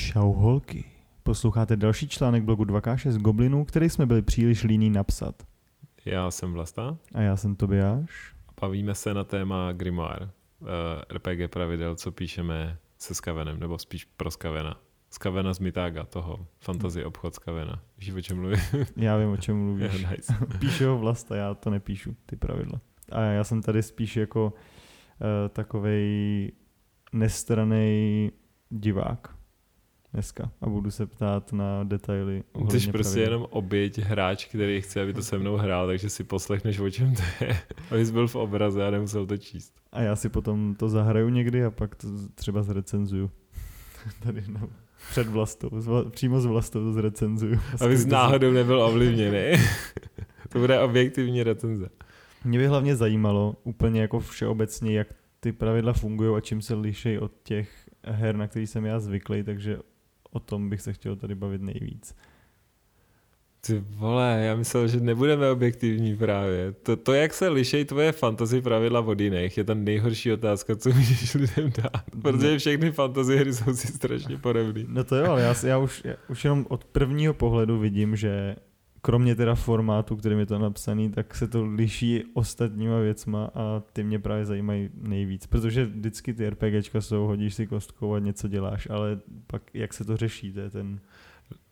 Čau 0.00 0.32
holky. 0.32 0.84
Posloucháte 1.22 1.76
další 1.76 2.08
článek 2.08 2.42
blogu 2.42 2.64
2K6 2.64 3.18
Goblinů, 3.18 3.64
který 3.64 3.90
jsme 3.90 4.06
byli 4.06 4.22
příliš 4.22 4.62
líní 4.62 4.90
napsat. 4.90 5.42
Já 6.04 6.30
jsem 6.30 6.52
Vlasta. 6.52 6.96
A 7.14 7.20
já 7.20 7.36
jsem 7.36 7.56
Tobiáš. 7.56 8.34
Bavíme 8.60 8.94
se 8.94 9.14
na 9.14 9.24
téma 9.24 9.72
Grimoire, 9.72 10.24
uh, 10.60 10.68
RPG 11.12 11.50
pravidel, 11.50 11.96
co 11.96 12.12
píšeme 12.12 12.78
se 12.98 13.14
Skavenem, 13.14 13.60
nebo 13.60 13.78
spíš 13.78 14.04
pro 14.04 14.30
Skavena. 14.30 14.80
Skavena 15.10 15.54
z 15.54 15.58
Mitága, 15.58 16.04
toho 16.04 16.46
fantasy 16.58 17.04
obchod 17.04 17.34
Skavena. 17.34 17.82
Víš, 17.98 18.12
o 18.12 18.20
čem 18.20 18.36
mluvím? 18.36 18.60
Já 18.96 19.16
vím, 19.16 19.30
o 19.30 19.36
čem 19.36 19.64
mluvíš. 19.64 19.92
Yeah, 20.00 20.10
nice. 20.10 20.34
Píše 20.58 20.86
ho 20.86 20.98
Vlasta, 20.98 21.36
já 21.36 21.54
to 21.54 21.70
nepíšu, 21.70 22.16
ty 22.26 22.36
pravidla. 22.36 22.80
A 23.12 23.20
já 23.20 23.44
jsem 23.44 23.62
tady 23.62 23.82
spíš 23.82 24.16
jako 24.16 24.46
uh, 24.46 25.48
takovej 25.48 26.52
nestraný 27.12 28.32
divák 28.70 29.39
dneska 30.12 30.50
a 30.60 30.68
budu 30.68 30.90
se 30.90 31.06
ptát 31.06 31.52
na 31.52 31.84
detaily. 31.84 32.42
Jsi 32.54 32.68
prostě 32.68 32.90
pravidel. 32.90 33.22
jenom 33.22 33.46
oběť 33.50 33.98
hráč, 33.98 34.44
který 34.44 34.80
chce, 34.80 35.02
aby 35.02 35.12
to 35.12 35.22
se 35.22 35.38
mnou 35.38 35.56
hrál, 35.56 35.86
takže 35.86 36.10
si 36.10 36.24
poslechneš, 36.24 36.78
o 36.78 36.90
čem 36.90 37.14
to 37.14 37.44
je. 37.44 37.60
Abys 37.90 38.10
byl 38.10 38.28
v 38.28 38.36
obraze 38.36 38.86
a 38.86 38.90
nemusel 38.90 39.26
to 39.26 39.36
číst. 39.36 39.74
A 39.92 40.00
já 40.00 40.16
si 40.16 40.28
potom 40.28 40.74
to 40.74 40.88
zahraju 40.88 41.28
někdy 41.28 41.64
a 41.64 41.70
pak 41.70 41.94
to 41.94 42.08
třeba 42.34 42.62
zrecenzuju. 42.62 43.30
Tady 44.22 44.44
no, 44.48 44.68
před 45.10 45.26
vlastou, 45.26 45.68
vla, 45.72 46.10
přímo 46.10 46.40
s 46.40 46.46
vlastou 46.46 46.80
to 46.84 46.92
zrecenzuju. 46.92 47.60
Abys 47.80 48.06
náhodou 48.06 48.52
nebyl 48.52 48.82
ovlivněný. 48.82 49.62
to 50.48 50.58
bude 50.58 50.80
objektivní 50.80 51.42
recenze. 51.42 51.88
Mě 52.44 52.58
by 52.58 52.66
hlavně 52.66 52.96
zajímalo 52.96 53.56
úplně 53.64 54.00
jako 54.00 54.20
všeobecně, 54.20 54.98
jak 54.98 55.08
ty 55.40 55.52
pravidla 55.52 55.92
fungují 55.92 56.36
a 56.36 56.40
čím 56.40 56.62
se 56.62 56.74
liší 56.74 57.18
od 57.18 57.32
těch 57.42 57.90
her, 58.04 58.36
na 58.36 58.48
který 58.48 58.66
jsem 58.66 58.84
já 58.84 59.00
zvyklý, 59.00 59.42
takže 59.42 59.78
o 60.30 60.40
tom 60.40 60.70
bych 60.70 60.80
se 60.80 60.92
chtěl 60.92 61.16
tady 61.16 61.34
bavit 61.34 61.62
nejvíc. 61.62 62.14
Ty 63.66 63.84
vole, 63.88 64.40
já 64.44 64.56
myslel, 64.56 64.88
že 64.88 65.00
nebudeme 65.00 65.50
objektivní 65.50 66.16
právě. 66.16 66.72
To, 66.72 66.96
to 66.96 67.12
jak 67.12 67.34
se 67.34 67.48
liší 67.48 67.84
tvoje 67.84 68.12
fantasy 68.12 68.62
pravidla 68.62 69.00
od 69.00 69.20
jiných, 69.20 69.58
je 69.58 69.64
ta 69.64 69.74
nejhorší 69.74 70.32
otázka, 70.32 70.76
co 70.76 70.88
můžeš 70.88 71.34
lidem 71.34 71.72
dát. 71.82 72.04
Protože 72.22 72.58
všechny 72.58 72.92
fantasy 72.92 73.36
hry 73.36 73.54
jsou 73.54 73.74
si 73.74 73.86
strašně 73.86 74.38
podobné. 74.38 74.84
No 74.88 75.04
to 75.04 75.16
jo, 75.16 75.30
ale 75.30 75.42
já, 75.42 75.54
já, 75.66 75.78
už, 75.78 76.02
já 76.04 76.14
už 76.28 76.44
jenom 76.44 76.66
od 76.68 76.84
prvního 76.84 77.34
pohledu 77.34 77.78
vidím, 77.78 78.16
že 78.16 78.56
kromě 79.02 79.34
teda 79.34 79.54
formátu, 79.54 80.16
kterým 80.16 80.38
je 80.38 80.46
to 80.46 80.58
napsaný, 80.58 81.10
tak 81.10 81.34
se 81.34 81.48
to 81.48 81.64
liší 81.64 82.24
ostatníma 82.34 82.98
věcma 82.98 83.50
a 83.54 83.82
ty 83.92 84.04
mě 84.04 84.18
právě 84.18 84.46
zajímají 84.46 84.90
nejvíc, 84.94 85.46
protože 85.46 85.84
vždycky 85.84 86.34
ty 86.34 86.50
RPGčka 86.50 87.00
jsou, 87.00 87.26
hodíš 87.26 87.54
si 87.54 87.66
kostkou 87.66 88.14
a 88.14 88.18
něco 88.18 88.48
děláš, 88.48 88.88
ale 88.90 89.20
pak 89.46 89.62
jak 89.74 89.94
se 89.94 90.04
to 90.04 90.16
řeší, 90.16 90.52
to 90.52 90.60
je 90.60 90.70
ten... 90.70 91.00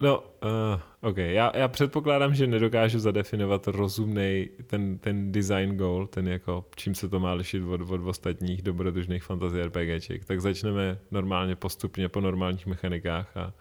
No, 0.00 0.20
uh, 0.20 1.08
OK, 1.10 1.16
já, 1.16 1.52
já 1.56 1.68
předpokládám, 1.68 2.34
že 2.34 2.46
nedokážu 2.46 2.98
zadefinovat 2.98 3.68
rozumný 3.68 4.48
ten, 4.66 4.98
ten 4.98 5.32
design 5.32 5.76
goal, 5.76 6.06
ten 6.06 6.28
jako, 6.28 6.64
čím 6.76 6.94
se 6.94 7.08
to 7.08 7.20
má 7.20 7.32
lišit 7.32 7.62
od, 7.62 7.80
od 7.80 8.06
ostatních 8.06 8.62
dobrodružných 8.62 9.22
fantasy 9.22 9.62
RPGček, 9.62 10.24
tak 10.24 10.40
začneme 10.40 10.98
normálně 11.10 11.56
postupně 11.56 12.08
po 12.08 12.20
normálních 12.20 12.66
mechanikách 12.66 13.36
a 13.36 13.52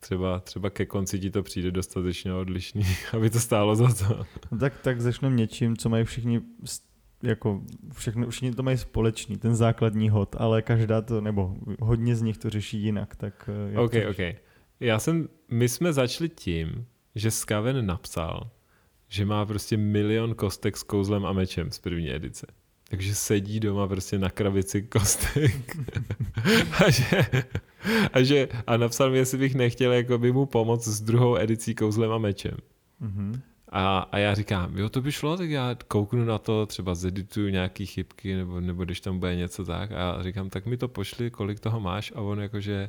třeba, 0.00 0.40
třeba 0.40 0.70
ke 0.70 0.86
konci 0.86 1.18
ti 1.18 1.30
to 1.30 1.42
přijde 1.42 1.70
dostatečně 1.70 2.34
odlišný, 2.34 2.82
aby 3.12 3.30
to 3.30 3.40
stálo 3.40 3.76
za 3.76 3.94
to. 3.94 4.26
No 4.52 4.58
tak, 4.58 4.80
tak 4.82 5.00
začneme 5.00 5.36
něčím, 5.36 5.76
co 5.76 5.88
mají 5.88 6.04
všichni 6.04 6.40
jako 7.22 7.62
všechno, 7.92 8.30
všichni 8.30 8.52
to 8.52 8.62
mají 8.62 8.78
společný, 8.78 9.36
ten 9.36 9.54
základní 9.54 10.10
hod, 10.10 10.36
ale 10.38 10.62
každá 10.62 11.02
to, 11.02 11.20
nebo 11.20 11.56
hodně 11.80 12.16
z 12.16 12.22
nich 12.22 12.38
to 12.38 12.50
řeší 12.50 12.82
jinak, 12.82 13.16
tak 13.16 13.50
eh, 13.74 13.78
OK, 13.78 13.92
OK. 14.10 14.36
Já 14.80 14.98
jsem, 14.98 15.28
my 15.50 15.68
jsme 15.68 15.92
začali 15.92 16.28
tím, 16.28 16.86
že 17.14 17.30
Skaven 17.30 17.86
napsal, 17.86 18.50
že 19.08 19.26
má 19.26 19.46
prostě 19.46 19.76
milion 19.76 20.34
kostek 20.34 20.76
s 20.76 20.82
kouzlem 20.82 21.26
a 21.26 21.32
mečem 21.32 21.70
z 21.70 21.78
první 21.78 22.10
edice 22.10 22.46
takže 22.90 23.14
sedí 23.14 23.60
doma 23.60 23.88
prostě 23.88 24.18
na 24.18 24.30
krabici 24.30 24.82
kostek 24.82 25.76
a, 26.86 26.90
že, 26.90 27.26
a, 28.12 28.22
že, 28.22 28.48
a 28.66 28.76
napsal 28.76 29.10
mi, 29.10 29.18
jestli 29.18 29.38
bych 29.38 29.54
nechtěl 29.54 29.92
jako 29.92 30.18
by 30.18 30.32
mu 30.32 30.46
pomoct 30.46 30.88
s 30.88 31.00
druhou 31.00 31.36
edicí 31.36 31.74
kouzlem 31.74 32.12
a 32.12 32.18
mečem. 32.18 32.56
Mm-hmm. 33.02 33.40
A, 33.68 33.98
a 33.98 34.18
já 34.18 34.34
říkám, 34.34 34.78
jo, 34.78 34.88
to 34.88 35.00
by 35.00 35.12
šlo, 35.12 35.36
tak 35.36 35.50
já 35.50 35.76
kouknu 35.88 36.24
na 36.24 36.38
to, 36.38 36.66
třeba 36.66 36.94
zedituju 36.94 37.48
nějaký 37.48 37.86
chybky, 37.86 38.36
nebo, 38.36 38.60
nebo 38.60 38.84
když 38.84 39.00
tam 39.00 39.18
bude 39.18 39.36
něco 39.36 39.64
tak. 39.64 39.92
A 39.92 39.94
já 39.94 40.22
říkám, 40.22 40.50
tak 40.50 40.66
mi 40.66 40.76
to 40.76 40.88
pošli, 40.88 41.30
kolik 41.30 41.60
toho 41.60 41.80
máš? 41.80 42.12
A 42.14 42.20
on 42.20 42.40
jakože, 42.40 42.88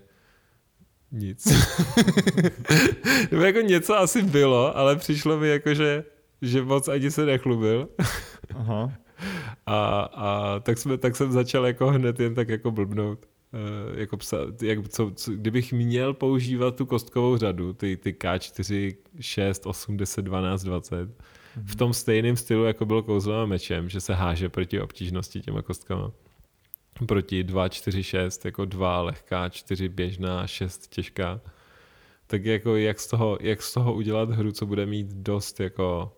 nic. 1.12 1.48
nebo 3.32 3.44
jako 3.44 3.60
něco 3.62 3.98
asi 3.98 4.22
bylo, 4.22 4.78
ale 4.78 4.96
přišlo 4.96 5.38
mi 5.38 5.50
jako, 5.50 5.74
že, 5.74 6.04
že 6.42 6.62
moc 6.62 6.88
ani 6.88 7.12
se 7.12 7.26
nechlubil. 7.26 7.90
Aha. 8.56 8.92
A, 9.66 10.02
a 10.02 10.59
tak, 10.59 10.78
jsme, 10.78 10.98
tak 10.98 11.16
jsem 11.16 11.32
začal 11.32 11.66
jako 11.66 11.88
hned 11.88 12.20
jen 12.20 12.36
tak 12.36 12.50
jako 12.50 12.72
blbnout. 12.72 13.26
Uh, 13.54 14.00
jako 14.00 14.18
psa, 14.18 14.38
jak, 14.62 14.90
co, 14.90 15.12
co, 15.16 15.32
kdybych 15.32 15.74
měl 15.74 16.14
používat 16.14 16.76
tu 16.76 16.86
kostkovou 16.86 17.38
řadu, 17.38 17.74
ty, 17.74 17.98
ty 17.98 18.12
K4, 18.12 18.96
6, 19.20 19.66
8, 19.66 19.98
10, 19.98 20.22
12, 20.22 20.64
20, 20.64 21.09
mm-hmm. 21.09 21.14
v 21.56 21.76
tom 21.76 21.94
stejném 21.94 22.36
stylu, 22.36 22.64
jako 22.64 22.86
bylo 22.86 23.04
kouzlem 23.04 23.40
a 23.40 23.46
mečem, 23.46 23.90
že 23.90 24.02
se 24.02 24.14
háže 24.14 24.50
proti 24.50 24.82
obtížnosti 24.82 25.42
těma 25.42 25.62
kostkama. 25.62 26.12
Proti 27.08 27.44
2, 27.44 27.70
4, 27.70 28.03
6, 28.03 28.46
jako 28.46 28.66
2 28.66 29.02
lehká, 29.02 29.50
4 29.50 29.90
běžná, 29.90 30.48
6 30.48 30.88
těžká. 30.88 31.42
Tak 32.28 32.46
jako 32.46 32.76
jak 32.76 33.00
z 33.00 33.08
toho, 33.08 33.38
jak 33.42 33.62
z 33.62 33.74
toho 33.74 33.94
udělat 33.94 34.30
hru, 34.30 34.52
co 34.52 34.66
bude 34.66 34.86
mít 34.86 35.08
dost 35.08 35.59
jako, 35.59 36.18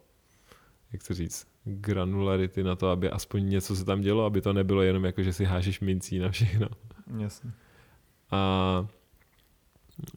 jak 0.92 1.04
to 1.04 1.14
říct, 1.14 1.53
granularity 1.66 2.64
na 2.64 2.76
to, 2.76 2.90
aby 2.90 3.10
aspoň 3.10 3.50
něco 3.50 3.76
se 3.76 3.86
tam 3.86 4.02
dělo, 4.02 4.26
aby 4.26 4.42
to 4.42 4.54
nebylo 4.54 4.82
jenom 4.82 5.06
jako, 5.06 5.24
že 5.24 5.34
si 5.34 5.46
hážeš 5.46 5.80
mincí 5.80 6.20
na 6.20 6.30
všechno. 6.32 6.68
Jasně. 7.20 7.52
A 8.32 8.88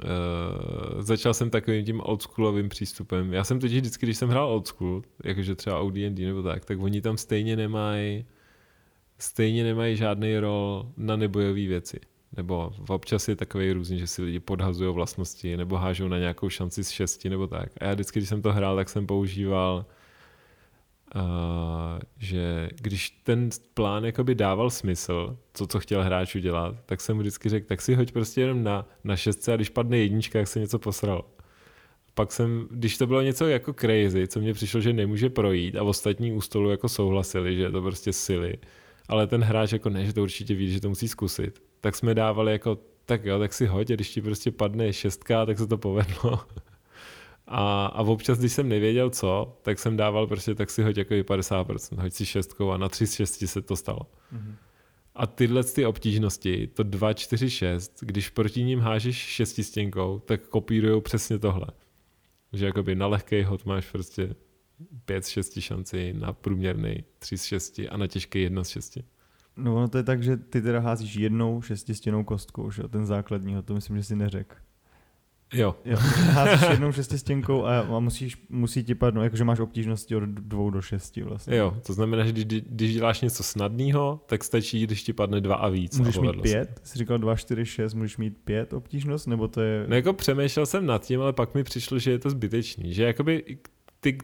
Uh, 0.05 1.03
začal 1.03 1.35
jsem 1.35 1.51
takovým 1.51 1.85
tím 1.85 2.01
oldschoolovým 2.05 2.69
přístupem. 2.69 3.33
Já 3.33 3.45
jsem 3.45 3.61
totiž 3.61 3.79
vždycky, 3.79 4.07
když 4.07 4.19
jsem 4.19 4.29
hrál 4.29 4.49
oldschool, 4.49 5.03
jakože 5.25 5.55
třeba 5.55 5.81
OD&D 5.81 6.27
nebo 6.27 6.43
tak, 6.43 6.65
tak 6.65 6.81
oni 6.81 7.01
tam 7.01 7.17
stejně 7.17 7.57
nemají 7.57 8.25
stejně 9.19 9.65
nemají 9.65 9.97
žádný 9.97 10.39
rol 10.39 10.93
na 10.97 11.17
nebojové 11.17 11.67
věci. 11.67 12.01
Nebo 12.37 12.73
občas 12.89 13.29
je 13.29 13.37
takový 13.37 13.73
různý, 13.73 13.99
že 13.99 14.07
si 14.07 14.23
lidi 14.23 14.41
podhazují 14.41 14.95
vlastnosti 14.95 15.57
nebo 15.57 15.77
hážou 15.77 16.09
na 16.09 16.19
nějakou 16.19 16.49
šanci 16.49 16.85
z 16.85 16.91
šesti 16.91 17.31
nebo 17.31 17.47
tak. 17.47 17.69
A 17.81 17.85
já 17.85 17.95
vždycky, 17.95 18.19
když 18.19 18.29
jsem 18.29 18.43
to 18.43 18.53
hrál, 18.53 18.77
tak 18.77 18.89
jsem 18.89 19.07
používal 19.07 19.87
Uh, 21.15 21.23
že 22.19 22.69
když 22.81 23.11
ten 23.11 23.49
plán 23.75 24.05
jakoby 24.05 24.35
dával 24.35 24.71
smysl, 24.71 25.37
to, 25.53 25.67
co 25.67 25.81
chtěl 25.81 26.03
hráč 26.03 26.35
udělat, 26.35 26.77
tak 26.87 27.01
jsem 27.01 27.17
mu 27.17 27.21
vždycky 27.21 27.49
řekl, 27.49 27.67
tak 27.67 27.83
si 27.83 27.95
hoď 27.95 28.13
prostě 28.13 28.41
jenom 28.41 28.63
na, 28.63 28.89
na 29.05 29.17
šestce 29.17 29.53
a 29.53 29.57
když 29.57 29.69
padne 29.69 29.99
jednička, 29.99 30.39
jak 30.39 30.49
se 30.49 30.61
něco 30.61 30.79
posral. 30.79 31.25
Pak 32.15 32.33
jsem, 32.33 32.69
když 32.71 32.99
to 32.99 33.07
bylo 33.07 33.23
něco 33.23 33.47
jako 33.47 33.73
crazy, 33.73 34.29
co 34.29 34.41
mně 34.41 34.55
přišlo, 34.55 34.81
že 34.81 34.93
nemůže 34.93 35.31
projít 35.31 35.77
a 35.77 35.83
ostatní 35.83 36.33
u 36.33 36.41
stolu 36.41 36.71
jako 36.71 36.89
souhlasili, 36.89 37.57
že 37.57 37.63
je 37.63 37.71
to 37.71 37.83
prostě 37.83 38.13
sily, 38.13 38.59
ale 39.09 39.27
ten 39.27 39.43
hráč 39.43 39.73
jako 39.73 39.91
ne, 39.91 40.07
že 40.07 40.13
to 40.13 40.23
určitě 40.23 40.55
ví, 40.55 40.73
že 40.73 40.81
to 40.81 40.89
musí 40.89 41.09
zkusit, 41.09 41.63
tak 41.81 41.97
jsme 41.97 42.15
dávali 42.15 42.53
jako, 42.53 42.79
tak 43.05 43.25
jo, 43.25 43.39
tak 43.39 43.53
si 43.53 43.67
hoď 43.67 43.91
a 43.91 43.95
když 43.95 44.11
ti 44.11 44.23
prostě 44.23 44.51
padne 44.51 44.93
šestka, 44.93 45.47
tak 45.47 45.59
se 45.59 45.67
to 45.67 45.79
povedlo. 45.79 46.41
A, 47.47 47.87
a 47.87 48.03
občas, 48.03 48.39
když 48.39 48.53
jsem 48.53 48.69
nevěděl 48.69 49.11
co, 49.11 49.59
tak 49.63 49.79
jsem 49.79 49.97
dával 49.97 50.27
prostě 50.27 50.55
tak 50.55 50.71
si 50.71 50.83
hoď 50.83 50.97
jako 50.97 51.15
50%, 51.15 52.03
hoď 52.03 52.13
si 52.13 52.27
šestkou 52.27 52.71
a 52.71 52.77
na 52.77 52.89
3 52.89 53.07
z 53.07 53.15
6 53.15 53.47
se 53.47 53.63
to 53.63 53.77
stalo. 53.77 54.01
Mm-hmm. 54.01 54.55
A 55.15 55.27
tyhle 55.27 55.65
ty 55.65 55.87
obtížnosti, 55.87 56.67
to 56.67 56.83
2, 56.83 57.13
4, 57.13 57.51
6, 57.51 57.99
když 58.01 58.31
proti 58.31 58.63
ním 58.63 58.81
hážeš 58.81 59.17
šestistěnkou, 59.17 60.19
tak 60.19 60.49
kopírujou 60.49 61.01
přesně 61.01 61.39
tohle. 61.39 61.67
Že 62.53 62.67
jakoby 62.67 62.95
na 62.95 63.07
lehký 63.07 63.43
hod 63.43 63.67
máš 63.67 63.91
prostě 63.91 64.35
5 65.05 65.25
z 65.25 65.29
6 65.29 65.61
šanci, 65.61 66.13
na 66.13 66.33
průměrný 66.33 67.05
3 67.19 67.39
z 67.39 67.45
6 67.45 67.81
a 67.91 67.97
na 67.97 68.07
těžký 68.07 68.43
1 68.43 68.65
z 68.65 68.69
6. 68.69 68.99
No 69.57 69.77
ono 69.77 69.89
to 69.89 69.97
je 69.97 70.05
tak, 70.05 70.23
že 70.23 70.37
ty 70.37 70.63
teda 70.63 70.81
házíš 70.81 71.15
jednou 71.15 71.63
šestistěnou 71.63 72.25
kostkou, 72.25 72.71
že 72.71 72.83
ten 72.83 73.07
základní, 73.07 73.57
to 73.65 73.75
myslím, 73.75 73.97
že 73.97 74.05
si 74.05 74.17
neřekl. 74.17 74.57
Jo. 75.55 75.77
jo. 75.85 75.97
Házíš 76.31 76.69
jednou 76.71 76.93
šestistěnkou 76.93 77.65
a, 77.65 77.81
a 77.81 77.99
musíš, 78.01 78.47
musí 78.49 78.85
ti 78.85 78.95
padnout, 78.95 79.25
jakože 79.25 79.45
máš 79.45 79.61
obtížnosti 79.61 80.17
od 80.17 80.23
dvou 80.25 80.71
do 80.71 80.83
šesti 80.83 81.23
vlastně. 81.23 81.57
Jo, 81.57 81.77
to 81.87 81.93
znamená, 81.93 82.25
že 82.25 82.33
když, 82.33 82.63
když 82.67 82.95
děláš 82.95 83.21
něco 83.21 83.43
snadného, 83.43 84.21
tak 84.27 84.45
stačí, 84.45 84.83
když 84.83 85.03
ti 85.03 85.13
padne 85.13 85.41
dva 85.41 85.55
a 85.55 85.69
víc. 85.69 85.99
Můžeš 85.99 86.17
a 86.17 86.21
mít 86.21 86.43
pět? 86.43 86.81
Jsi 86.85 86.99
říkal 86.99 87.19
dva, 87.19 87.37
čtyři, 87.37 87.67
šest, 87.67 87.95
můžeš 87.95 88.17
mít 88.17 88.39
pět 88.45 88.73
obtížnost, 88.73 89.27
nebo 89.27 89.49
to 89.49 89.61
je... 89.61 89.85
No 89.89 89.97
jako 89.97 90.13
přemýšlel 90.13 90.67
jsem 90.67 90.87
nad 90.87 91.05
tím, 91.05 91.21
ale 91.21 91.33
pak 91.33 91.55
mi 91.55 91.65
přišlo, 91.65 91.99
že 91.99 92.11
je 92.11 92.19
to 92.19 92.31
zbytečný. 92.31 92.95
Že 92.95 93.05
jakoby 93.05 93.59
ty, 94.01 94.19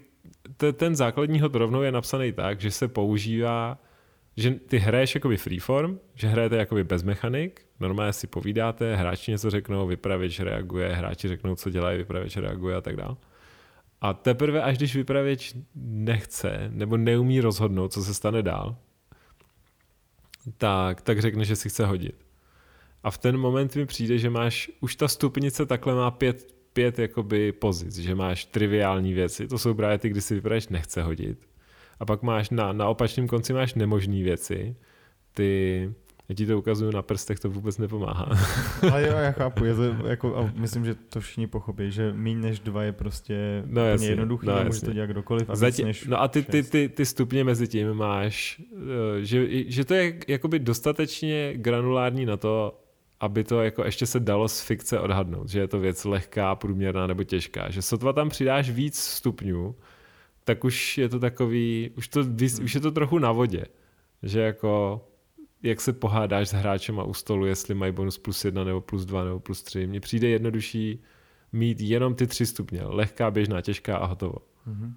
ten 0.73 0.97
základní 0.97 1.41
hod 1.41 1.55
rovnou 1.55 1.83
je 1.83 1.93
napsaný 1.93 2.33
tak, 2.33 2.61
že 2.61 2.71
se 2.71 2.89
používá 2.89 3.79
že 4.37 4.51
ty 4.51 4.79
hraješ 4.79 5.15
jakoby 5.15 5.37
freeform, 5.37 5.99
že 6.15 6.29
hrajete 6.29 6.57
jakoby 6.57 6.85
bez 6.85 7.03
mechanik, 7.03 7.67
normálně 7.81 8.13
si 8.13 8.27
povídáte, 8.27 8.97
hráči 8.97 9.31
něco 9.31 9.51
řeknou, 9.51 9.87
vypravěč 9.87 10.41
reaguje, 10.41 10.95
hráči 10.95 11.29
řeknou, 11.29 11.57
co 11.57 11.71
dělají, 11.71 11.99
vypravěč 11.99 12.37
reaguje 12.37 12.77
a 12.77 12.81
tak 12.81 12.97
dále. 12.97 13.17
A 14.01 14.15
teprve, 14.15 14.63
až 14.63 14.77
když 14.77 14.97
vypravěč 14.97 15.55
nechce 15.75 16.69
nebo 16.73 16.97
neumí 16.97 17.41
rozhodnout, 17.41 17.93
co 17.93 18.05
se 18.05 18.15
stane 18.15 18.43
dál, 18.43 18.77
tak, 20.57 21.03
tak 21.03 21.21
řekne, 21.21 21.45
že 21.45 21.57
si 21.57 21.69
chce 21.69 21.87
hodit. 21.87 22.27
A 23.03 23.11
v 23.11 23.19
ten 23.19 23.37
moment 23.37 23.77
mi 23.77 23.87
přijde, 23.87 24.19
že 24.19 24.31
máš, 24.31 24.71
už 24.81 24.97
ta 24.97 25.09
stupnice 25.09 25.67
takhle 25.67 25.95
má 25.95 26.11
pět, 26.11 26.55
pět 26.73 26.99
jakoby 26.99 27.53
pozic, 27.53 27.99
že 27.99 28.15
máš 28.15 28.45
triviální 28.45 29.13
věci, 29.13 29.49
to 29.49 29.59
jsou 29.59 29.75
právě 29.75 29.99
ty, 29.99 30.09
kdy 30.09 30.21
si 30.21 30.35
vypravěč 30.35 30.69
nechce 30.69 31.03
hodit. 31.03 31.52
A 32.03 32.05
pak 32.05 32.23
máš 32.23 32.51
na, 32.51 32.73
na 32.73 32.89
opačném 32.89 33.29
konci 33.29 33.53
máš 33.53 33.75
nemožné 33.75 34.23
věci, 34.23 34.77
ty, 35.35 35.91
já 36.29 36.35
ti 36.35 36.47
to 36.47 36.59
ukazuju 36.59 36.91
na 36.91 37.03
prstech, 37.03 37.41
to 37.41 37.51
vůbec 37.51 37.79
nepomáhá. 37.79 38.29
Ale 38.93 39.03
jo, 39.03 39.17
já 39.17 39.33
chápu, 39.39 39.65
je 39.65 39.75
to, 39.75 39.83
jako, 40.07 40.37
a 40.37 40.53
myslím, 40.55 40.85
že 40.85 40.95
to 40.95 41.21
všichni 41.21 41.47
pochopí, 41.47 41.91
že 41.91 42.13
méně 42.13 42.41
než 42.41 42.61
dva 42.61 42.83
je 42.83 42.93
prostě 42.93 43.63
no, 43.67 43.87
jasně, 43.87 44.09
jednoduchý 44.09 44.47
no, 44.47 44.65
může 44.65 44.81
to 44.81 44.93
dělat 44.93 45.07
kdokoliv. 45.07 45.51
A 45.51 45.57
Zatím, 45.57 45.87
než 45.87 46.07
no 46.07 46.21
a 46.21 46.29
ty, 46.29 46.43
ty, 46.43 46.63
ty, 46.63 46.89
ty 46.89 47.07
stupně 47.07 47.45
mezi 47.45 47.69
tím 47.69 47.95
máš, 47.95 48.63
eh, 49.21 49.25
že, 49.25 49.71
že 49.71 49.85
to 49.85 49.95
je 49.95 50.19
jakoby 50.29 50.59
dostatečně 50.59 51.53
granulární 51.57 52.27
na 52.27 52.37
to, 52.37 52.81
aby 53.21 53.45
to 53.45 53.63
jako 53.63 53.85
ještě 53.85 54.07
se 54.07 54.21
dalo 54.21 54.49
z 54.49 54.61
fikce 54.61 55.01
odhadnout, 55.01 55.49
že 55.49 55.61
je 55.61 55.69
to 55.69 55.81
věc 55.81 56.05
lehká, 56.05 56.55
průměrná 56.55 57.07
nebo 57.07 57.25
těžká. 57.25 57.71
Že 57.71 57.83
sotva 57.83 58.13
tam 58.13 58.29
přidáš 58.29 58.71
víc 58.71 58.99
stupňů, 58.99 59.75
tak 60.45 60.65
už 60.65 60.99
je 60.99 61.09
to 61.09 61.21
takový, 61.21 61.91
už, 61.97 62.09
to, 62.09 62.21
už 62.63 62.75
je 62.75 62.81
to 62.81 62.91
trochu 62.91 63.19
na 63.19 63.33
vodě. 63.33 63.65
Že 64.23 64.41
jako 64.41 65.05
jak 65.63 65.81
se 65.81 65.93
pohádáš 65.93 66.49
s 66.49 66.53
hráčem 66.53 67.01
a 67.01 67.05
u 67.05 67.15
stolu, 67.15 67.47
jestli 67.47 67.75
mají 67.75 67.93
bonus 67.93 68.19
plus 68.19 68.45
jedna 68.45 68.65
nebo 68.65 68.81
plus 68.81 69.05
dva 69.05 69.25
nebo 69.25 69.41
plus 69.41 69.63
tři. 69.63 69.87
Mně 69.87 70.01
přijde 70.01 70.29
jednodušší 70.29 71.03
mít 71.53 71.81
jenom 71.81 72.15
ty 72.15 72.27
tři 72.27 72.47
stupně. 72.47 72.83
Lehká, 72.85 73.31
běžná, 73.31 73.61
těžká 73.61 73.97
a 73.97 74.07
hotovo. 74.07 74.35
Mm-hmm. 74.69 74.93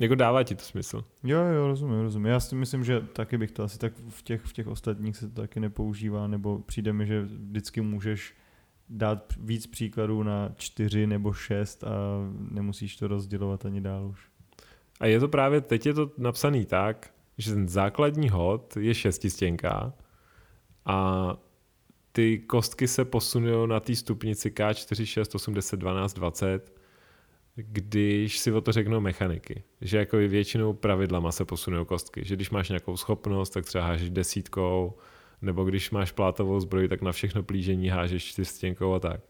Jako 0.00 0.14
dává 0.14 0.42
ti 0.42 0.54
to 0.54 0.62
smysl? 0.62 1.04
Jo, 1.24 1.38
jo, 1.40 1.66
rozumím, 1.66 2.00
rozumím. 2.00 2.26
Já 2.26 2.40
si 2.40 2.54
myslím, 2.54 2.84
že 2.84 3.00
taky 3.00 3.38
bych 3.38 3.50
to 3.50 3.62
asi 3.62 3.78
tak 3.78 3.92
v 4.08 4.22
těch, 4.22 4.42
v 4.42 4.52
těch 4.52 4.66
ostatních 4.66 5.16
se 5.16 5.28
to 5.28 5.40
taky 5.40 5.60
nepoužívá, 5.60 6.26
nebo 6.26 6.58
přijde 6.58 6.92
mi, 6.92 7.06
že 7.06 7.22
vždycky 7.22 7.80
můžeš 7.80 8.34
dát 8.90 9.34
víc 9.40 9.66
příkladů 9.66 10.22
na 10.22 10.52
čtyři 10.56 11.06
nebo 11.06 11.32
šest 11.32 11.84
a 11.84 11.90
nemusíš 12.50 12.96
to 12.96 13.08
rozdělovat 13.08 13.66
ani 13.66 13.80
dál 13.80 14.06
už. 14.06 14.28
A 15.00 15.06
je 15.06 15.20
to 15.20 15.28
právě, 15.28 15.60
teď 15.60 15.86
je 15.86 15.94
to 15.94 16.10
napsaný 16.18 16.64
tak, 16.66 17.10
že 17.38 17.54
ten 17.54 17.68
základní 17.68 18.28
hod 18.28 18.76
je 18.76 18.94
šestistěnka 18.94 19.92
a 20.84 21.36
ty 22.12 22.38
kostky 22.38 22.88
se 22.88 23.04
posunují 23.04 23.68
na 23.68 23.80
té 23.80 23.96
stupnici 23.96 24.50
K4, 24.50 25.04
6, 25.04 25.34
8, 25.34 25.54
10, 25.54 25.76
12, 25.76 26.14
20, 26.14 26.72
když 27.54 28.38
si 28.38 28.52
o 28.52 28.60
to 28.60 28.72
řeknou 28.72 29.00
mechaniky. 29.00 29.62
Že 29.80 29.98
jako 29.98 30.16
většinou 30.16 30.72
pravidlama 30.72 31.32
se 31.32 31.44
posunují 31.44 31.86
kostky. 31.86 32.24
Že 32.24 32.36
když 32.36 32.50
máš 32.50 32.68
nějakou 32.68 32.96
schopnost, 32.96 33.50
tak 33.50 33.64
třeba 33.64 33.84
hážeš 33.84 34.10
desítkou, 34.10 34.98
nebo 35.42 35.64
když 35.64 35.90
máš 35.90 36.12
plátovou 36.12 36.60
zbroj, 36.60 36.88
tak 36.88 37.02
na 37.02 37.12
všechno 37.12 37.42
plížení 37.42 37.88
hážeš 37.88 38.24
čtyřstěnkou 38.24 38.94
a 38.94 39.00
tak. 39.00 39.20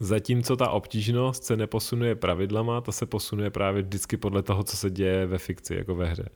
Zatímco 0.00 0.56
ta 0.56 0.70
obtížnost 0.70 1.44
se 1.44 1.56
neposunuje 1.56 2.14
pravidlama, 2.14 2.80
ta 2.80 2.92
se 2.92 3.06
posunuje 3.06 3.50
právě 3.50 3.82
vždycky 3.82 4.16
podle 4.16 4.42
toho, 4.42 4.62
co 4.62 4.76
se 4.76 4.90
děje 4.90 5.26
ve 5.26 5.38
fikci, 5.38 5.74
jako 5.74 5.94
ve 5.94 6.06
hře. 6.06 6.28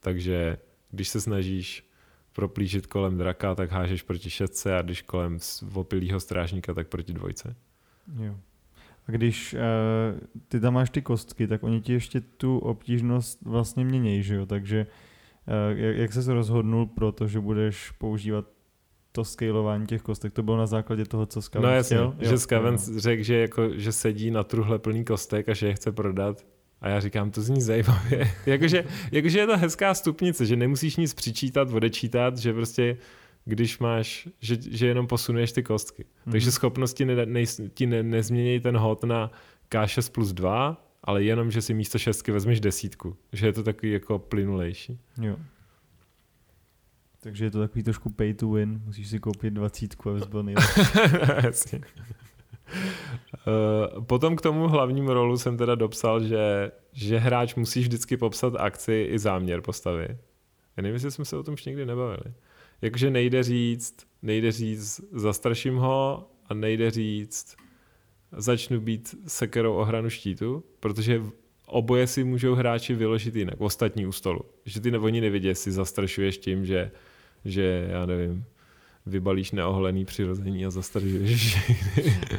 Takže 0.00 0.56
když 0.90 1.08
se 1.08 1.20
snažíš 1.20 1.88
proplížit 2.32 2.86
kolem 2.86 3.18
draka, 3.18 3.54
tak 3.54 3.70
hážeš 3.70 4.02
proti 4.02 4.30
šestce 4.30 4.78
a 4.78 4.82
když 4.82 5.02
kolem 5.02 5.38
opilýho 5.74 6.20
strážníka, 6.20 6.74
tak 6.74 6.88
proti 6.88 7.12
dvojce. 7.12 7.56
Jo. 8.20 8.36
A 9.08 9.12
když 9.12 9.54
uh, 9.54 9.60
ty 10.48 10.60
tam 10.60 10.74
máš 10.74 10.90
ty 10.90 11.02
kostky, 11.02 11.46
tak 11.46 11.62
oni 11.62 11.80
ti 11.80 11.92
ještě 11.92 12.20
tu 12.20 12.58
obtížnost 12.58 13.38
vlastně 13.42 13.84
měnějí, 13.84 14.22
že 14.22 14.34
jo? 14.34 14.46
Takže 14.46 14.86
uh, 14.86 14.92
jak, 15.74 15.96
jak 15.96 16.12
se 16.12 16.34
rozhodnul 16.34 16.86
pro 16.86 17.12
to, 17.12 17.26
že 17.26 17.40
budeš 17.40 17.90
používat 17.90 18.44
to 19.12 19.24
scalování 19.24 19.86
těch 19.86 20.02
kostek, 20.02 20.32
to 20.32 20.42
bylo 20.42 20.56
na 20.56 20.66
základě 20.66 21.04
toho, 21.04 21.26
co 21.26 21.42
Skaven 21.42 21.70
No 21.70 21.76
jasně, 21.76 21.96
chtěl? 21.96 22.14
že 22.18 22.38
Skaven 22.38 22.76
řekl, 22.96 23.22
že, 23.22 23.36
jako, 23.36 23.70
že 23.74 23.92
sedí 23.92 24.30
na 24.30 24.44
truhle 24.44 24.78
plný 24.78 25.04
kostek 25.04 25.48
a 25.48 25.54
že 25.54 25.66
je 25.66 25.74
chce 25.74 25.92
prodat 25.92 26.46
a 26.80 26.88
já 26.88 27.00
říkám, 27.00 27.30
to 27.30 27.42
zní 27.42 27.60
zajímavě. 27.60 28.30
jakože, 28.46 28.84
jakože 29.12 29.38
je 29.38 29.46
to 29.46 29.56
hezká 29.58 29.94
stupnice, 29.94 30.46
že 30.46 30.56
nemusíš 30.56 30.96
nic 30.96 31.14
přičítat, 31.14 31.72
odečítat, 31.72 32.38
že 32.38 32.52
prostě 32.52 32.96
když 33.44 33.78
máš, 33.78 34.28
že, 34.40 34.56
že 34.70 34.86
jenom 34.86 35.06
posunuješ 35.06 35.52
ty 35.52 35.62
kostky. 35.62 36.02
Mm-hmm. 36.02 36.32
Takže 36.32 36.52
schopnosti 36.52 37.04
ne, 37.04 37.26
ne, 37.26 37.42
ti 37.74 37.86
ne, 37.86 38.02
nezmění 38.02 38.60
ten 38.60 38.76
hod 38.76 39.04
na 39.04 39.30
K6 39.70 40.12
plus 40.12 40.32
2, 40.32 40.87
ale 41.08 41.24
jenom, 41.24 41.50
že 41.50 41.62
si 41.62 41.74
místo 41.74 41.98
šestky 41.98 42.32
vezmeš 42.32 42.60
desítku. 42.60 43.16
Že 43.32 43.46
je 43.46 43.52
to 43.52 43.62
takový 43.62 43.92
jako 43.92 44.18
plynulejší. 44.18 44.98
Jo. 45.22 45.36
Takže 47.20 47.44
je 47.44 47.50
to 47.50 47.60
takový 47.60 47.82
trošku 47.82 48.10
pay 48.10 48.34
to 48.34 48.50
win. 48.50 48.82
Musíš 48.84 49.08
si 49.08 49.18
koupit 49.18 49.50
dvacítku, 49.50 50.10
abys 50.10 50.26
byl 50.26 50.42
nejlepší. 50.42 50.80
Jasně. 51.44 51.80
Eh, 52.72 54.00
potom 54.00 54.36
k 54.36 54.40
tomu 54.40 54.68
hlavnímu 54.68 55.12
rolu 55.12 55.38
jsem 55.38 55.56
teda 55.56 55.74
dopsal, 55.74 56.24
že, 56.24 56.72
že 56.92 57.18
hráč 57.18 57.54
musí 57.54 57.80
vždycky 57.80 58.16
popsat 58.16 58.54
akci 58.56 59.08
i 59.10 59.18
záměr 59.18 59.60
postavy. 59.60 60.08
Já 60.76 60.82
nevím, 60.82 60.94
jestli 60.94 61.10
jsme 61.10 61.24
se 61.24 61.36
o 61.36 61.42
tom 61.42 61.54
už 61.54 61.64
někdy 61.64 61.86
nebavili. 61.86 62.34
Jakože 62.82 63.10
nejde 63.10 63.42
říct, 63.42 64.06
nejde 64.22 64.52
říct 64.52 65.00
zastraším 65.12 65.76
ho 65.76 66.30
a 66.46 66.54
nejde 66.54 66.90
říct 66.90 67.56
začnu 68.32 68.80
být 68.80 69.14
sekerou 69.26 69.74
ohranu 69.74 70.10
štítu, 70.10 70.64
protože 70.80 71.22
oboje 71.66 72.06
si 72.06 72.24
můžou 72.24 72.54
hráči 72.54 72.94
vyložit 72.94 73.36
jinak, 73.36 73.60
ostatní 73.60 74.06
u 74.06 74.12
stolu. 74.12 74.40
Že 74.64 74.80
ty 74.80 74.98
oni 74.98 75.20
nevidí, 75.20 75.48
jestli 75.48 75.72
zastrašuješ 75.72 76.38
tím, 76.38 76.64
že, 76.64 76.90
že 77.44 77.88
já 77.90 78.06
nevím, 78.06 78.44
vybalíš 79.08 79.52
neoholený 79.52 80.04
přirození 80.04 80.66
a 80.66 80.70
zastržuješ 80.70 81.58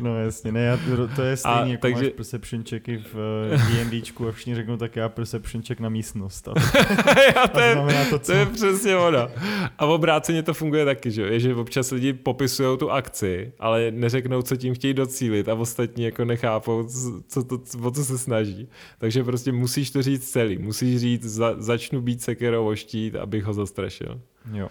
No 0.01 0.19
jasně, 0.19 0.51
ne, 0.51 0.63
já, 0.63 0.77
to, 0.77 1.07
to 1.07 1.21
je 1.21 1.37
stejně, 1.37 1.57
a, 1.57 1.65
jako 1.65 1.81
takže... 1.81 2.03
máš 2.03 2.13
perception 2.13 2.63
checky 2.63 2.97
v 2.97 3.15
uh, 3.15 3.89
D&Dčku 3.91 4.27
a 4.27 4.31
všichni 4.31 4.55
řeknou 4.55 4.77
tak 4.77 4.95
já 4.95 5.09
perception 5.09 5.63
check 5.63 5.79
na 5.79 5.89
místnost. 5.89 6.47
A 6.47 6.53
to, 7.13 7.19
já, 7.35 7.47
to, 7.47 7.59
je, 7.59 8.05
to, 8.09 8.19
to 8.19 8.31
je 8.31 8.45
přesně 8.45 8.97
ono. 8.97 9.29
A 9.77 9.85
v 9.85 9.89
obráceně 9.89 10.43
to 10.43 10.53
funguje 10.53 10.85
taky, 10.85 11.11
že, 11.11 11.21
je, 11.21 11.39
že 11.39 11.55
občas 11.55 11.91
lidi 11.91 12.13
popisují 12.13 12.77
tu 12.77 12.91
akci, 12.91 13.51
ale 13.59 13.91
neřeknou, 13.91 14.41
co 14.41 14.55
tím 14.55 14.73
chtějí 14.73 14.93
docílit 14.93 15.49
a 15.49 15.53
ostatní 15.53 16.03
jako 16.03 16.25
nechápou, 16.25 16.87
co 17.27 17.43
to, 17.43 17.59
o 17.81 17.91
co 17.91 18.05
se 18.05 18.17
snaží. 18.17 18.67
Takže 18.97 19.23
prostě 19.23 19.51
musíš 19.51 19.91
to 19.91 20.01
říct 20.01 20.31
celý. 20.31 20.57
Musíš 20.57 20.99
říct, 20.99 21.23
za, 21.23 21.55
začnu 21.57 22.01
být 22.01 22.21
sekerou 22.21 22.67
o 22.67 22.75
štít, 22.75 23.15
abych 23.15 23.43
ho 23.43 23.53
zastrašil. 23.53 24.21
Jo. 24.53 24.67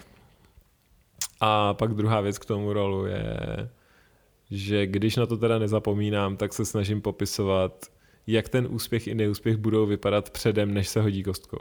A 1.40 1.75
pak 1.75 1.94
druhá 1.94 2.20
věc 2.20 2.38
k 2.38 2.44
tomu 2.44 2.72
rolu 2.72 3.06
je, 3.06 3.37
že 4.50 4.87
když 4.87 5.16
na 5.16 5.26
to 5.26 5.37
teda 5.37 5.58
nezapomínám, 5.58 6.37
tak 6.37 6.52
se 6.52 6.64
snažím 6.64 7.00
popisovat, 7.00 7.87
jak 8.26 8.48
ten 8.48 8.66
úspěch 8.70 9.06
i 9.06 9.14
neúspěch 9.14 9.56
budou 9.56 9.87
vypadat 9.87 10.30
předem, 10.30 10.75
než 10.75 10.88
se 10.88 11.00
hodí 11.00 11.22
kostkou. 11.22 11.58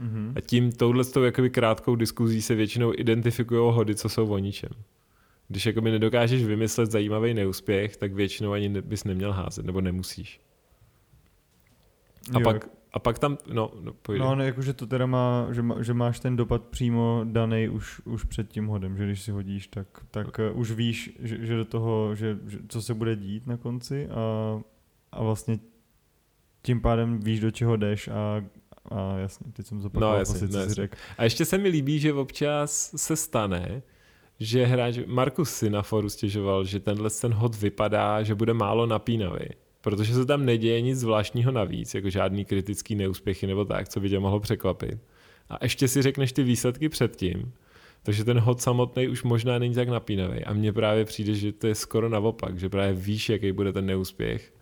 Mm-hmm. 0.00 0.32
A 0.36 0.40
tím 0.40 0.72
touhle 0.72 1.04
jakoby 1.24 1.50
krátkou 1.50 1.96
diskuzí 1.96 2.42
se 2.42 2.54
většinou 2.54 2.92
identifikují 2.96 3.74
hody, 3.74 3.94
co 3.94 4.08
jsou 4.08 4.28
o 4.28 4.38
ničem. 4.38 4.70
Když 5.48 5.66
jakoby 5.66 5.90
nedokážeš 5.90 6.44
vymyslet 6.44 6.90
zajímavý 6.90 7.34
neúspěch, 7.34 7.96
tak 7.96 8.12
většinou 8.12 8.52
ani 8.52 8.68
bys 8.68 9.04
neměl 9.04 9.32
házet, 9.32 9.66
nebo 9.66 9.80
nemusíš. 9.80 10.40
A 12.34 12.38
jo. 12.38 12.44
pak 12.44 12.79
a 12.92 12.98
pak 12.98 13.18
tam, 13.18 13.38
no, 13.52 13.70
no 13.80 13.92
pojde. 13.92 14.24
No, 14.24 14.34
no 14.34 14.44
jakože 14.44 14.72
to 14.72 14.86
teda 14.86 15.06
má, 15.06 15.46
že, 15.50 15.62
má, 15.62 15.82
že 15.82 15.94
máš 15.94 16.20
ten 16.20 16.36
dopad 16.36 16.62
přímo 16.62 17.20
daný 17.24 17.68
už, 17.68 18.00
už 18.04 18.24
před 18.24 18.48
tím 18.48 18.66
hodem, 18.66 18.96
že 18.96 19.06
když 19.06 19.22
si 19.22 19.30
hodíš, 19.30 19.66
tak, 19.66 19.86
tak 20.10 20.38
no. 20.38 20.52
už 20.52 20.72
víš, 20.72 21.16
že, 21.18 21.46
že 21.46 21.56
do 21.56 21.64
toho, 21.64 22.14
že, 22.14 22.38
že, 22.46 22.58
co 22.68 22.82
se 22.82 22.94
bude 22.94 23.16
dít 23.16 23.46
na 23.46 23.56
konci 23.56 24.08
a, 24.08 24.60
a 25.12 25.22
vlastně 25.22 25.58
tím 26.62 26.80
pádem 26.80 27.20
víš, 27.20 27.40
do 27.40 27.50
čeho 27.50 27.76
jdeš 27.76 28.08
a, 28.08 28.44
a 28.84 29.16
jasně, 29.18 29.52
teď 29.52 29.66
jsem 29.66 29.80
zopakoval 29.80 30.12
no, 30.12 30.18
jasně, 30.18 30.48
asi, 30.48 30.56
no, 30.56 30.74
řekl. 30.74 30.96
A 31.18 31.24
ještě 31.24 31.44
se 31.44 31.58
mi 31.58 31.68
líbí, 31.68 31.98
že 31.98 32.12
občas 32.12 32.92
se 32.96 33.16
stane, 33.16 33.82
že 34.40 34.64
hráč, 34.64 34.98
Markus 35.06 35.50
si 35.50 35.70
na 35.70 35.82
foru 35.82 36.08
stěžoval, 36.08 36.64
že 36.64 36.80
tenhle 36.80 37.10
ten 37.10 37.32
hod 37.32 37.56
vypadá, 37.56 38.22
že 38.22 38.34
bude 38.34 38.54
málo 38.54 38.86
napínavý 38.86 39.46
protože 39.80 40.14
se 40.14 40.26
tam 40.26 40.44
neděje 40.44 40.80
nic 40.80 40.98
zvláštního 40.98 41.52
navíc, 41.52 41.94
jako 41.94 42.10
žádný 42.10 42.44
kritický 42.44 42.94
neúspěchy 42.94 43.46
nebo 43.46 43.64
tak, 43.64 43.88
co 43.88 44.00
by 44.00 44.10
tě 44.10 44.18
mohlo 44.18 44.40
překvapit. 44.40 44.98
A 45.50 45.58
ještě 45.62 45.88
si 45.88 46.02
řekneš 46.02 46.32
ty 46.32 46.42
výsledky 46.42 46.88
předtím, 46.88 47.52
takže 48.02 48.24
ten 48.24 48.38
hod 48.38 48.60
samotný 48.60 49.08
už 49.08 49.22
možná 49.22 49.58
není 49.58 49.74
tak 49.74 49.88
napínavý. 49.88 50.44
A 50.44 50.52
mně 50.52 50.72
právě 50.72 51.04
přijde, 51.04 51.34
že 51.34 51.52
to 51.52 51.66
je 51.66 51.74
skoro 51.74 52.08
naopak, 52.08 52.58
že 52.58 52.68
právě 52.68 52.92
víš, 52.94 53.28
jaký 53.28 53.52
bude 53.52 53.72
ten 53.72 53.86
neúspěch. 53.86 54.52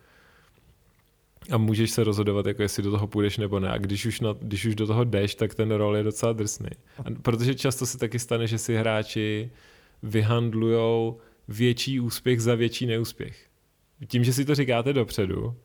a 1.50 1.58
můžeš 1.58 1.90
se 1.90 2.04
rozhodovat, 2.04 2.46
jako 2.46 2.62
jestli 2.62 2.82
do 2.82 2.90
toho 2.90 3.06
půjdeš 3.06 3.38
nebo 3.38 3.60
ne. 3.60 3.68
A 3.68 3.78
když 3.78 4.06
už, 4.06 4.20
na, 4.20 4.34
když 4.40 4.64
už 4.64 4.74
do 4.74 4.86
toho 4.86 5.04
jdeš, 5.04 5.34
tak 5.34 5.54
ten 5.54 5.70
rol 5.70 5.96
je 5.96 6.02
docela 6.02 6.32
drsný. 6.32 6.70
A 6.98 7.02
protože 7.22 7.54
často 7.54 7.86
se 7.86 7.98
taky 7.98 8.18
stane, 8.18 8.46
že 8.46 8.58
si 8.58 8.76
hráči 8.76 9.50
vyhandlujou 10.02 11.18
větší 11.48 12.00
úspěch 12.00 12.42
za 12.42 12.54
větší 12.54 12.86
neúspěch. 12.86 13.47
Tím, 14.06 14.24
že 14.24 14.32
si 14.32 14.44
to 14.44 14.54
říkáte 14.54 14.92
dopředu, 14.92 15.56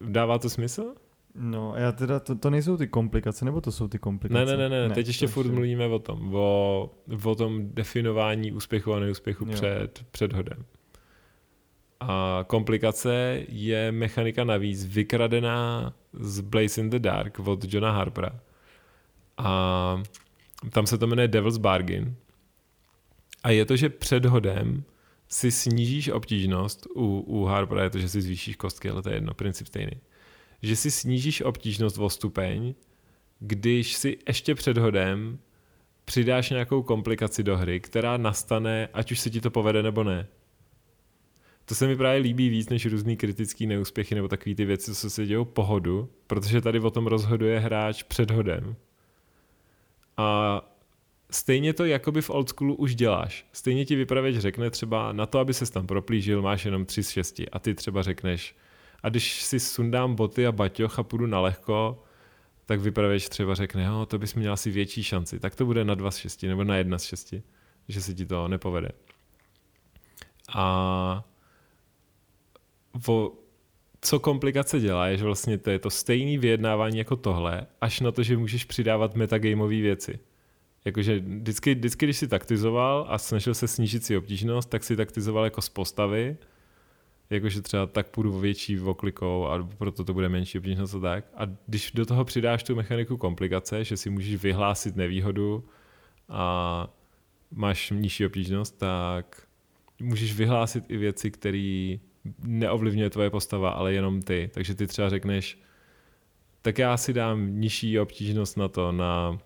dává 0.00 0.38
to 0.38 0.50
smysl? 0.50 0.94
No, 1.34 1.74
já 1.76 1.92
teda, 1.92 2.20
to, 2.20 2.34
to 2.34 2.50
nejsou 2.50 2.76
ty 2.76 2.86
komplikace, 2.86 3.44
nebo 3.44 3.60
to 3.60 3.72
jsou 3.72 3.88
ty 3.88 3.98
komplikace? 3.98 4.44
Ne, 4.44 4.56
ne, 4.56 4.68
ne, 4.68 4.88
ne. 4.88 4.94
teď 4.94 5.06
ještě 5.06 5.26
furt 5.26 5.44
ještě... 5.44 5.54
mluvíme 5.54 5.86
o 5.86 5.98
tom, 5.98 6.34
o, 6.34 6.90
o 7.24 7.34
tom 7.34 7.68
definování 7.74 8.52
úspěchu 8.52 8.94
a 8.94 9.00
neúspěchu 9.00 9.46
před, 9.46 10.04
před 10.10 10.32
hodem. 10.32 10.64
A 12.00 12.44
komplikace 12.46 13.42
je 13.48 13.92
mechanika 13.92 14.44
navíc 14.44 14.86
vykradená 14.86 15.92
z 16.12 16.40
Blaze 16.40 16.80
in 16.80 16.90
the 16.90 16.98
Dark 16.98 17.38
od 17.38 17.74
Johna 17.74 17.92
Harpera. 17.92 18.40
A 19.38 20.02
tam 20.70 20.86
se 20.86 20.98
to 20.98 21.06
jmenuje 21.06 21.28
Devil's 21.28 21.58
Bargain. 21.58 22.14
A 23.42 23.50
je 23.50 23.64
to, 23.64 23.76
že 23.76 23.88
před 23.88 24.24
hodem 24.24 24.84
si 25.32 25.50
snížíš 25.50 26.08
obtížnost, 26.08 26.86
u, 26.94 27.24
u 27.26 27.44
Harpera 27.44 27.82
je 27.82 27.90
to, 27.90 27.98
že 27.98 28.08
si 28.08 28.22
zvýšíš 28.22 28.56
kostky, 28.56 28.90
ale 28.90 29.02
to 29.02 29.08
je 29.08 29.16
jedno, 29.16 29.34
princip 29.34 29.66
stejný. 29.66 30.00
Že 30.62 30.76
si 30.76 30.90
snížíš 30.90 31.40
obtížnost 31.40 31.98
o 31.98 32.10
stupeň, 32.10 32.74
když 33.38 33.94
si 33.94 34.18
ještě 34.28 34.54
před 34.54 34.78
hodem 34.78 35.38
přidáš 36.04 36.50
nějakou 36.50 36.82
komplikaci 36.82 37.42
do 37.42 37.56
hry, 37.56 37.80
která 37.80 38.16
nastane, 38.16 38.88
ať 38.92 39.12
už 39.12 39.20
se 39.20 39.30
ti 39.30 39.40
to 39.40 39.50
povede 39.50 39.82
nebo 39.82 40.04
ne. 40.04 40.26
To 41.64 41.74
se 41.74 41.86
mi 41.86 41.96
právě 41.96 42.20
líbí 42.20 42.48
víc 42.48 42.68
než 42.68 42.86
různý 42.86 43.16
kritický 43.16 43.66
neúspěchy 43.66 44.14
nebo 44.14 44.28
takové 44.28 44.54
ty 44.54 44.64
věci, 44.64 44.94
co 44.94 45.10
se 45.10 45.26
dějou 45.26 45.44
pohodu, 45.44 46.10
protože 46.26 46.60
tady 46.60 46.80
o 46.80 46.90
tom 46.90 47.06
rozhoduje 47.06 47.60
hráč 47.60 48.02
před 48.02 48.30
hodem. 48.30 48.76
A 50.16 50.60
stejně 51.34 51.72
to 51.72 51.84
jakoby 51.84 52.22
v 52.22 52.30
old 52.30 52.48
schoolu 52.48 52.74
už 52.74 52.94
děláš. 52.94 53.46
Stejně 53.52 53.84
ti 53.84 53.96
vypravěč 53.96 54.36
řekne 54.36 54.70
třeba 54.70 55.12
na 55.12 55.26
to, 55.26 55.38
aby 55.38 55.54
se 55.54 55.72
tam 55.72 55.86
proplížil, 55.86 56.42
máš 56.42 56.64
jenom 56.64 56.86
3 56.86 57.02
z 57.02 57.10
6 57.10 57.42
a 57.52 57.58
ty 57.58 57.74
třeba 57.74 58.02
řekneš 58.02 58.56
a 59.02 59.08
když 59.08 59.42
si 59.42 59.60
sundám 59.60 60.14
boty 60.14 60.46
a 60.46 60.52
baťoch 60.52 60.98
a 60.98 61.02
půjdu 61.02 61.26
na 61.26 61.40
lehko, 61.40 62.02
tak 62.66 62.80
vypravěč 62.80 63.28
třeba 63.28 63.54
řekne, 63.54 63.84
jo, 63.84 64.06
to 64.06 64.18
bys 64.18 64.34
měl 64.34 64.52
asi 64.52 64.70
větší 64.70 65.02
šanci. 65.02 65.40
Tak 65.40 65.54
to 65.54 65.66
bude 65.66 65.84
na 65.84 65.94
2 65.94 66.10
z 66.10 66.16
6 66.16 66.42
nebo 66.42 66.64
na 66.64 66.76
1 66.76 66.98
z 66.98 67.04
6, 67.04 67.34
že 67.88 68.00
se 68.00 68.14
ti 68.14 68.26
to 68.26 68.48
nepovede. 68.48 68.88
A 70.54 71.24
o, 73.08 73.32
co 74.00 74.20
komplikace 74.20 74.80
dělá, 74.80 75.06
je, 75.06 75.16
že 75.16 75.24
vlastně 75.24 75.58
to 75.58 75.70
je 75.70 75.78
to 75.78 75.90
stejné 75.90 76.38
vyjednávání 76.38 76.98
jako 76.98 77.16
tohle, 77.16 77.66
až 77.80 78.00
na 78.00 78.12
to, 78.12 78.22
že 78.22 78.36
můžeš 78.36 78.64
přidávat 78.64 79.14
metagameové 79.14 79.80
věci. 79.80 80.18
Jakože 80.84 81.18
vždycky, 81.18 81.74
vždycky, 81.74 82.06
když 82.06 82.16
si 82.16 82.28
taktizoval 82.28 83.06
a 83.08 83.18
snažil 83.18 83.54
se 83.54 83.68
snížit 83.68 84.04
si 84.04 84.16
obtížnost, 84.16 84.70
tak 84.70 84.84
si 84.84 84.96
taktizoval 84.96 85.44
jako 85.44 85.62
z 85.62 85.68
postavy, 85.68 86.36
jakože 87.30 87.62
třeba 87.62 87.86
tak 87.86 88.08
půjdu 88.08 88.38
větší 88.38 88.80
oklikou 88.80 89.46
a 89.46 89.68
proto 89.78 90.04
to 90.04 90.14
bude 90.14 90.28
menší 90.28 90.58
obtížnost 90.58 90.94
a 90.94 91.00
tak. 91.00 91.24
A 91.34 91.42
když 91.66 91.92
do 91.92 92.06
toho 92.06 92.24
přidáš 92.24 92.62
tu 92.62 92.76
mechaniku 92.76 93.16
komplikace, 93.16 93.84
že 93.84 93.96
si 93.96 94.10
můžeš 94.10 94.42
vyhlásit 94.42 94.96
nevýhodu 94.96 95.64
a 96.28 96.88
máš 97.50 97.90
nižší 97.90 98.26
obtížnost, 98.26 98.78
tak 98.78 99.46
můžeš 100.00 100.34
vyhlásit 100.34 100.84
i 100.90 100.96
věci, 100.96 101.30
které 101.30 101.96
neovlivňuje 102.38 103.10
tvoje 103.10 103.30
postava, 103.30 103.70
ale 103.70 103.92
jenom 103.92 104.22
ty. 104.22 104.50
Takže 104.54 104.74
ty 104.74 104.86
třeba 104.86 105.08
řekneš, 105.08 105.58
tak 106.62 106.78
já 106.78 106.96
si 106.96 107.12
dám 107.12 107.60
nižší 107.60 107.98
obtížnost 107.98 108.56
na 108.56 108.68
to, 108.68 108.92
na, 108.92 109.38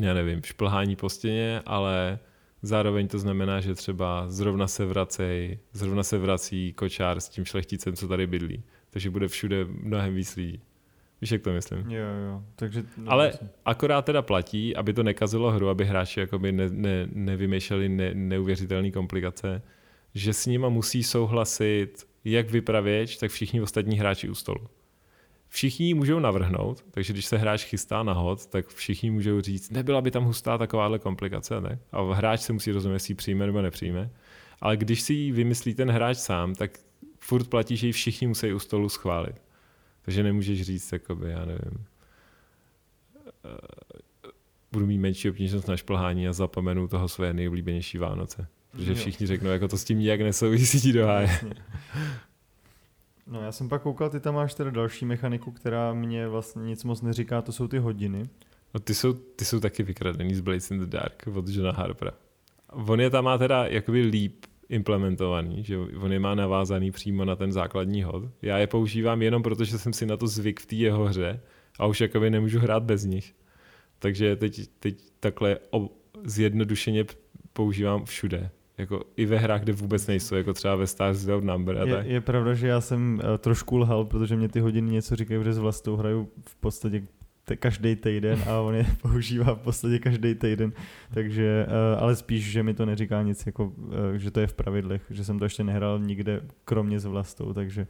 já 0.00 0.14
nevím, 0.14 0.42
šplhání 0.42 0.96
po 0.96 1.08
stěně, 1.08 1.62
ale 1.66 2.18
zároveň 2.62 3.08
to 3.08 3.18
znamená, 3.18 3.60
že 3.60 3.74
třeba 3.74 4.24
zrovna 4.28 4.68
se 4.68 4.86
vracej, 4.86 5.58
zrovna 5.72 6.02
se 6.02 6.18
vrací 6.18 6.72
kočár 6.72 7.20
s 7.20 7.28
tím 7.28 7.44
šlechticem, 7.44 7.96
co 7.96 8.08
tady 8.08 8.26
bydlí. 8.26 8.62
Takže 8.90 9.10
bude 9.10 9.28
všude 9.28 9.64
mnohem 9.64 10.14
víc 10.14 10.36
lidí. 10.36 10.60
Víš, 11.20 11.30
jak 11.30 11.42
to 11.42 11.52
myslím? 11.52 11.90
Jo, 11.90 12.06
jo. 12.28 12.42
Takže, 12.56 12.82
no, 12.96 13.12
Ale 13.12 13.26
myslím. 13.26 13.48
akorát 13.64 14.04
teda 14.04 14.22
platí, 14.22 14.76
aby 14.76 14.92
to 14.92 15.02
nekazilo 15.02 15.50
hru, 15.50 15.68
aby 15.68 15.84
hráči 15.84 16.20
jakoby 16.20 16.52
ne, 16.52 16.68
ne, 16.70 17.08
nevymýšleli 17.12 17.88
ne, 17.88 18.14
neuvěřitelné 18.14 18.90
komplikace, 18.90 19.62
že 20.14 20.32
s 20.32 20.46
nima 20.46 20.68
musí 20.68 21.02
souhlasit 21.02 22.06
jak 22.24 22.50
vypravěč, 22.50 23.16
tak 23.16 23.30
všichni 23.30 23.60
ostatní 23.60 23.98
hráči 23.98 24.28
u 24.28 24.34
stolu. 24.34 24.68
Všichni 25.54 25.94
můžou 25.94 26.18
navrhnout, 26.18 26.84
takže 26.90 27.12
když 27.12 27.26
se 27.26 27.36
hráč 27.36 27.64
chystá 27.64 28.02
na 28.02 28.12
hod, 28.12 28.46
tak 28.46 28.68
všichni 28.68 29.10
můžou 29.10 29.40
říct, 29.40 29.70
nebyla 29.70 30.00
by 30.00 30.10
tam 30.10 30.24
hustá 30.24 30.58
takováhle 30.58 30.98
komplikace, 30.98 31.60
ne? 31.60 31.78
A 31.92 32.14
hráč 32.14 32.40
se 32.40 32.52
musí 32.52 32.72
rozumět, 32.72 32.94
jestli 32.94 33.12
ji 33.12 33.14
přijme 33.14 33.46
nebo 33.46 33.62
nepřijme. 33.62 34.10
Ale 34.60 34.76
když 34.76 35.02
si 35.02 35.14
ji 35.14 35.32
vymyslí 35.32 35.74
ten 35.74 35.90
hráč 35.90 36.16
sám, 36.16 36.54
tak 36.54 36.78
furt 37.18 37.48
platí, 37.48 37.76
že 37.76 37.86
ji 37.86 37.92
všichni 37.92 38.26
musí 38.26 38.52
u 38.52 38.58
stolu 38.58 38.88
schválit. 38.88 39.42
Takže 40.02 40.22
nemůžeš 40.22 40.62
říct, 40.62 40.92
jakoby, 40.92 41.30
já 41.30 41.44
nevím, 41.44 41.84
eh, 43.44 44.30
budu 44.72 44.86
mít 44.86 44.98
menší 44.98 45.30
obtížnost 45.30 45.68
na 45.68 45.76
šplhání 45.76 46.28
a 46.28 46.32
zapomenu 46.32 46.88
toho 46.88 47.08
své 47.08 47.32
nejoblíbenější 47.32 47.98
Vánoce. 47.98 48.46
Protože 48.70 48.94
všichni 48.94 49.26
řeknou, 49.26 49.50
jako 49.50 49.68
to 49.68 49.78
s 49.78 49.84
tím 49.84 49.98
nijak 49.98 50.20
nesouvisí 50.20 50.92
do 50.92 51.06
háje. 51.06 51.40
No 53.26 53.42
já 53.42 53.52
jsem 53.52 53.68
pak 53.68 53.82
koukal, 53.82 54.10
ty 54.10 54.20
tam 54.20 54.34
máš 54.34 54.54
teda 54.54 54.70
další 54.70 55.04
mechaniku, 55.04 55.52
která 55.52 55.94
mě 55.94 56.28
vlastně 56.28 56.62
nic 56.62 56.84
moc 56.84 57.02
neříká, 57.02 57.42
to 57.42 57.52
jsou 57.52 57.68
ty 57.68 57.78
hodiny. 57.78 58.28
No 58.74 58.80
ty 58.80 58.94
jsou, 58.94 59.12
ty 59.12 59.44
jsou 59.44 59.60
taky 59.60 59.82
vykradený 59.82 60.34
z 60.34 60.40
Blades 60.40 60.70
in 60.70 60.78
the 60.78 60.86
Dark 60.86 61.28
od 61.34 61.48
Johna 61.48 61.72
Harpera. 61.72 62.12
On 62.72 63.00
je 63.00 63.10
tam 63.10 63.24
má 63.24 63.38
teda 63.38 63.66
jakoby 63.66 64.02
líp 64.02 64.44
implementovaný, 64.68 65.64
že 65.64 65.78
on 65.78 66.12
je 66.12 66.20
má 66.20 66.34
navázaný 66.34 66.90
přímo 66.90 67.24
na 67.24 67.36
ten 67.36 67.52
základní 67.52 68.02
hod. 68.02 68.24
Já 68.42 68.58
je 68.58 68.66
používám 68.66 69.22
jenom 69.22 69.42
proto, 69.42 69.64
že 69.64 69.78
jsem 69.78 69.92
si 69.92 70.06
na 70.06 70.16
to 70.16 70.26
zvyk 70.26 70.60
v 70.60 70.66
té 70.66 70.74
jeho 70.74 71.04
hře 71.04 71.40
a 71.78 71.86
už 71.86 72.00
jakoby 72.00 72.30
nemůžu 72.30 72.58
hrát 72.58 72.82
bez 72.82 73.04
nich. 73.04 73.34
Takže 73.98 74.36
teď, 74.36 74.68
teď 74.78 74.98
takhle 75.20 75.58
zjednodušeně 76.24 77.04
používám 77.52 78.04
všude 78.04 78.50
jako 78.78 79.02
i 79.16 79.26
ve 79.26 79.38
hrách, 79.38 79.62
kde 79.62 79.72
vůbec 79.72 80.06
nejsou, 80.06 80.34
jako 80.34 80.52
třeba 80.52 80.76
ve 80.76 80.86
Stars 80.86 81.24
Without 81.24 81.44
Number 81.44 81.78
a 81.78 81.86
tak. 81.86 82.06
Je, 82.06 82.12
je 82.12 82.20
pravda, 82.20 82.54
že 82.54 82.68
já 82.68 82.80
jsem 82.80 83.20
uh, 83.24 83.38
trošku 83.38 83.76
lhal, 83.76 84.04
protože 84.04 84.36
mě 84.36 84.48
ty 84.48 84.60
hodiny 84.60 84.92
něco 84.92 85.16
říkají, 85.16 85.44
že 85.44 85.52
s 85.52 85.58
vlastou 85.58 85.96
hraju 85.96 86.28
v 86.48 86.56
podstatě 86.56 87.02
te, 87.44 87.56
každý 87.56 87.96
týden 87.96 88.42
a 88.48 88.60
on 88.60 88.74
je 88.74 88.86
používá 89.02 89.54
v 89.54 89.58
podstatě 89.58 89.98
každý 89.98 90.34
týden, 90.34 90.72
takže, 91.14 91.66
uh, 91.66 92.02
ale 92.02 92.16
spíš, 92.16 92.50
že 92.50 92.62
mi 92.62 92.74
to 92.74 92.86
neříká 92.86 93.22
nic, 93.22 93.46
jako, 93.46 93.64
uh, 93.64 93.92
že 94.16 94.30
to 94.30 94.40
je 94.40 94.46
v 94.46 94.54
pravidlech, 94.54 95.02
že 95.10 95.24
jsem 95.24 95.38
to 95.38 95.44
ještě 95.44 95.64
nehrál 95.64 95.98
nikde, 95.98 96.40
kromě 96.64 97.00
s 97.00 97.04
vlastou, 97.04 97.52
takže 97.52 97.86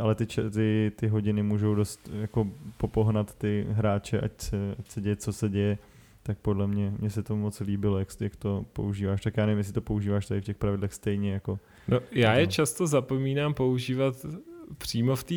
ale 0.00 0.14
ty, 0.14 0.26
ty, 0.26 0.92
ty 0.96 1.08
hodiny 1.08 1.42
můžou 1.42 1.74
dost 1.74 2.10
jako 2.20 2.48
popohnat 2.76 3.34
ty 3.34 3.66
hráče, 3.70 4.20
ať 4.20 4.40
se, 4.40 4.56
ať 4.78 4.90
se 4.90 5.00
děje, 5.00 5.16
co 5.16 5.32
se 5.32 5.48
děje 5.48 5.78
tak 6.26 6.38
podle 6.38 6.66
mě, 6.66 6.92
mně 6.98 7.10
se 7.10 7.22
to 7.22 7.36
moc 7.36 7.60
líbilo, 7.60 7.98
jak, 7.98 8.08
jak 8.20 8.36
to 8.36 8.64
používáš. 8.72 9.22
Tak 9.22 9.36
já 9.36 9.46
nevím, 9.46 9.58
jestli 9.58 9.72
to 9.72 9.80
používáš 9.80 10.26
tady 10.26 10.40
v 10.40 10.44
těch 10.44 10.56
pravidlech 10.56 10.94
stejně 10.94 11.32
jako... 11.32 11.58
No, 11.88 12.00
já 12.12 12.34
je 12.34 12.46
často 12.46 12.86
zapomínám 12.86 13.54
používat 13.54 14.26
přímo 14.78 15.16
v 15.16 15.24
té... 15.24 15.34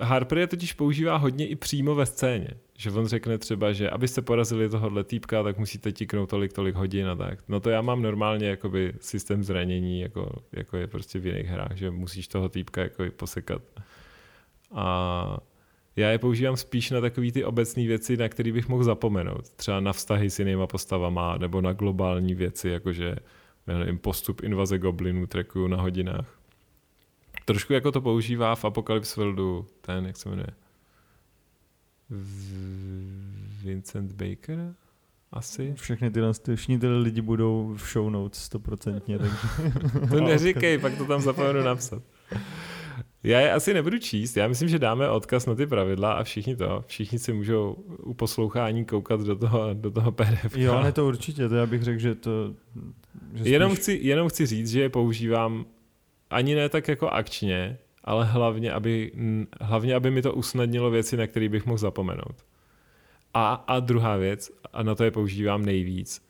Harper 0.00 0.38
je 0.38 0.46
totiž 0.46 0.72
používá 0.72 1.16
hodně 1.16 1.46
i 1.46 1.56
přímo 1.56 1.94
ve 1.94 2.06
scéně. 2.06 2.48
Že 2.76 2.90
on 2.90 3.06
řekne 3.06 3.38
třeba, 3.38 3.72
že 3.72 3.90
abyste 3.90 4.22
porazili 4.22 4.68
tohohle 4.68 5.04
týpka, 5.04 5.42
tak 5.42 5.58
musíte 5.58 5.92
tiknout 5.92 6.30
tolik, 6.30 6.52
tolik 6.52 6.74
hodin 6.74 7.06
a 7.06 7.16
tak. 7.16 7.38
No 7.48 7.60
to 7.60 7.70
já 7.70 7.82
mám 7.82 8.02
normálně 8.02 8.46
jakoby 8.46 8.92
systém 9.00 9.44
zranění, 9.44 10.00
jako, 10.00 10.42
jako 10.52 10.76
je 10.76 10.86
prostě 10.86 11.18
v 11.18 11.26
jiných 11.26 11.46
hrách, 11.46 11.76
že 11.76 11.90
musíš 11.90 12.28
toho 12.28 12.48
týpka 12.48 12.82
jako 12.82 13.04
posekat. 13.16 13.62
A 14.72 15.38
já 15.98 16.10
je 16.10 16.18
používám 16.18 16.56
spíš 16.56 16.90
na 16.90 17.00
takové 17.00 17.32
ty 17.32 17.44
obecné 17.44 17.86
věci, 17.86 18.16
na 18.16 18.28
které 18.28 18.52
bych 18.52 18.68
mohl 18.68 18.84
zapomenout. 18.84 19.48
Třeba 19.48 19.80
na 19.80 19.92
vztahy 19.92 20.30
s 20.30 20.38
jinýma 20.38 20.66
postavama, 20.66 21.38
nebo 21.38 21.60
na 21.60 21.72
globální 21.72 22.34
věci, 22.34 22.68
jakože 22.68 23.16
nevím, 23.66 23.98
postup 23.98 24.42
invaze 24.42 24.78
goblinů 24.78 25.26
trekuju 25.26 25.66
na 25.66 25.76
hodinách. 25.76 26.38
Trošku 27.44 27.72
jako 27.72 27.92
to 27.92 28.00
používá 28.00 28.54
v 28.54 28.64
Apocalypse 28.64 29.20
Worldu 29.20 29.66
ten, 29.80 30.06
jak 30.06 30.16
se 30.16 30.28
jmenuje? 30.28 30.48
Vincent 33.62 34.12
Baker? 34.12 34.74
Asi. 35.32 35.74
Všechny 35.76 36.10
tyhle, 36.10 36.32
všichni 36.54 36.78
tyhle 36.78 36.98
lidi 36.98 37.20
budou 37.20 37.74
v 37.76 37.92
show 37.92 38.10
notes 38.10 38.42
stoprocentně. 38.42 39.18
Takže... 39.18 39.36
to 40.10 40.20
neříkej, 40.20 40.78
pak 40.78 40.98
to 40.98 41.04
tam 41.04 41.20
zapomenu 41.20 41.62
napsat. 41.62 42.02
Já 43.22 43.40
je 43.40 43.52
asi 43.52 43.74
nebudu 43.74 43.98
číst, 43.98 44.36
já 44.36 44.48
myslím, 44.48 44.68
že 44.68 44.78
dáme 44.78 45.10
odkaz 45.10 45.46
na 45.46 45.54
ty 45.54 45.66
pravidla 45.66 46.12
a 46.12 46.24
všichni 46.24 46.56
to, 46.56 46.84
všichni 46.86 47.18
si 47.18 47.32
můžou 47.32 47.72
u 47.98 48.14
poslouchání 48.14 48.84
koukat 48.84 49.20
do 49.20 49.36
toho, 49.36 49.68
do 49.72 49.90
toho 49.90 50.12
PDF. 50.12 50.56
Jo, 50.56 50.82
ne 50.82 50.92
to 50.92 51.06
určitě, 51.06 51.48
to 51.48 51.54
já 51.54 51.66
bych 51.66 51.82
řekl, 51.82 51.98
že 51.98 52.14
to... 52.14 52.54
Že 53.32 53.40
spíš... 53.40 53.52
jenom, 53.52 53.74
chci, 53.74 53.98
jenom 54.02 54.28
chci 54.28 54.46
říct, 54.46 54.70
že 54.70 54.80
je 54.80 54.88
používám 54.88 55.64
ani 56.30 56.54
ne 56.54 56.68
tak 56.68 56.88
jako 56.88 57.08
akčně, 57.08 57.78
ale 58.04 58.24
hlavně 58.24 58.72
aby, 58.72 59.12
hlavně, 59.60 59.94
aby 59.94 60.10
mi 60.10 60.22
to 60.22 60.34
usnadnilo 60.34 60.90
věci, 60.90 61.16
na 61.16 61.26
které 61.26 61.48
bych 61.48 61.66
mohl 61.66 61.78
zapomenout. 61.78 62.44
A, 63.34 63.54
a 63.54 63.80
druhá 63.80 64.16
věc, 64.16 64.50
a 64.72 64.82
na 64.82 64.94
to 64.94 65.04
je 65.04 65.10
používám 65.10 65.64
nejvíc, 65.64 66.22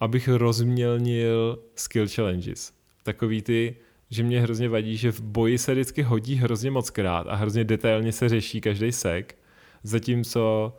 abych 0.00 0.28
rozmělnil 0.28 1.58
skill 1.74 2.08
challenges. 2.08 2.72
Takový 3.02 3.42
ty, 3.42 3.76
že 4.12 4.22
mě 4.22 4.40
hrozně 4.40 4.68
vadí, 4.68 4.96
že 4.96 5.12
v 5.12 5.20
boji 5.20 5.58
se 5.58 5.72
vždycky 5.72 6.02
hodí 6.02 6.34
hrozně 6.34 6.70
moc 6.70 6.90
krát 6.90 7.26
a 7.28 7.34
hrozně 7.34 7.64
detailně 7.64 8.12
se 8.12 8.28
řeší 8.28 8.60
každý 8.60 8.92
sek, 8.92 9.38
zatímco 9.82 10.72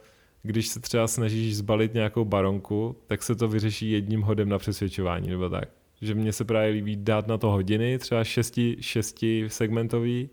když 0.44 0.68
se 0.68 0.80
třeba 0.80 1.08
snažíš 1.08 1.58
zbalit 1.58 1.94
nějakou 1.94 2.26
baronku, 2.26 2.96
tak 3.08 3.24
se 3.24 3.36
to 3.36 3.48
vyřeší 3.48 3.92
jedním 3.92 4.22
hodem 4.22 4.50
na 4.50 4.58
přesvědčování, 4.58 5.30
nebo 5.30 5.50
tak. 5.50 5.70
Že 6.02 6.16
mně 6.16 6.34
se 6.34 6.46
právě 6.46 6.72
líbí 6.72 6.96
dát 6.96 7.28
na 7.28 7.38
to 7.38 7.52
hodiny, 7.52 7.98
třeba 7.98 8.24
šesti, 8.24 8.78
šesti 8.80 9.46
segmentový, 9.48 10.30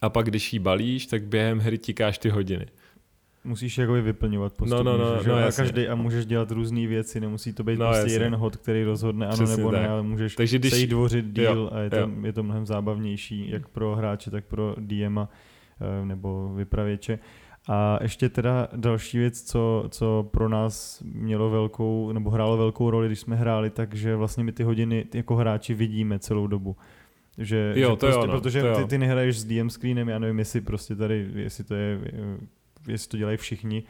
a 0.00 0.10
pak 0.10 0.26
když 0.26 0.52
jí 0.52 0.58
balíš, 0.58 1.06
tak 1.06 1.24
během 1.24 1.58
hry 1.58 1.78
tikáš 1.78 2.18
ty 2.18 2.28
hodiny. 2.28 2.66
Musíš 3.44 3.78
jakoby 3.78 4.02
vyplňovat 4.02 4.52
postupně, 4.52 4.84
no, 4.84 4.98
no, 4.98 5.14
no, 5.16 5.22
že? 5.22 5.28
no, 5.30 5.36
a, 5.36 5.52
každý, 5.52 5.88
a 5.88 5.94
můžeš 5.94 6.26
dělat 6.26 6.50
různé 6.50 6.86
věci, 6.86 7.20
nemusí 7.20 7.52
to 7.52 7.64
být 7.64 7.78
No, 7.78 7.86
prostě 7.86 7.98
jasně. 8.00 8.12
jeden 8.12 8.34
hod, 8.34 8.56
který 8.56 8.84
rozhodne 8.84 9.26
ano 9.26 9.34
Přesně 9.34 9.56
nebo 9.56 9.70
tak. 9.70 9.82
ne, 9.82 9.88
ale 9.88 10.02
můžeš 10.02 10.34
Takže 10.36 10.58
když- 10.58 10.72
se 10.80 10.86
dvořit 10.86 11.24
díl 11.32 11.44
jo, 11.56 11.70
a 11.72 11.78
je 11.80 11.90
to, 11.90 11.96
jo. 11.96 12.08
je 12.24 12.32
to 12.32 12.42
mnohem 12.42 12.66
zábavnější, 12.66 13.50
jak 13.50 13.68
pro 13.68 13.96
hráče, 13.96 14.30
tak 14.30 14.44
pro 14.44 14.74
DM 14.78 15.18
nebo 16.04 16.54
vypravěče. 16.54 17.18
A 17.68 17.98
ještě 18.02 18.28
teda 18.28 18.68
další 18.76 19.18
věc, 19.18 19.42
co, 19.42 19.84
co 19.88 20.28
pro 20.30 20.48
nás 20.48 21.02
mělo 21.14 21.50
velkou, 21.50 22.12
nebo 22.12 22.30
hrálo 22.30 22.56
velkou 22.56 22.90
roli, 22.90 23.06
když 23.06 23.20
jsme 23.20 23.36
hráli, 23.36 23.70
takže 23.70 24.16
vlastně 24.16 24.44
my 24.44 24.52
ty 24.52 24.62
hodiny 24.62 25.04
jako 25.14 25.36
hráči 25.36 25.74
vidíme 25.74 26.18
celou 26.18 26.46
dobu. 26.46 26.76
Že, 27.38 27.72
Jo, 27.76 27.90
že 27.90 27.96
to 27.96 28.06
jo, 28.06 28.12
prostě, 28.12 28.26
no, 28.26 28.40
protože 28.40 28.60
to 28.60 28.66
jo. 28.66 28.76
ty, 28.76 28.84
ty 28.84 28.98
nehraješ 28.98 29.38
s 29.38 29.44
DM 29.44 29.70
screenem, 29.70 30.08
já 30.08 30.18
nevím, 30.18 30.38
jestli 30.38 30.60
prostě 30.60 30.96
tady, 30.96 31.28
jestli 31.34 31.64
to 31.64 31.74
je, 31.74 32.00
jestli 32.88 33.08
to 33.10 33.16
dělají 33.16 33.36
všichni, 33.36 33.82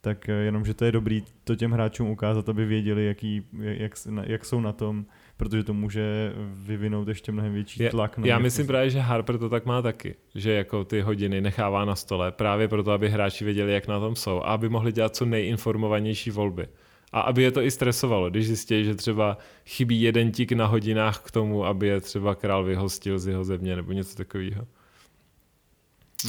tak 0.00 0.28
eh, 0.28 0.32
jenom, 0.32 0.64
že 0.64 0.74
to 0.74 0.84
je 0.84 0.92
dobrý 0.92 1.22
to 1.44 1.56
těm 1.56 1.70
hráčům 1.72 2.10
ukázat, 2.10 2.48
aby 2.48 2.64
věděli, 2.66 3.06
jaký, 3.06 3.42
jak, 3.60 3.92
jak 4.22 4.44
jsou 4.44 4.60
na 4.60 4.72
tom, 4.72 5.06
protože 5.36 5.64
to 5.64 5.74
může 5.74 6.32
vyvinout 6.52 7.08
ještě 7.08 7.32
mnohem 7.32 7.52
větší 7.52 7.82
Já- 7.82 7.90
tlak. 7.90 8.18
Na 8.18 8.26
Já 8.26 8.38
myslím 8.38 8.66
právě, 8.66 8.90
že 8.90 8.98
Harper 8.98 9.38
to 9.38 9.48
tak 9.48 9.66
má 9.66 9.82
taky, 9.82 10.14
že 10.34 10.52
jako 10.52 10.84
ty 10.84 11.00
hodiny 11.00 11.40
nechává 11.40 11.84
na 11.84 11.96
stole 11.96 12.32
právě 12.32 12.68
proto, 12.68 12.90
aby 12.92 13.08
hráči 13.10 13.44
věděli, 13.44 13.72
jak 13.72 13.88
na 13.88 14.00
tom 14.00 14.16
jsou 14.16 14.38
a 14.38 14.42
aby 14.54 14.68
mohli 14.68 14.92
dělat 14.92 15.16
co 15.16 15.24
nejinformovanější 15.24 16.30
volby. 16.30 16.66
A 17.12 17.20
aby 17.20 17.42
je 17.42 17.50
to 17.50 17.62
i 17.62 17.70
stresovalo, 17.70 18.30
když 18.30 18.46
zjistí, 18.46 18.84
že 18.84 18.94
třeba 18.94 19.38
chybí 19.66 20.02
jeden 20.02 20.32
tik 20.32 20.52
na 20.52 20.66
hodinách 20.66 21.20
k 21.22 21.30
tomu, 21.30 21.64
aby 21.64 21.86
je 21.86 22.00
třeba 22.00 22.34
král 22.34 22.64
vyhostil 22.64 23.18
z 23.18 23.26
jeho 23.26 23.44
země 23.44 23.76
nebo 23.76 23.92
něco 23.92 24.16
takového. 24.16 24.66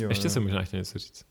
jo, 0.01 0.09
Ještě 0.09 0.25
jo. 0.25 0.29
jsem 0.29 0.43
možná 0.43 0.63
chtěl 0.63 0.77
něco 0.79 0.99
říct. 0.99 1.30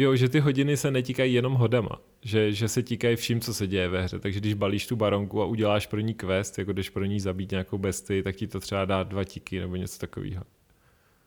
Jo, 0.00 0.16
že 0.16 0.28
ty 0.28 0.40
hodiny 0.40 0.76
se 0.76 0.90
netíkají 0.90 1.34
jenom 1.34 1.52
hodama, 1.52 2.00
že, 2.22 2.52
že 2.52 2.68
se 2.68 2.82
týkají 2.82 3.16
vším, 3.16 3.40
co 3.40 3.54
se 3.54 3.66
děje 3.66 3.88
ve 3.88 4.02
hře. 4.02 4.18
Takže 4.18 4.40
když 4.40 4.54
balíš 4.54 4.86
tu 4.86 4.96
baronku 4.96 5.42
a 5.42 5.46
uděláš 5.46 5.86
pro 5.86 6.00
ní 6.00 6.14
quest, 6.14 6.58
jako 6.58 6.72
když 6.72 6.90
pro 6.90 7.04
ní 7.04 7.20
zabít 7.20 7.50
nějakou 7.50 7.78
bestii, 7.78 8.22
tak 8.22 8.36
ti 8.36 8.46
to 8.46 8.60
třeba 8.60 8.84
dá 8.84 9.02
dva 9.02 9.24
tiky 9.24 9.60
nebo 9.60 9.76
něco 9.76 9.98
takového. 9.98 10.44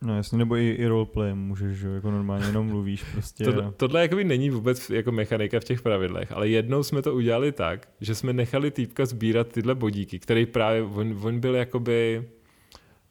No 0.01 0.17
jasně, 0.17 0.37
nebo 0.37 0.55
i, 0.55 0.69
i 0.69 0.85
roleplay 0.85 1.33
můžeš, 1.33 1.77
že 1.77 1.87
jako 1.87 2.11
normálně 2.11 2.45
jenom 2.45 2.67
mluvíš 2.67 3.03
prostě. 3.03 3.43
To, 3.43 3.71
tohle 3.77 4.01
jakoby 4.01 4.23
není 4.23 4.49
vůbec 4.49 4.89
jako 4.89 5.11
mechanika 5.11 5.59
v 5.59 5.63
těch 5.63 5.81
pravidlech, 5.81 6.31
ale 6.31 6.49
jednou 6.49 6.83
jsme 6.83 7.01
to 7.01 7.15
udělali 7.15 7.51
tak, 7.51 7.89
že 8.01 8.15
jsme 8.15 8.33
nechali 8.33 8.71
týpka 8.71 9.05
sbírat 9.05 9.47
tyhle 9.47 9.75
bodíky, 9.75 10.19
který 10.19 10.45
právě, 10.45 10.83
on, 10.83 11.19
on 11.23 11.39
byl 11.39 11.55
jakoby, 11.55 12.29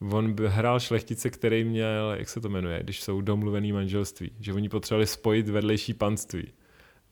on 0.00 0.32
by 0.32 0.48
hrál 0.48 0.80
šlechtice, 0.80 1.30
který 1.30 1.64
měl, 1.64 2.14
jak 2.18 2.28
se 2.28 2.40
to 2.40 2.48
jmenuje, 2.48 2.80
když 2.82 3.02
jsou 3.02 3.20
domluvený 3.20 3.72
manželství, 3.72 4.30
že 4.40 4.52
oni 4.52 4.68
potřebovali 4.68 5.06
spojit 5.06 5.48
vedlejší 5.48 5.94
panství. 5.94 6.52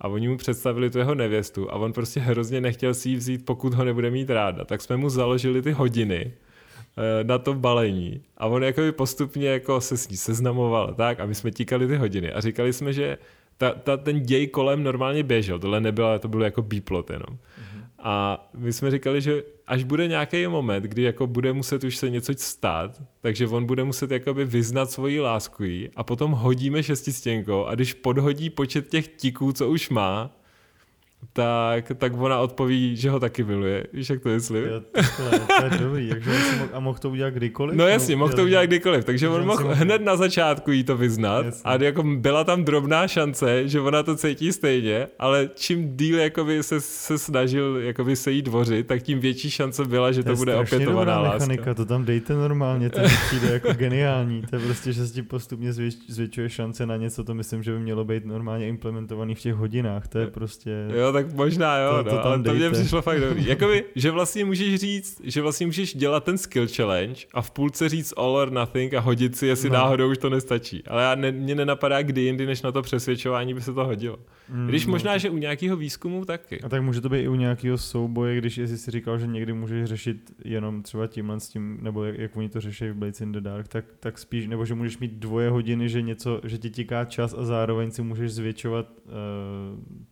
A 0.00 0.08
oni 0.08 0.28
mu 0.28 0.36
představili 0.36 0.90
tu 0.90 0.98
jeho 0.98 1.14
nevěstu 1.14 1.70
a 1.70 1.74
on 1.74 1.92
prostě 1.92 2.20
hrozně 2.20 2.60
nechtěl 2.60 2.94
si 2.94 3.08
ji 3.08 3.16
vzít, 3.16 3.44
pokud 3.44 3.74
ho 3.74 3.84
nebude 3.84 4.10
mít 4.10 4.30
ráda. 4.30 4.64
Tak 4.64 4.80
jsme 4.80 4.96
mu 4.96 5.08
založili 5.08 5.62
ty 5.62 5.72
hodiny 5.72 6.32
eh, 6.96 7.24
na 7.24 7.38
to 7.38 7.54
balení 7.54 8.22
a 8.36 8.46
on 8.46 8.64
jakoby 8.64 8.92
postupně 8.92 9.48
jako 9.48 9.80
se 9.80 9.96
s 9.96 10.08
ní 10.08 10.16
seznamoval 10.16 10.94
tak 10.94 11.20
a 11.20 11.26
my 11.26 11.34
jsme 11.34 11.50
tíkali 11.50 11.86
ty 11.86 11.96
hodiny 11.96 12.32
a 12.32 12.40
říkali 12.40 12.72
jsme, 12.72 12.92
že 12.92 13.18
ta, 13.58 13.70
ta, 13.72 13.96
ten 13.96 14.20
děj 14.20 14.46
kolem 14.46 14.82
normálně 14.82 15.22
běžel, 15.22 15.58
tohle 15.58 15.80
nebylo, 15.80 16.18
to 16.18 16.28
bylo 16.28 16.44
jako 16.44 16.62
bíplot 16.62 17.10
jenom. 17.10 17.38
A 17.98 18.44
my 18.54 18.72
jsme 18.72 18.90
říkali, 18.90 19.20
že 19.20 19.42
až 19.66 19.84
bude 19.84 20.08
nějaký 20.08 20.46
moment, 20.46 20.84
kdy 20.84 21.02
jako 21.02 21.26
bude 21.26 21.52
muset 21.52 21.84
už 21.84 21.96
se 21.96 22.10
něco 22.10 22.32
stát, 22.36 23.02
takže 23.20 23.46
on 23.46 23.66
bude 23.66 23.84
muset 23.84 24.10
jakoby 24.10 24.44
vyznat 24.44 24.90
svoji 24.90 25.20
lásku 25.20 25.64
jí 25.64 25.90
a 25.96 26.02
potom 26.02 26.32
hodíme 26.32 26.82
šestistěnkou 26.82 27.64
a 27.64 27.74
když 27.74 27.94
podhodí 27.94 28.50
počet 28.50 28.88
těch 28.88 29.08
tiků, 29.08 29.52
co 29.52 29.68
už 29.68 29.90
má, 29.90 30.37
tak, 31.32 31.92
tak 31.98 32.20
ona 32.20 32.40
odpoví, 32.40 32.96
že 32.96 33.10
ho 33.10 33.20
taky 33.20 33.44
miluje. 33.44 33.86
Víš, 33.92 34.10
jak 34.10 34.22
to 34.22 34.28
myslím? 34.28 34.64
Jo, 34.64 34.80
takhle, 34.92 35.38
to 35.38 35.64
je 35.64 35.80
dobrý, 35.80 36.08
takže 36.08 36.30
mohl, 36.30 36.70
a 36.72 36.80
mohl 36.80 36.98
to 36.98 37.10
udělat 37.10 37.30
kdykoliv? 37.30 37.76
No 37.76 37.86
jasně, 37.86 38.16
mohl 38.16 38.32
to 38.32 38.42
udělat 38.42 38.64
kdykoliv, 38.64 39.04
takže 39.04 39.28
on 39.28 39.46
mohl 39.46 39.68
hned 39.74 40.02
na 40.02 40.16
začátku 40.16 40.70
jí 40.70 40.84
to 40.84 40.96
vyznat 40.96 41.46
Jasně. 41.46 41.62
a 41.64 41.82
jako 41.82 42.02
byla 42.02 42.44
tam 42.44 42.64
drobná 42.64 43.08
šance, 43.08 43.68
že 43.68 43.80
ona 43.80 44.02
to 44.02 44.16
cítí 44.16 44.52
stejně, 44.52 45.08
ale 45.18 45.50
čím 45.54 45.96
díl 45.96 46.18
jakoby 46.18 46.62
se, 46.62 46.80
se 46.80 47.18
snažil 47.18 47.76
jakoby 47.76 48.16
se 48.16 48.30
jí 48.30 48.42
dvořit, 48.42 48.86
tak 48.86 49.02
tím 49.02 49.20
větší 49.20 49.50
šance 49.50 49.84
byla, 49.84 50.12
že 50.12 50.22
to, 50.22 50.30
je 50.30 50.36
bude 50.36 50.56
opětovaná 50.56 51.20
láska. 51.20 51.38
mechanika, 51.38 51.74
to 51.74 51.84
tam 51.84 52.04
dejte 52.04 52.34
normálně, 52.34 52.90
to 52.90 53.00
přijde 53.26 53.52
jako 53.52 53.72
geniální. 53.76 54.42
To 54.50 54.56
je 54.56 54.62
prostě, 54.62 54.92
že 54.92 55.06
se 55.06 55.14
ti 55.14 55.22
postupně 55.22 55.72
zvěč, 55.72 55.94
zvětšuje 56.08 56.48
šance 56.50 56.86
na 56.86 56.96
něco, 56.96 57.24
to 57.24 57.34
myslím, 57.34 57.62
že 57.62 57.72
by 57.72 57.78
mělo 57.78 58.04
být 58.04 58.24
normálně 58.26 58.68
implementovaný 58.68 59.34
v 59.34 59.40
těch 59.40 59.54
hodinách, 59.54 60.08
to 60.08 60.18
je 60.18 60.26
prostě... 60.26 60.70
Jo, 60.96 61.07
tak 61.12 61.32
možná 61.34 61.78
jo, 61.78 61.90
To- 61.90 62.04
to, 62.04 62.10
to 62.10 62.16
no, 62.16 62.22
tam 62.22 62.32
ale 62.32 62.42
to 62.42 62.50
mě 62.50 62.60
dejte. 62.60 62.80
přišlo 62.80 63.02
fakt 63.02 63.20
dobrý. 63.20 63.46
Jakoby, 63.48 63.84
že 63.94 64.10
vlastně 64.10 64.44
můžeš 64.44 64.74
říct, 64.80 65.20
že 65.24 65.42
vlastně 65.42 65.66
můžeš 65.66 65.94
dělat 65.94 66.24
ten 66.24 66.38
skill 66.38 66.66
challenge 66.76 67.20
a 67.34 67.42
v 67.42 67.50
půlce 67.50 67.88
říct 67.88 68.14
all 68.16 68.36
or 68.36 68.50
nothing 68.50 68.94
a 68.94 69.00
hodit 69.00 69.36
si, 69.36 69.46
jestli 69.46 69.70
No. 69.70 69.76
no. 69.76 69.82
náhodou 69.84 70.10
už 70.10 70.18
to 70.18 70.30
nestačí. 70.30 70.82
Ale 70.86 71.02
já 71.02 71.14
ne, 71.14 71.32
mě 71.32 71.54
nenapadá 71.54 72.02
kdy 72.02 72.20
jindy, 72.20 72.46
než 72.46 72.62
na 72.62 72.72
to 72.72 72.82
přesvědčování 72.82 73.54
by 73.54 73.60
se 73.60 73.72
to 73.74 73.84
hodilo. 73.84 74.18
Mm, 74.52 74.66
Když 74.66 74.86
no. 74.86 74.90
možná, 74.90 75.18
že 75.18 75.30
u 75.30 75.36
nějakého 75.38 75.76
výzkumu 75.76 76.24
taky. 76.24 76.60
A 76.60 76.68
tak 76.68 76.82
může 76.82 77.00
to 77.00 77.08
být 77.08 77.18
i 77.22 77.28
u 77.28 77.34
nějakého 77.34 77.78
souboje, 77.78 78.36
když 78.38 78.54
jsi 78.58 78.78
si 78.78 78.90
říkal, 78.90 79.18
že 79.18 79.26
někdy 79.26 79.52
můžeš 79.52 79.84
řešit 79.88 80.16
jenom 80.44 80.82
třeba 80.82 81.06
tímhle 81.06 81.40
s 81.40 81.48
tím, 81.48 81.78
nebo 81.82 82.04
jak, 82.04 82.18
jak 82.18 82.36
oni 82.36 82.48
to 82.48 82.60
řeší 82.60 82.88
v 82.90 82.94
Blades 82.94 83.20
in 83.20 83.32
the 83.32 83.40
Dark, 83.40 83.68
tak, 83.68 83.84
tak 84.00 84.18
spíš, 84.18 84.46
nebo 84.46 84.64
že 84.64 84.74
můžeš 84.74 84.98
mít 84.98 85.12
dvoje 85.12 85.50
hodiny, 85.50 85.88
že 85.88 86.02
něco, 86.02 86.40
že 86.44 86.58
ti 86.58 86.70
tiká 86.70 87.04
čas 87.04 87.34
a 87.38 87.44
zároveň 87.44 87.90
si 87.90 88.02
můžeš 88.02 88.32
zvětšovat 88.32 88.86
uh, 89.06 89.12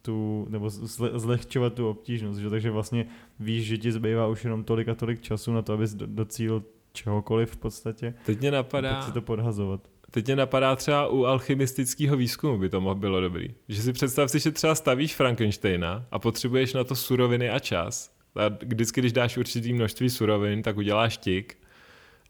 tu, 0.02 0.46
nebo 0.50 0.70
zle, 0.86 1.10
zlehčovat 1.14 1.74
tu 1.74 1.88
obtížnost, 1.88 2.40
že? 2.40 2.50
takže 2.50 2.70
vlastně 2.70 3.06
víš, 3.40 3.66
že 3.66 3.78
ti 3.78 3.92
zbývá 3.92 4.26
už 4.26 4.44
jenom 4.44 4.64
tolik 4.64 4.88
a 4.88 4.94
tolik 4.94 5.20
času 5.20 5.52
na 5.52 5.62
to, 5.62 5.72
abys 5.72 5.94
do, 5.94 6.06
docílil 6.06 6.62
čehokoliv 6.92 7.50
v 7.50 7.56
podstatě, 7.56 8.14
Teď 8.26 8.40
mě 8.40 8.50
napadá, 8.50 9.02
si 9.02 9.12
to 9.12 9.22
podhazovat. 9.22 9.80
teď 10.10 10.26
mě 10.26 10.36
napadá 10.36 10.76
třeba 10.76 11.08
u 11.08 11.24
alchymistického 11.24 12.16
výzkumu 12.16 12.58
by 12.58 12.68
to 12.68 12.80
mohlo 12.80 12.94
bylo 12.94 13.20
dobrý. 13.20 13.54
Že 13.68 13.82
si 13.82 13.92
představ 13.92 14.30
si, 14.30 14.38
že 14.38 14.50
třeba 14.50 14.74
stavíš 14.74 15.14
Frankensteina 15.14 16.06
a 16.10 16.18
potřebuješ 16.18 16.72
na 16.72 16.84
to 16.84 16.94
suroviny 16.94 17.50
a 17.50 17.58
čas. 17.58 18.16
A 18.36 18.48
vždycky, 18.48 19.00
když 19.00 19.12
dáš 19.12 19.36
určitý 19.36 19.72
množství 19.72 20.10
surovin, 20.10 20.62
tak 20.62 20.76
uděláš 20.76 21.16
tik. 21.16 21.56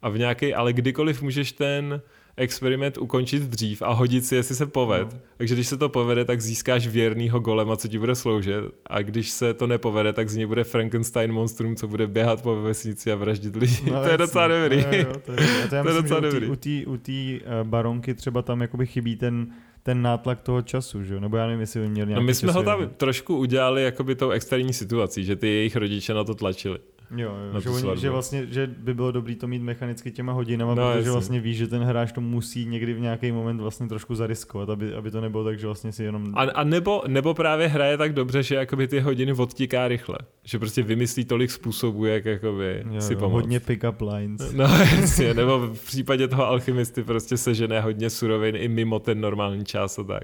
A 0.02 0.08
v 0.08 0.18
nějaký, 0.18 0.54
ale 0.54 0.72
kdykoliv 0.72 1.22
můžeš 1.22 1.52
ten 1.52 2.02
experiment 2.36 2.98
ukončit 2.98 3.42
dřív 3.42 3.82
a 3.82 3.92
hodit 3.92 4.24
si, 4.24 4.34
jestli 4.34 4.54
se 4.54 4.66
poved. 4.66 5.12
No. 5.12 5.18
Takže 5.36 5.54
když 5.54 5.66
se 5.66 5.76
to 5.76 5.88
povede, 5.88 6.24
tak 6.24 6.40
získáš 6.40 6.86
věrnýho 6.86 7.40
golema, 7.40 7.76
co 7.76 7.88
ti 7.88 7.98
bude 7.98 8.14
sloužit. 8.14 8.54
A 8.86 9.02
když 9.02 9.30
se 9.30 9.54
to 9.54 9.66
nepovede, 9.66 10.12
tak 10.12 10.28
z 10.28 10.36
něj 10.36 10.46
bude 10.46 10.64
Frankenstein 10.64 11.32
monstrum, 11.32 11.76
co 11.76 11.88
bude 11.88 12.06
běhat 12.06 12.42
po 12.42 12.62
vesnici 12.62 13.12
a 13.12 13.16
vraždit 13.16 13.56
lidi. 13.56 13.76
to 14.04 14.08
je 14.10 14.18
docela 14.18 14.48
dobrý. 14.48 14.76
No, 14.76 14.98
jo, 14.98 15.12
to 15.24 15.32
je, 15.32 15.38
to 15.68 15.74
já 15.74 15.82
To 15.82 15.88
je 15.88 15.94
myslím, 15.94 16.02
docela 16.02 16.20
že 16.20 16.26
u 16.26 16.30
té- 16.30 16.40
dobrý. 16.40 16.86
u 16.86 16.96
té 16.96 17.10
u 17.10 17.40
eh, 17.44 17.64
baronky 17.64 18.14
třeba 18.14 18.42
tam 18.42 18.60
jakoby 18.60 18.86
chybí 18.86 19.16
ten, 19.16 19.46
ten 19.82 20.02
nátlak 20.02 20.40
toho 20.40 20.62
času, 20.62 21.02
že 21.04 21.14
jo? 21.14 21.20
Nebo 21.20 21.36
já 21.36 21.46
nevím, 21.46 21.60
jestli 21.60 21.80
by 21.80 21.88
měl 21.88 22.06
No 22.06 22.10
nějaký 22.10 22.26
my 22.26 22.34
jsme 22.34 22.52
ho 22.52 22.60
časový- 22.62 22.86
tam 22.86 22.90
trošku 22.96 23.36
udělali 23.36 23.82
jakoby 23.82 24.14
tou 24.14 24.30
externí 24.30 24.72
situací, 24.72 25.24
že 25.24 25.36
ty 25.36 25.46
jejich 25.48 25.76
rodiče 25.76 26.14
na 26.14 26.24
to 26.24 26.34
tlačili. 26.34 26.78
Jo, 27.10 27.36
jo 27.54 27.60
že, 27.60 27.70
oni, 27.70 28.00
že, 28.00 28.10
vlastně, 28.10 28.46
že 28.46 28.66
by 28.66 28.94
bylo 28.94 29.12
dobré 29.12 29.34
to 29.34 29.46
mít 29.48 29.62
mechanicky 29.62 30.10
těma 30.10 30.32
hodinama, 30.32 30.74
No, 30.74 30.82
protože 30.82 30.98
jasně. 30.98 31.10
vlastně 31.12 31.40
víš, 31.40 31.56
že 31.56 31.66
ten 31.66 31.82
hráč 31.82 32.12
to 32.12 32.20
musí 32.20 32.66
někdy 32.66 32.94
v 32.94 33.00
nějaký 33.00 33.32
moment 33.32 33.60
vlastně 33.60 33.88
trošku 33.88 34.14
zariskovat, 34.14 34.70
aby, 34.70 34.94
aby 34.94 35.10
to 35.10 35.20
nebylo 35.20 35.44
tak, 35.44 35.58
že 35.58 35.66
vlastně 35.66 35.92
si 35.92 36.04
jenom... 36.04 36.32
A, 36.34 36.42
a 36.42 36.64
nebo, 36.64 37.02
nebo 37.06 37.34
právě 37.34 37.68
hraje 37.68 37.96
tak 37.96 38.12
dobře, 38.12 38.42
že 38.42 38.54
jakoby 38.54 38.88
ty 38.88 39.00
hodiny 39.00 39.32
odtíká 39.32 39.88
rychle. 39.88 40.18
Že 40.44 40.58
prostě 40.58 40.82
vymyslí 40.82 41.24
tolik 41.24 41.50
způsobů, 41.50 42.04
jak 42.04 42.24
jakoby 42.24 42.84
jo, 42.90 43.00
si 43.00 43.16
pomoct. 43.16 43.32
hodně 43.42 43.60
pick-up 43.60 44.12
lines. 44.14 44.52
No 44.52 44.64
jasně, 44.64 45.34
nebo 45.34 45.58
v 45.58 45.84
případě 45.86 46.28
toho 46.28 46.46
alchymisty 46.46 47.02
prostě 47.02 47.36
sežené 47.36 47.80
hodně 47.80 48.10
surovin 48.10 48.56
i 48.56 48.68
mimo 48.68 48.98
ten 48.98 49.20
normální 49.20 49.64
čas 49.64 49.98
a 49.98 50.02
tak. 50.04 50.22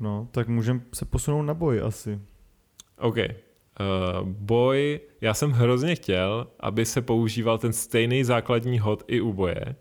No, 0.00 0.28
tak 0.30 0.48
můžeme 0.48 0.80
se 0.94 1.04
posunout 1.04 1.42
na 1.42 1.54
boj 1.54 1.80
asi. 1.80 2.20
OK. 2.98 3.16
Uh, 3.80 4.28
boj, 4.28 5.00
já 5.20 5.34
jsem 5.34 5.50
hrozně 5.50 5.94
chtěl, 5.94 6.46
aby 6.60 6.86
se 6.86 7.02
používal 7.02 7.58
ten 7.58 7.72
stejný 7.72 8.24
základní 8.24 8.78
hod 8.78 9.04
i 9.06 9.20
u 9.20 9.32
boje, 9.32 9.76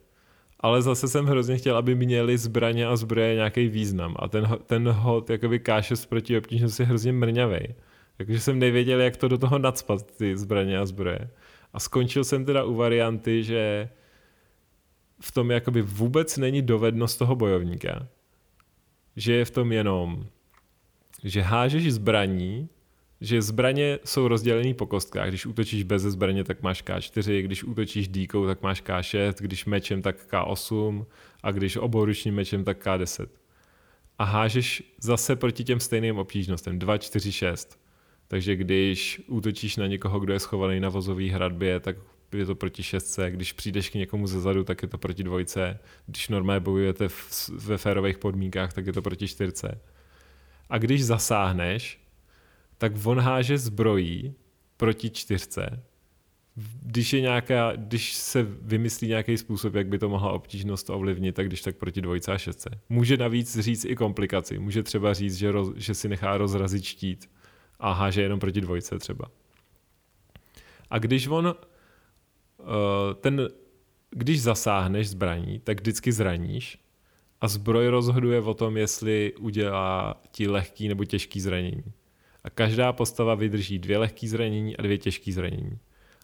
ale 0.60 0.82
zase 0.82 1.08
jsem 1.08 1.26
hrozně 1.26 1.58
chtěl, 1.58 1.78
aby 1.78 1.96
měli 1.96 2.38
zbraně 2.38 2.88
a 2.88 2.96
zbroje 2.96 3.36
nějaký 3.36 3.68
význam. 3.68 4.16
A 4.20 4.28
ten, 4.28 4.48
ten 4.66 4.90
hod, 4.90 5.30
jakoby 5.30 5.60
K6 5.60 6.10
proti 6.10 6.38
obtížnosti 6.38 6.84
je 6.84 6.88
hrozně 6.88 7.12
mrňavej. 7.12 7.76
Takže 8.18 8.40
jsem 8.40 8.60
nevěděl, 8.60 9.02
jak 9.02 9.18
to 9.18 9.28
do 9.28 9.38
toho 9.38 9.60
nadspat, 9.60 10.18
ty 10.18 10.38
zbraně 10.38 10.78
a 10.78 10.86
zbroje. 10.86 11.30
A 11.74 11.80
skončil 11.80 12.24
jsem 12.24 12.46
teda 12.46 12.64
u 12.64 12.76
varianty, 12.76 13.44
že 13.44 13.90
v 15.22 15.32
tom 15.32 15.52
jakoby 15.52 15.82
vůbec 15.82 16.38
není 16.38 16.62
dovednost 16.62 17.20
toho 17.20 17.36
bojovníka. 17.36 18.08
Že 19.16 19.34
je 19.34 19.46
v 19.46 19.52
tom 19.52 19.72
jenom, 19.72 20.26
že 21.24 21.42
hážeš 21.42 21.94
zbraní, 21.94 22.70
že 23.22 23.42
zbraně 23.42 24.00
jsou 24.06 24.28
rozdělené 24.28 24.74
po 24.74 24.86
kostkách. 24.86 25.30
Když 25.30 25.46
útočíš 25.46 25.84
bez 25.84 26.02
zbraně, 26.02 26.44
tak 26.44 26.62
máš 26.62 26.84
K4, 26.84 27.42
když 27.42 27.64
útočíš 27.64 28.08
díkou, 28.08 28.46
tak 28.46 28.62
máš 28.62 28.84
K6, 28.84 29.34
když 29.40 29.66
mečem, 29.66 30.02
tak 30.02 30.16
K8 30.32 31.06
a 31.44 31.52
když 31.52 31.78
oboručním 31.78 32.36
mečem, 32.36 32.64
tak 32.64 32.86
K10. 32.86 33.28
A 34.20 34.24
hážeš 34.24 34.84
zase 35.02 35.36
proti 35.36 35.64
těm 35.64 35.80
stejným 35.80 36.18
obtížnostem 36.18 36.80
2, 36.80 36.98
4, 36.98 37.32
6. 37.32 37.80
Takže 38.28 38.56
když 38.56 39.22
útočíš 39.28 39.78
na 39.78 39.88
někoho, 39.88 40.20
kdo 40.20 40.34
je 40.34 40.40
schovaný 40.40 40.80
na 40.80 40.90
vozové 40.90 41.32
hradbě, 41.32 41.80
tak 41.80 41.96
je 42.34 42.46
to 42.46 42.56
proti 42.56 42.84
šestce, 42.84 43.32
když 43.32 43.54
přijdeš 43.54 43.90
k 43.90 43.94
někomu 43.94 44.28
ze 44.28 44.42
zadu, 44.42 44.64
tak 44.64 44.82
je 44.82 44.88
to 44.88 44.98
proti 44.98 45.24
dvojce, 45.24 45.80
když 46.06 46.30
normálně 46.30 46.60
bojujete 46.60 47.08
v, 47.08 47.50
ve 47.50 47.78
férových 47.78 48.18
podmínkách, 48.18 48.74
tak 48.74 48.88
je 48.88 48.94
to 48.94 49.02
proti 49.02 49.28
čtyřce. 49.28 49.80
A 50.70 50.78
když 50.78 51.06
zasáhneš, 51.06 52.00
tak 52.78 53.06
on 53.06 53.20
háže 53.20 53.58
zbrojí 53.58 54.34
proti 54.78 55.10
čtyřce. 55.10 55.84
Když, 56.82 57.14
je 57.14 57.22
nějaká, 57.22 57.76
když 57.76 58.14
se 58.14 58.44
vymyslí 58.44 59.08
nějaký 59.08 59.38
způsob, 59.38 59.76
jak 59.76 59.88
by 59.88 60.00
to 60.00 60.10
mohla 60.10 60.32
obtížnost 60.32 60.90
ovlivnit, 60.90 61.36
tak 61.36 61.48
když 61.48 61.62
tak 61.62 61.76
proti 61.76 62.02
dvojce 62.02 62.32
a 62.32 62.38
šestce. 62.38 62.70
Může 62.90 63.18
navíc 63.18 63.60
říct 63.60 63.86
i 63.86 63.96
komplikaci. 63.96 64.60
Může 64.60 64.84
třeba 64.84 65.14
říct, 65.14 65.36
že, 65.36 65.52
roz, 65.52 65.74
že 65.76 65.96
si 65.96 66.10
nechá 66.10 66.38
rozrazit 66.38 66.84
štít 66.84 67.30
a 67.80 67.92
háže 67.92 68.22
jenom 68.22 68.40
proti 68.40 68.62
dvojce 68.62 69.00
třeba. 69.00 69.26
A 70.90 71.00
když 71.00 71.28
on 71.28 71.46
uh, 71.46 72.66
ten, 73.22 73.50
když 74.10 74.42
zasáhneš 74.42 75.10
zbraní, 75.10 75.60
tak 75.60 75.80
vždycky 75.80 76.12
zraníš 76.12 76.80
a 77.42 77.48
zbroj 77.48 77.88
rozhoduje 77.88 78.42
o 78.42 78.54
tom, 78.54 78.78
jestli 78.78 79.34
udělá 79.40 80.22
ti 80.32 80.48
lehký 80.48 80.88
nebo 80.88 81.06
těžký 81.06 81.42
zranění. 81.42 81.84
A 82.48 82.50
každá 82.50 82.94
postava 82.94 83.36
vydrží 83.36 83.80
dvě 83.80 83.98
lehký 83.98 84.28
zranění 84.28 84.78
a 84.78 84.82
dvě 84.82 84.98
těžký 84.98 85.32
zranění. 85.32 85.80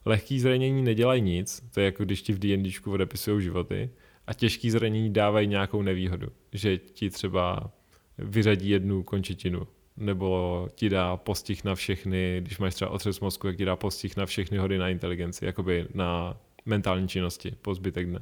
Lehký 0.06 0.40
zranění 0.40 0.82
nedělají 0.82 1.22
nic, 1.22 1.64
to 1.74 1.80
je 1.80 1.86
jako 1.86 2.04
když 2.04 2.22
ti 2.22 2.34
v 2.34 2.40
D&Dčku 2.40 2.92
odepisují 2.92 3.44
životy, 3.44 3.90
a 4.28 4.34
těžký 4.34 4.72
zranění 4.72 5.14
dávají 5.14 5.48
nějakou 5.48 5.82
nevýhodu, 5.82 6.28
že 6.54 6.78
ti 6.78 7.10
třeba 7.10 7.72
vyřadí 8.18 8.70
jednu 8.70 9.04
končetinu 9.04 9.68
nebo 9.98 10.68
ti 10.76 10.90
dá 10.90 11.18
postih 11.18 11.64
na 11.64 11.76
všechny, 11.76 12.38
když 12.42 12.58
máš 12.58 12.76
třeba 12.76 12.92
otřes 12.92 13.20
mozku, 13.20 13.48
tak 13.48 13.58
ti 13.58 13.66
dá 13.66 13.76
postih 13.76 14.18
na 14.18 14.26
všechny 14.26 14.58
hody 14.58 14.78
na 14.78 14.90
inteligenci, 14.90 15.46
jakoby 15.46 15.88
na 15.94 16.38
mentální 16.66 17.08
činnosti 17.08 17.56
po 17.62 17.76
zbytek 17.76 18.08
dne. 18.08 18.20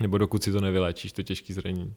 Nebo 0.00 0.18
dokud 0.18 0.42
si 0.42 0.52
to 0.52 0.60
nevylečíš, 0.60 1.12
to 1.12 1.22
těžký 1.22 1.52
zranění. 1.52 1.94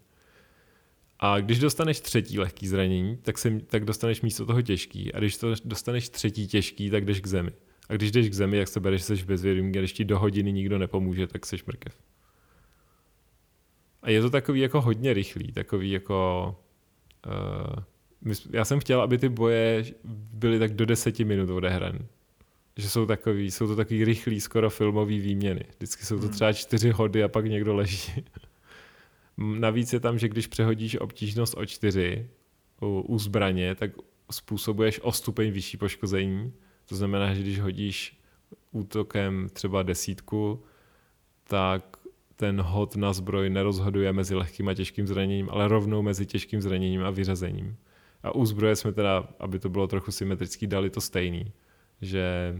A 1.19 1.39
když 1.39 1.59
dostaneš 1.59 1.99
třetí 1.99 2.39
lehký 2.39 2.67
zranění, 2.67 3.17
tak, 3.17 3.37
se, 3.37 3.59
tak 3.59 3.85
dostaneš 3.85 4.21
místo 4.21 4.45
toho 4.45 4.61
těžký. 4.61 5.13
A 5.13 5.19
když 5.19 5.37
to 5.37 5.53
dostaneš 5.65 6.09
třetí 6.09 6.47
těžký, 6.47 6.89
tak 6.89 7.05
jdeš 7.05 7.21
k 7.21 7.27
zemi. 7.27 7.51
A 7.89 7.93
když 7.93 8.11
jdeš 8.11 8.29
k 8.29 8.33
zemi, 8.33 8.57
jak 8.57 8.67
se 8.67 8.79
bereš, 8.79 9.03
jsi 9.03 9.15
bezvědomý, 9.15 9.71
když 9.71 9.93
ti 9.93 10.05
do 10.05 10.19
hodiny 10.19 10.53
nikdo 10.53 10.77
nepomůže, 10.77 11.27
tak 11.27 11.45
jsi 11.45 11.55
mrkev. 11.67 11.97
A 14.01 14.09
je 14.09 14.21
to 14.21 14.29
takový 14.29 14.59
jako 14.59 14.81
hodně 14.81 15.13
rychlý, 15.13 15.51
takový 15.51 15.91
jako... 15.91 16.55
Uh, 17.27 17.83
já 18.53 18.65
jsem 18.65 18.79
chtěl, 18.79 19.01
aby 19.01 19.17
ty 19.17 19.29
boje 19.29 19.85
byly 20.33 20.59
tak 20.59 20.73
do 20.73 20.85
deseti 20.85 21.25
minut 21.25 21.49
odehran. 21.49 21.99
Že 22.77 22.89
jsou 22.89 23.05
takový, 23.05 23.51
jsou 23.51 23.67
to 23.67 23.75
takový 23.75 24.05
rychlý, 24.05 24.41
skoro 24.41 24.69
filmový 24.69 25.19
výměny. 25.19 25.65
Vždycky 25.77 26.05
jsou 26.05 26.15
to 26.15 26.25
hmm. 26.25 26.31
třeba 26.31 26.53
čtyři 26.53 26.91
hody 26.91 27.23
a 27.23 27.27
pak 27.27 27.45
někdo 27.45 27.75
leží. 27.75 28.23
Navíc 29.37 29.93
je 29.93 29.99
tam, 29.99 30.19
že 30.19 30.29
když 30.29 30.47
přehodíš 30.47 30.99
obtížnost 30.99 31.53
o 31.57 31.65
čtyři 31.65 32.29
u, 32.81 33.01
u 33.01 33.19
zbraně, 33.19 33.75
tak 33.75 33.91
způsobuješ 34.31 34.99
o 35.03 35.11
stupeň 35.11 35.51
vyšší 35.51 35.77
poškození. 35.77 36.53
To 36.85 36.95
znamená, 36.95 37.33
že 37.33 37.41
když 37.41 37.59
hodíš 37.59 38.19
útokem 38.71 39.49
třeba 39.53 39.83
desítku, 39.83 40.63
tak 41.43 41.97
ten 42.35 42.61
hod 42.61 42.95
na 42.95 43.13
zbroj 43.13 43.49
nerozhoduje 43.49 44.13
mezi 44.13 44.35
lehkým 44.35 44.67
a 44.67 44.73
těžkým 44.73 45.07
zraněním, 45.07 45.49
ale 45.49 45.67
rovnou 45.67 46.01
mezi 46.01 46.25
těžkým 46.25 46.61
zraněním 46.61 47.03
a 47.03 47.09
vyřazením. 47.09 47.77
A 48.23 48.35
u 48.35 48.45
zbroje 48.45 48.75
jsme 48.75 48.91
teda, 48.93 49.29
aby 49.39 49.59
to 49.59 49.69
bylo 49.69 49.87
trochu 49.87 50.11
symetrický, 50.11 50.67
dali 50.67 50.89
to 50.89 51.01
stejný. 51.01 51.51
Že 52.01 52.55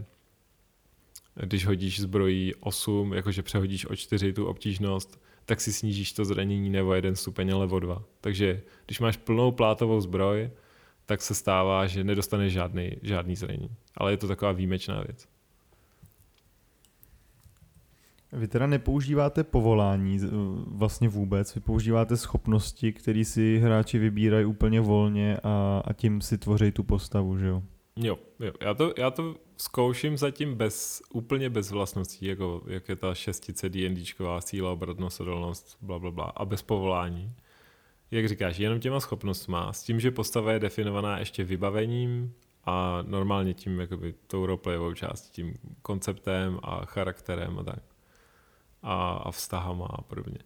když 1.34 1.66
hodíš 1.66 2.00
zbrojí 2.00 2.54
8, 2.54 3.12
jakože 3.12 3.42
přehodíš 3.42 3.86
o 3.86 3.96
4 3.96 4.32
tu 4.32 4.46
obtížnost, 4.46 5.20
tak 5.46 5.60
si 5.60 5.72
snížíš 5.72 6.12
to 6.12 6.24
zranění 6.24 6.70
nebo 6.70 6.94
jeden 6.94 7.16
stupeň, 7.16 7.54
ale 7.54 7.66
o 7.66 7.78
dva. 7.78 8.02
Takže 8.20 8.62
když 8.86 9.00
máš 9.00 9.16
plnou 9.16 9.52
plátovou 9.52 10.00
zbroj, 10.00 10.50
tak 11.06 11.22
se 11.22 11.34
stává, 11.34 11.86
že 11.86 12.04
nedostaneš 12.04 12.52
žádný, 12.52 12.90
žádný 13.02 13.36
zranění. 13.36 13.70
Ale 13.96 14.12
je 14.12 14.16
to 14.16 14.28
taková 14.28 14.52
výjimečná 14.52 15.02
věc. 15.02 15.28
Vy 18.32 18.48
teda 18.48 18.66
nepoužíváte 18.66 19.44
povolání 19.44 20.20
vlastně 20.66 21.08
vůbec, 21.08 21.54
vy 21.54 21.60
používáte 21.60 22.16
schopnosti, 22.16 22.92
které 22.92 23.24
si 23.24 23.58
hráči 23.58 23.98
vybírají 23.98 24.44
úplně 24.44 24.80
volně 24.80 25.38
a, 25.42 25.82
a 25.84 25.92
tím 25.92 26.20
si 26.20 26.38
tvoří 26.38 26.70
tu 26.70 26.82
postavu, 26.82 27.38
že 27.38 27.46
jo? 27.46 27.62
Jo, 27.96 28.18
jo. 28.40 28.52
Já, 28.60 28.74
to, 28.74 28.94
já 28.98 29.10
to 29.10 29.34
zkouším 29.56 30.16
zatím 30.16 30.54
bez, 30.54 31.02
úplně 31.12 31.50
bez 31.50 31.70
vlastností, 31.70 32.26
jako 32.26 32.62
jak 32.66 32.88
je 32.88 32.96
ta 32.96 33.14
šestice 33.14 33.68
D&Dčková 33.68 34.40
síla, 34.40 34.72
obratnost, 34.72 35.20
odolnost, 35.20 35.76
bla, 35.80 35.98
bla, 35.98 36.10
bla, 36.10 36.24
a 36.24 36.44
bez 36.44 36.62
povolání. 36.62 37.32
Jak 38.10 38.28
říkáš, 38.28 38.58
jenom 38.58 38.80
těma 38.80 39.00
schopnostma, 39.00 39.72
s 39.72 39.82
tím, 39.82 40.00
že 40.00 40.10
postava 40.10 40.52
je 40.52 40.58
definovaná 40.58 41.18
ještě 41.18 41.44
vybavením 41.44 42.34
a 42.64 43.02
normálně 43.02 43.54
tím 43.54 43.80
jakoby 43.80 44.14
tou 44.26 44.46
roleplayovou 44.46 44.94
částí, 44.94 45.32
tím 45.32 45.54
konceptem 45.82 46.58
a 46.62 46.84
charakterem 46.84 47.58
a 47.58 47.62
tak 47.62 47.82
a, 48.82 49.10
a 49.10 49.30
vztahama 49.30 49.86
a 49.86 50.02
podobně. 50.02 50.38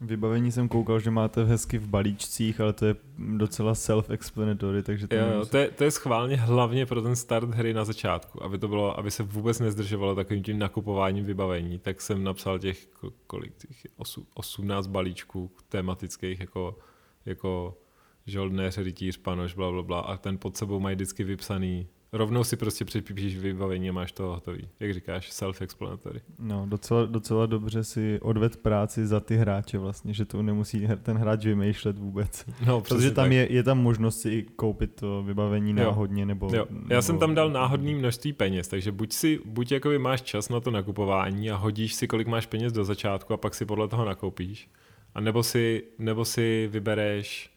Vybavení 0.00 0.52
jsem 0.52 0.68
koukal, 0.68 1.00
že 1.00 1.10
máte 1.10 1.44
hezky 1.44 1.78
v 1.78 1.88
balíčcích, 1.88 2.60
ale 2.60 2.72
to 2.72 2.86
je 2.86 2.96
docela 3.18 3.72
self-explanatory, 3.72 4.82
takže 4.82 5.08
to, 5.08 5.16
jo, 5.16 5.26
jo, 5.34 5.46
to, 5.46 5.56
je, 5.56 5.70
to 5.70 5.84
je 5.84 5.90
schválně 5.90 6.36
hlavně 6.36 6.86
pro 6.86 7.02
ten 7.02 7.16
start 7.16 7.50
hry 7.50 7.74
na 7.74 7.84
začátku, 7.84 8.42
aby 8.42 8.58
to 8.58 8.68
bylo, 8.68 8.98
aby 8.98 9.10
se 9.10 9.22
vůbec 9.22 9.60
nezdržovalo 9.60 10.14
takovým 10.14 10.42
tím 10.42 10.58
nakupováním 10.58 11.24
vybavení, 11.24 11.78
tak 11.78 12.00
jsem 12.00 12.24
napsal 12.24 12.58
těch, 12.58 12.86
kolik 13.26 13.56
těch, 13.56 13.86
18 14.34 14.86
balíčků 14.86 15.50
tematických, 15.68 16.40
jako, 16.40 16.78
jako 17.26 17.78
žoldnéř, 18.26 18.78
rytíř, 18.78 19.16
panoš, 19.16 19.54
bla, 19.54 19.70
bla, 19.70 19.82
bla, 19.82 20.00
a 20.00 20.16
ten 20.16 20.38
pod 20.38 20.56
sebou 20.56 20.80
mají 20.80 20.96
vždycky 20.96 21.24
vypsaný 21.24 21.88
Rovnou 22.12 22.44
si 22.44 22.56
prostě 22.56 22.84
připíšeš 22.84 23.36
vybavení 23.36 23.88
a 23.88 23.92
máš 23.92 24.12
to 24.12 24.22
hotový. 24.22 24.68
Jak 24.80 24.94
říkáš, 24.94 25.32
self-explanatory. 25.32 26.20
No, 26.38 26.66
docela, 26.68 27.06
docela 27.06 27.46
dobře 27.46 27.84
si 27.84 28.20
odved 28.22 28.56
práci 28.56 29.06
za 29.06 29.20
ty 29.20 29.36
hráče 29.36 29.78
vlastně, 29.78 30.14
že 30.14 30.24
to 30.24 30.42
nemusí 30.42 30.88
ten 31.02 31.18
hráč 31.18 31.44
vymýšlet 31.44 31.98
vůbec. 31.98 32.44
No, 32.66 32.80
Protože 32.80 33.10
tam 33.10 33.32
je, 33.32 33.52
je 33.52 33.62
tam 33.62 33.78
možnost 33.78 34.20
si 34.20 34.46
koupit 34.56 34.94
to 34.94 35.22
vybavení 35.22 35.72
náhodně 35.72 36.26
nebo... 36.26 36.50
Jo. 36.54 36.66
Já 36.70 36.78
nebo, 36.88 37.02
jsem 37.02 37.18
tam 37.18 37.34
dal 37.34 37.50
náhodný 37.50 37.94
množství 37.94 38.32
peněz, 38.32 38.68
takže 38.68 38.92
buď 38.92 39.12
si, 39.12 39.40
buď 39.44 39.72
jakoby 39.72 39.98
máš 39.98 40.22
čas 40.22 40.48
na 40.48 40.60
to 40.60 40.70
nakupování 40.70 41.50
a 41.50 41.56
hodíš 41.56 41.94
si, 41.94 42.08
kolik 42.08 42.26
máš 42.26 42.46
peněz 42.46 42.72
do 42.72 42.84
začátku 42.84 43.34
a 43.34 43.36
pak 43.36 43.54
si 43.54 43.66
podle 43.66 43.88
toho 43.88 44.04
nakoupíš. 44.04 44.70
A 45.14 45.20
nebo 45.20 45.42
si, 45.42 45.84
nebo 45.98 46.24
si 46.24 46.68
vybereš 46.72 47.50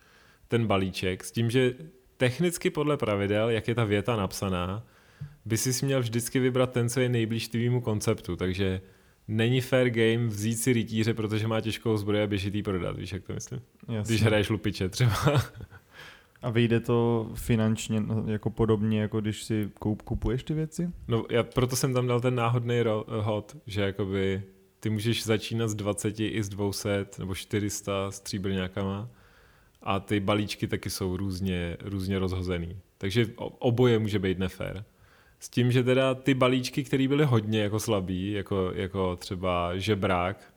ten 0.48 0.68
balíček 0.68 1.24
s 1.24 1.32
tím, 1.32 1.50
že 1.50 1.74
technicky 2.22 2.70
podle 2.70 2.98
pravidel, 2.98 3.50
jak 3.50 3.68
je 3.68 3.76
ta 3.76 3.84
věta 3.84 4.16
napsaná, 4.16 4.84
by 5.46 5.58
si 5.58 5.86
měl 5.86 6.00
vždycky 6.00 6.40
vybrat 6.40 6.72
ten, 6.72 6.90
co 6.90 7.00
je 7.00 7.10
nejblíž 7.10 7.48
tvýmu 7.48 7.82
konceptu, 7.82 8.36
takže 8.36 8.82
není 9.28 9.62
fair 9.62 9.90
game 9.90 10.28
vzít 10.28 10.56
si 10.56 10.74
rytíře, 10.74 11.14
protože 11.14 11.48
má 11.48 11.62
těžkou 11.62 11.98
zbroj 11.98 12.24
a 12.24 12.28
běžit 12.28 12.56
jí 12.56 12.64
prodat, 12.64 12.98
víš, 12.98 13.12
jak 13.12 13.24
to 13.24 13.34
myslím? 13.34 13.62
Jasně. 13.88 14.14
Když 14.14 14.24
hraješ 14.24 14.50
lupiče 14.50 14.90
třeba. 14.90 15.14
A 16.42 16.50
vyjde 16.50 16.80
to 16.80 17.30
finančně 17.34 18.00
no, 18.00 18.24
jako 18.28 18.50
podobně, 18.50 19.02
jako 19.02 19.22
když 19.22 19.44
si 19.44 19.70
koup, 19.80 20.02
kupuješ 20.02 20.44
ty 20.44 20.54
věci? 20.54 20.90
No, 21.08 21.26
já 21.30 21.44
proto 21.44 21.76
jsem 21.76 21.94
tam 21.94 22.08
dal 22.08 22.22
ten 22.22 22.36
náhodný 22.36 22.84
hod, 23.08 23.58
že 23.66 23.82
jakoby 23.82 24.44
ty 24.80 24.90
můžeš 24.90 25.26
začínat 25.26 25.68
z 25.68 25.76
20 25.76 26.20
i 26.20 26.44
z 26.44 26.50
200 26.50 27.06
nebo 27.20 27.36
400 27.36 28.12
stříbrňákama 28.12 29.10
a 29.84 30.00
ty 30.00 30.20
balíčky 30.20 30.68
taky 30.68 30.90
jsou 30.90 31.18
různě, 31.18 31.78
různě 31.82 32.20
rozhozený. 32.20 32.78
Takže 32.98 33.28
oboje 33.38 34.00
může 34.00 34.20
být 34.20 34.40
nefér. 34.40 34.84
S 35.40 35.50
tím, 35.50 35.72
že 35.72 35.84
teda 35.84 36.16
ty 36.16 36.34
balíčky, 36.34 36.84
které 36.84 37.08
byly 37.08 37.26
hodně 37.26 37.62
jako 37.62 37.80
slabý, 37.80 38.32
jako, 38.32 38.72
jako 38.76 39.16
třeba 39.16 39.78
žebrák, 39.78 40.54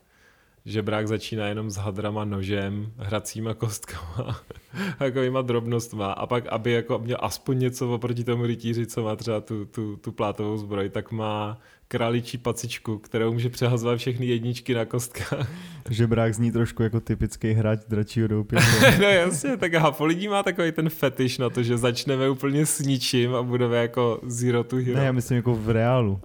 Žebrák 0.67 1.09
začíná 1.09 1.47
jenom 1.47 1.71
s 1.71 1.77
hadrama, 1.77 2.25
nožem, 2.25 2.93
hracíma 2.97 3.55
kostkama, 3.55 4.41
takovýma 4.99 5.43
drobnostma 5.43 6.13
a 6.13 6.27
pak, 6.27 6.47
aby 6.47 6.73
jako 6.73 6.99
měl 6.99 7.19
aspoň 7.21 7.59
něco 7.59 7.95
oproti 7.95 8.25
tomu 8.25 8.47
rytíři, 8.47 8.87
co 8.87 9.03
má 9.03 9.17
třeba 9.17 9.41
tu, 9.41 9.65
tu, 9.65 9.97
tu 9.97 10.13
plátovou 10.13 10.57
zbroj, 10.57 10.89
tak 10.89 11.13
má 11.13 11.59
králičí 11.89 12.39
pacičku, 12.39 12.99
kterou 12.99 13.33
může 13.33 13.51
přehazovat 13.51 13.99
všechny 13.99 14.27
jedničky 14.27 14.75
na 14.75 14.85
kostkách. 14.85 15.49
Žebrák 15.91 16.35
zní 16.35 16.53
trošku 16.53 16.83
jako 16.83 17.01
typický 17.01 17.53
hráč 17.53 17.81
dračího 17.89 18.29
doupě. 18.29 18.59
no 19.01 19.07
jasně, 19.07 19.57
tak 19.57 19.73
po 19.97 20.05
lidí 20.05 20.29
má 20.29 20.43
takový 20.43 20.73
ten 20.73 20.89
fetiš 20.89 21.39
na 21.39 21.51
to, 21.51 21.63
že 21.63 21.79
začneme 21.79 22.31
úplně 22.31 22.67
s 22.67 22.79
ničím 22.79 23.35
a 23.35 23.43
budeme 23.43 23.77
jako 23.77 24.21
zero 24.27 24.65
to 24.65 24.77
hero. 24.77 24.99
Ne, 24.99 25.05
já 25.05 25.13
myslím 25.13 25.37
jako 25.37 25.55
v 25.55 25.71
reálu. 25.71 26.21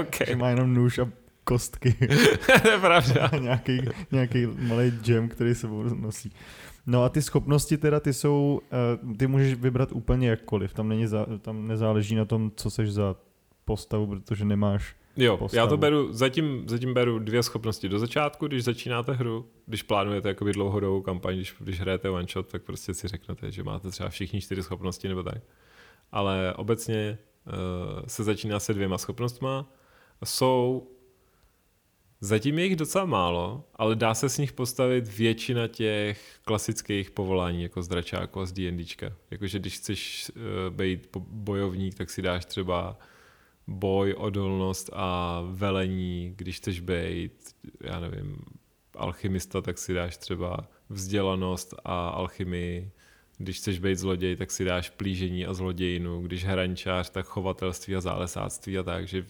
okay. 0.00 0.26
Že 0.26 0.36
má 0.36 0.48
jenom 0.48 0.74
nůž 0.74 0.98
a 0.98 1.08
kostky. 1.46 1.92
to 2.62 2.68
je 2.68 2.78
pravda. 2.78 3.30
nějaký, 3.40 3.80
nějaký 4.12 4.46
malý 4.46 4.90
gem, 4.90 5.28
který 5.28 5.54
se 5.54 5.68
nosí. 5.94 6.32
No 6.86 7.04
a 7.04 7.08
ty 7.08 7.22
schopnosti 7.22 7.76
teda, 7.76 8.00
ty 8.00 8.12
jsou, 8.12 8.60
eh, 8.72 9.16
ty 9.16 9.26
můžeš 9.26 9.54
vybrat 9.54 9.92
úplně 9.92 10.28
jakkoliv, 10.28 10.74
tam, 10.74 10.88
není 10.88 11.06
za, 11.06 11.26
tam 11.40 11.68
nezáleží 11.68 12.14
na 12.14 12.24
tom, 12.24 12.52
co 12.56 12.70
seš 12.70 12.92
za 12.92 13.16
postavu, 13.64 14.06
protože 14.06 14.44
nemáš 14.44 14.96
Jo, 15.16 15.36
postavu. 15.36 15.58
já 15.58 15.66
to 15.66 15.76
beru, 15.76 16.12
zatím, 16.12 16.64
zatím 16.68 16.94
beru 16.94 17.18
dvě 17.18 17.42
schopnosti 17.42 17.88
do 17.88 17.98
začátku, 17.98 18.46
když 18.46 18.64
začínáte 18.64 19.12
hru, 19.12 19.46
když 19.66 19.82
plánujete 19.82 20.28
jakoby 20.28 20.52
dlouhodobou 20.52 21.02
kampaň, 21.02 21.34
když, 21.34 21.54
když 21.58 21.80
hrajete 21.80 22.10
one 22.10 22.26
shot, 22.32 22.48
tak 22.48 22.62
prostě 22.62 22.94
si 22.94 23.08
řeknete, 23.08 23.50
že 23.50 23.62
máte 23.62 23.90
třeba 23.90 24.08
všichni 24.08 24.40
čtyři 24.40 24.62
schopnosti 24.62 25.08
nebo 25.08 25.22
tak. 25.22 25.38
Ale 26.12 26.54
obecně 26.56 27.18
uh, 27.46 27.52
se 28.06 28.24
začíná 28.24 28.60
se 28.60 28.74
dvěma 28.74 28.98
schopnostma. 28.98 29.72
Jsou 30.24 30.88
Zatím 32.26 32.58
je 32.58 32.64
jich 32.64 32.76
docela 32.76 33.04
málo, 33.04 33.64
ale 33.74 33.96
dá 33.96 34.14
se 34.14 34.28
s 34.28 34.38
nich 34.38 34.52
postavit 34.52 35.08
většina 35.18 35.68
těch 35.68 36.38
klasických 36.44 37.10
povolání, 37.10 37.62
jako 37.62 37.82
z 37.82 37.88
dračáku 37.88 38.40
a 38.40 38.46
z 38.46 38.52
D&Dčka. 38.52 39.12
Jakože 39.30 39.58
když 39.58 39.76
chceš 39.76 40.30
uh, 40.36 40.74
být 40.74 41.16
bojovník, 41.16 41.94
tak 41.94 42.10
si 42.10 42.22
dáš 42.22 42.44
třeba 42.44 42.98
boj, 43.66 44.14
odolnost 44.18 44.90
a 44.92 45.40
velení, 45.50 46.32
když 46.36 46.56
chceš 46.56 46.80
být, 46.80 47.32
já 47.80 48.00
nevím, 48.00 48.36
alchymista, 48.96 49.60
tak 49.60 49.78
si 49.78 49.94
dáš 49.94 50.16
třeba 50.16 50.68
vzdělanost 50.88 51.74
a 51.84 52.08
alchymii. 52.08 52.90
Když 53.38 53.56
chceš 53.56 53.78
být 53.78 53.98
zloděj, 53.98 54.36
tak 54.36 54.50
si 54.50 54.64
dáš 54.64 54.90
plížení 54.90 55.46
a 55.46 55.54
zlodějinu. 55.54 56.22
Když 56.22 56.44
hrančář, 56.44 57.10
tak 57.10 57.26
chovatelství 57.26 57.96
a 57.96 58.00
zálesáctví 58.00 58.78
a 58.78 58.82
tak. 58.82 59.08
Že 59.08 59.26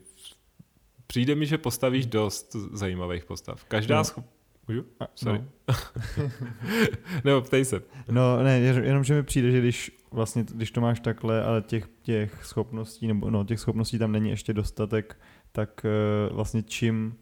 přijde 1.07 1.35
mi, 1.35 1.47
že 1.47 1.59
postavíš 1.59 2.07
dost 2.07 2.57
zajímavých 2.73 3.25
postav. 3.25 3.65
Každá 3.65 3.97
no. 3.97 4.05
schop... 4.05 4.25
Můžu? 4.69 4.85
Sorry. 5.15 5.45
No. 5.69 5.75
Nebo 7.25 7.43
ptej 7.43 7.65
se. 7.65 7.83
No 8.11 8.43
ne, 8.43 8.59
jenom, 8.61 9.05
že 9.05 9.15
mi 9.15 9.23
přijde, 9.23 9.51
že 9.51 9.59
když 9.59 9.99
vlastně, 10.11 10.45
když 10.55 10.71
to 10.71 10.81
máš 10.81 11.01
takhle, 11.01 11.43
ale 11.43 11.63
těch, 11.63 11.89
těch 12.03 12.45
schopností, 12.45 13.07
nebo 13.07 13.31
no, 13.31 13.45
těch 13.45 13.61
schopností 13.61 13.99
tam 13.99 14.13
není 14.13 14.31
ještě 14.31 14.53
dostatek, 14.53 15.19
tak 15.53 15.87
uh, 16.29 16.37
vlastně 16.37 16.63
čím 16.63 17.15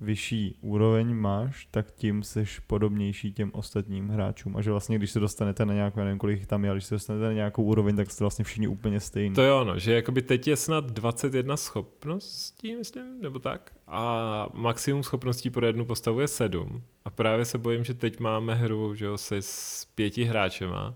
vyšší 0.00 0.58
úroveň 0.60 1.14
máš, 1.14 1.68
tak 1.70 1.90
tím 1.92 2.22
seš 2.22 2.58
podobnější 2.58 3.32
těm 3.32 3.50
ostatním 3.54 4.08
hráčům. 4.08 4.56
A 4.56 4.62
že 4.62 4.70
vlastně, 4.70 4.98
když 4.98 5.10
se 5.10 5.20
dostanete 5.20 5.66
na 5.66 5.74
nějakou, 5.74 6.00
nevím, 6.00 6.18
kolik 6.18 6.46
tam 6.46 6.64
je, 6.64 6.70
ale 6.70 6.76
když 6.76 6.84
se 6.84 6.94
dostanete 6.94 7.26
na 7.26 7.32
nějakou 7.32 7.62
úroveň, 7.62 7.96
tak 7.96 8.10
jste 8.10 8.24
vlastně 8.24 8.44
všichni 8.44 8.68
úplně 8.68 9.00
stejní. 9.00 9.34
To 9.34 9.42
je 9.42 9.52
ono, 9.52 9.78
že 9.78 9.94
jakoby 9.94 10.22
teď 10.22 10.48
je 10.48 10.56
snad 10.56 10.90
21 10.90 11.56
schopností, 11.56 12.76
myslím, 12.76 13.20
nebo 13.20 13.38
tak. 13.38 13.72
A 13.86 14.46
maximum 14.54 15.02
schopností 15.02 15.50
pro 15.50 15.66
jednu 15.66 15.84
postavu 15.84 16.20
je 16.20 16.28
7. 16.28 16.82
A 17.04 17.10
právě 17.10 17.44
se 17.44 17.58
bojím, 17.58 17.84
že 17.84 17.94
teď 17.94 18.20
máme 18.20 18.54
hru, 18.54 18.94
že 18.94 19.04
jo, 19.04 19.18
se 19.18 19.36
s 19.40 19.84
pěti 19.94 20.24
hráčema, 20.24 20.94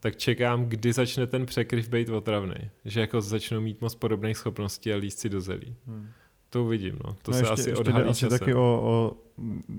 tak 0.00 0.16
čekám, 0.16 0.64
kdy 0.64 0.92
začne 0.92 1.26
ten 1.26 1.46
překryv 1.46 1.88
být 1.88 2.08
otravný. 2.08 2.70
Že 2.84 3.00
jako 3.00 3.20
začnou 3.20 3.60
mít 3.60 3.80
moc 3.80 3.94
podobných 3.94 4.36
schopností 4.36 4.92
a 4.92 4.96
líst 4.96 5.18
si 5.18 5.28
do 5.28 5.40
zelí. 5.40 5.76
Hmm. 5.86 6.08
To 6.56 6.64
uvidím, 6.64 6.98
no. 7.04 7.16
To 7.22 7.30
no 7.30 7.32
se 7.32 7.40
ještě, 7.40 7.52
asi 7.52 7.70
ještě 7.70 7.80
odhalí 7.80 8.08
asi 8.08 8.28
taky 8.28 8.54
o, 8.54 8.80
o, 8.82 9.16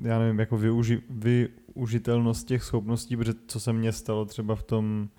já 0.02 0.20
nevím, 0.20 0.40
jako 0.40 0.58
využi, 0.58 1.02
využitelnost 1.10 2.48
těch 2.48 2.64
schopností, 2.64 3.18
protože 3.18 3.34
co 3.48 3.60
se 3.60 3.74
mně 3.74 3.92
stalo 3.92 4.26
třeba 4.26 4.56
v 4.56 4.64
tom, 4.64 5.10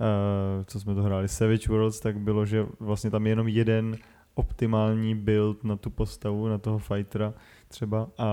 uh, 0.00 0.64
co 0.64 0.80
jsme 0.80 0.94
to 0.94 1.02
hráli, 1.02 1.28
Savage 1.28 1.68
Worlds, 1.68 2.00
tak 2.00 2.18
bylo, 2.18 2.46
že 2.46 2.66
vlastně 2.80 3.10
tam 3.10 3.26
je 3.26 3.32
jenom 3.32 3.48
jeden 3.48 3.96
optimální 4.34 5.14
build 5.14 5.64
na 5.64 5.76
tu 5.76 5.90
postavu, 5.90 6.48
na 6.48 6.58
toho 6.58 6.78
fightera 6.78 7.34
třeba 7.68 8.08
a, 8.18 8.26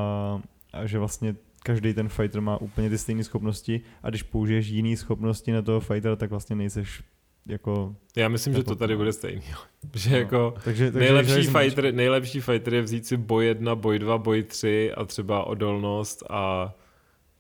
a 0.74 0.86
že 0.86 1.00
vlastně 1.00 1.36
každý 1.64 1.94
ten 1.94 2.10
fighter 2.10 2.42
má 2.42 2.58
úplně 2.58 2.90
ty 2.90 2.98
stejné 2.98 3.24
schopnosti 3.24 3.82
a 4.04 4.10
když 4.10 4.24
použiješ 4.24 4.68
jiný 4.68 4.98
schopnosti 4.98 5.52
na 5.52 5.62
toho 5.62 5.80
fightera, 5.80 6.16
tak 6.16 6.30
vlastně 6.30 6.56
nejseš 6.56 7.04
jako... 7.48 7.96
Já 8.16 8.30
myslím, 8.30 8.54
že 8.54 8.64
to 8.64 8.76
tady 8.76 8.98
bude 8.98 9.14
stejný. 9.14 9.42
Že 9.96 10.10
no, 10.10 10.18
jako 10.18 10.54
takže, 10.64 10.92
takže 10.92 11.00
nejlepší, 11.00 11.48
fighter, 11.48 11.94
nejlepší 11.94 12.42
fighter 12.42 12.74
je 12.74 12.82
vzít 12.82 13.06
si 13.06 13.18
boj 13.18 13.46
1, 13.46 13.76
boj 13.76 14.00
2, 14.00 14.18
boj 14.18 14.44
3 14.44 14.94
a 14.94 15.06
třeba 15.06 15.44
odolnost 15.44 16.24
a, 16.30 16.74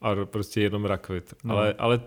a 0.01 0.15
prostě 0.25 0.61
jenom 0.61 0.85
rakvit. 0.85 1.33
No. 1.43 1.57
Ale, 1.57 1.73
ale 1.77 2.01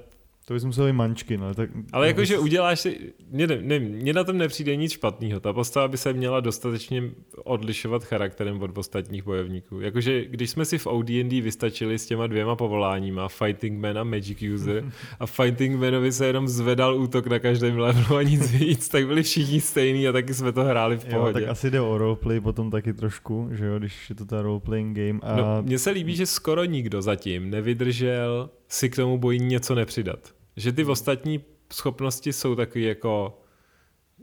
to 0.51 0.55
bys 0.55 0.65
musel 0.65 0.89
i 0.89 0.93
mančky, 0.93 1.37
no. 1.37 1.55
Tak, 1.55 1.71
Ale 1.93 2.07
jakože 2.07 2.35
bys... 2.35 2.43
uděláš 2.43 2.81
si, 2.81 3.13
mně, 3.31 3.47
ne, 3.47 3.59
ne, 3.63 3.79
mně 3.79 4.13
na 4.13 4.25
tom 4.25 4.39
nepřijde 4.39 4.77
nic 4.77 4.93
špatného. 4.93 5.41
Ta 5.41 5.53
postava 5.53 5.89
by 5.89 5.97
se 5.97 6.13
měla 6.13 6.41
dostatečně 6.41 7.03
odlišovat 7.45 8.05
charakterem 8.05 8.63
od 8.63 8.79
ostatních 8.79 9.25
bojovníků. 9.25 9.81
Jakože 9.81 10.25
když 10.25 10.51
jsme 10.51 10.65
si 10.65 10.79
v 10.79 10.87
OD&D 10.87 11.41
vystačili 11.41 11.99
s 11.99 12.07
těma 12.07 12.27
dvěma 12.27 12.57
povoláníma, 12.57 13.29
Fighting 13.29 13.81
Man 13.81 13.99
a 13.99 14.05
Magic 14.05 14.43
User, 14.55 14.85
a 15.21 15.27
Fighting 15.27 15.81
Manovi 15.81 16.13
se 16.13 16.27
jenom 16.27 16.49
zvedal 16.49 16.97
útok 16.97 17.27
na 17.27 17.39
každém 17.39 17.79
levelu 17.79 18.17
a 18.17 18.23
nic 18.23 18.51
víc, 18.53 18.89
tak 18.89 19.07
byli 19.07 19.23
všichni 19.23 19.61
stejní 19.61 20.09
a 20.09 20.13
taky 20.13 20.35
jsme 20.35 20.53
to 20.53 20.65
hráli 20.65 20.97
v 20.97 21.05
pohodě. 21.05 21.29
Jo, 21.29 21.33
tak 21.33 21.49
asi 21.49 21.71
jde 21.71 21.81
o 21.81 21.99
roleplay 21.99 22.41
potom 22.41 22.71
taky 22.71 22.93
trošku, 22.93 23.49
že 23.53 23.67
jo, 23.67 23.79
když 23.79 24.11
je 24.11 24.17
to 24.17 24.25
ta 24.25 24.43
roleplaying 24.43 24.97
game. 24.99 25.21
A... 25.23 25.37
No, 25.37 25.63
mně 25.63 25.79
se 25.79 25.91
líbí, 25.91 26.17
že 26.17 26.27
skoro 26.27 26.65
nikdo 26.65 27.03
zatím 27.03 27.51
nevydržel 27.51 28.51
si 28.69 28.91
k 28.91 28.97
tomu 28.97 29.19
boji 29.19 29.39
něco 29.39 29.75
nepřidat. 29.75 30.40
Že 30.57 30.73
ty 30.73 30.85
ostatní 30.85 31.41
schopnosti 31.73 32.33
jsou 32.33 32.55
taky 32.55 32.83
jako 32.83 33.41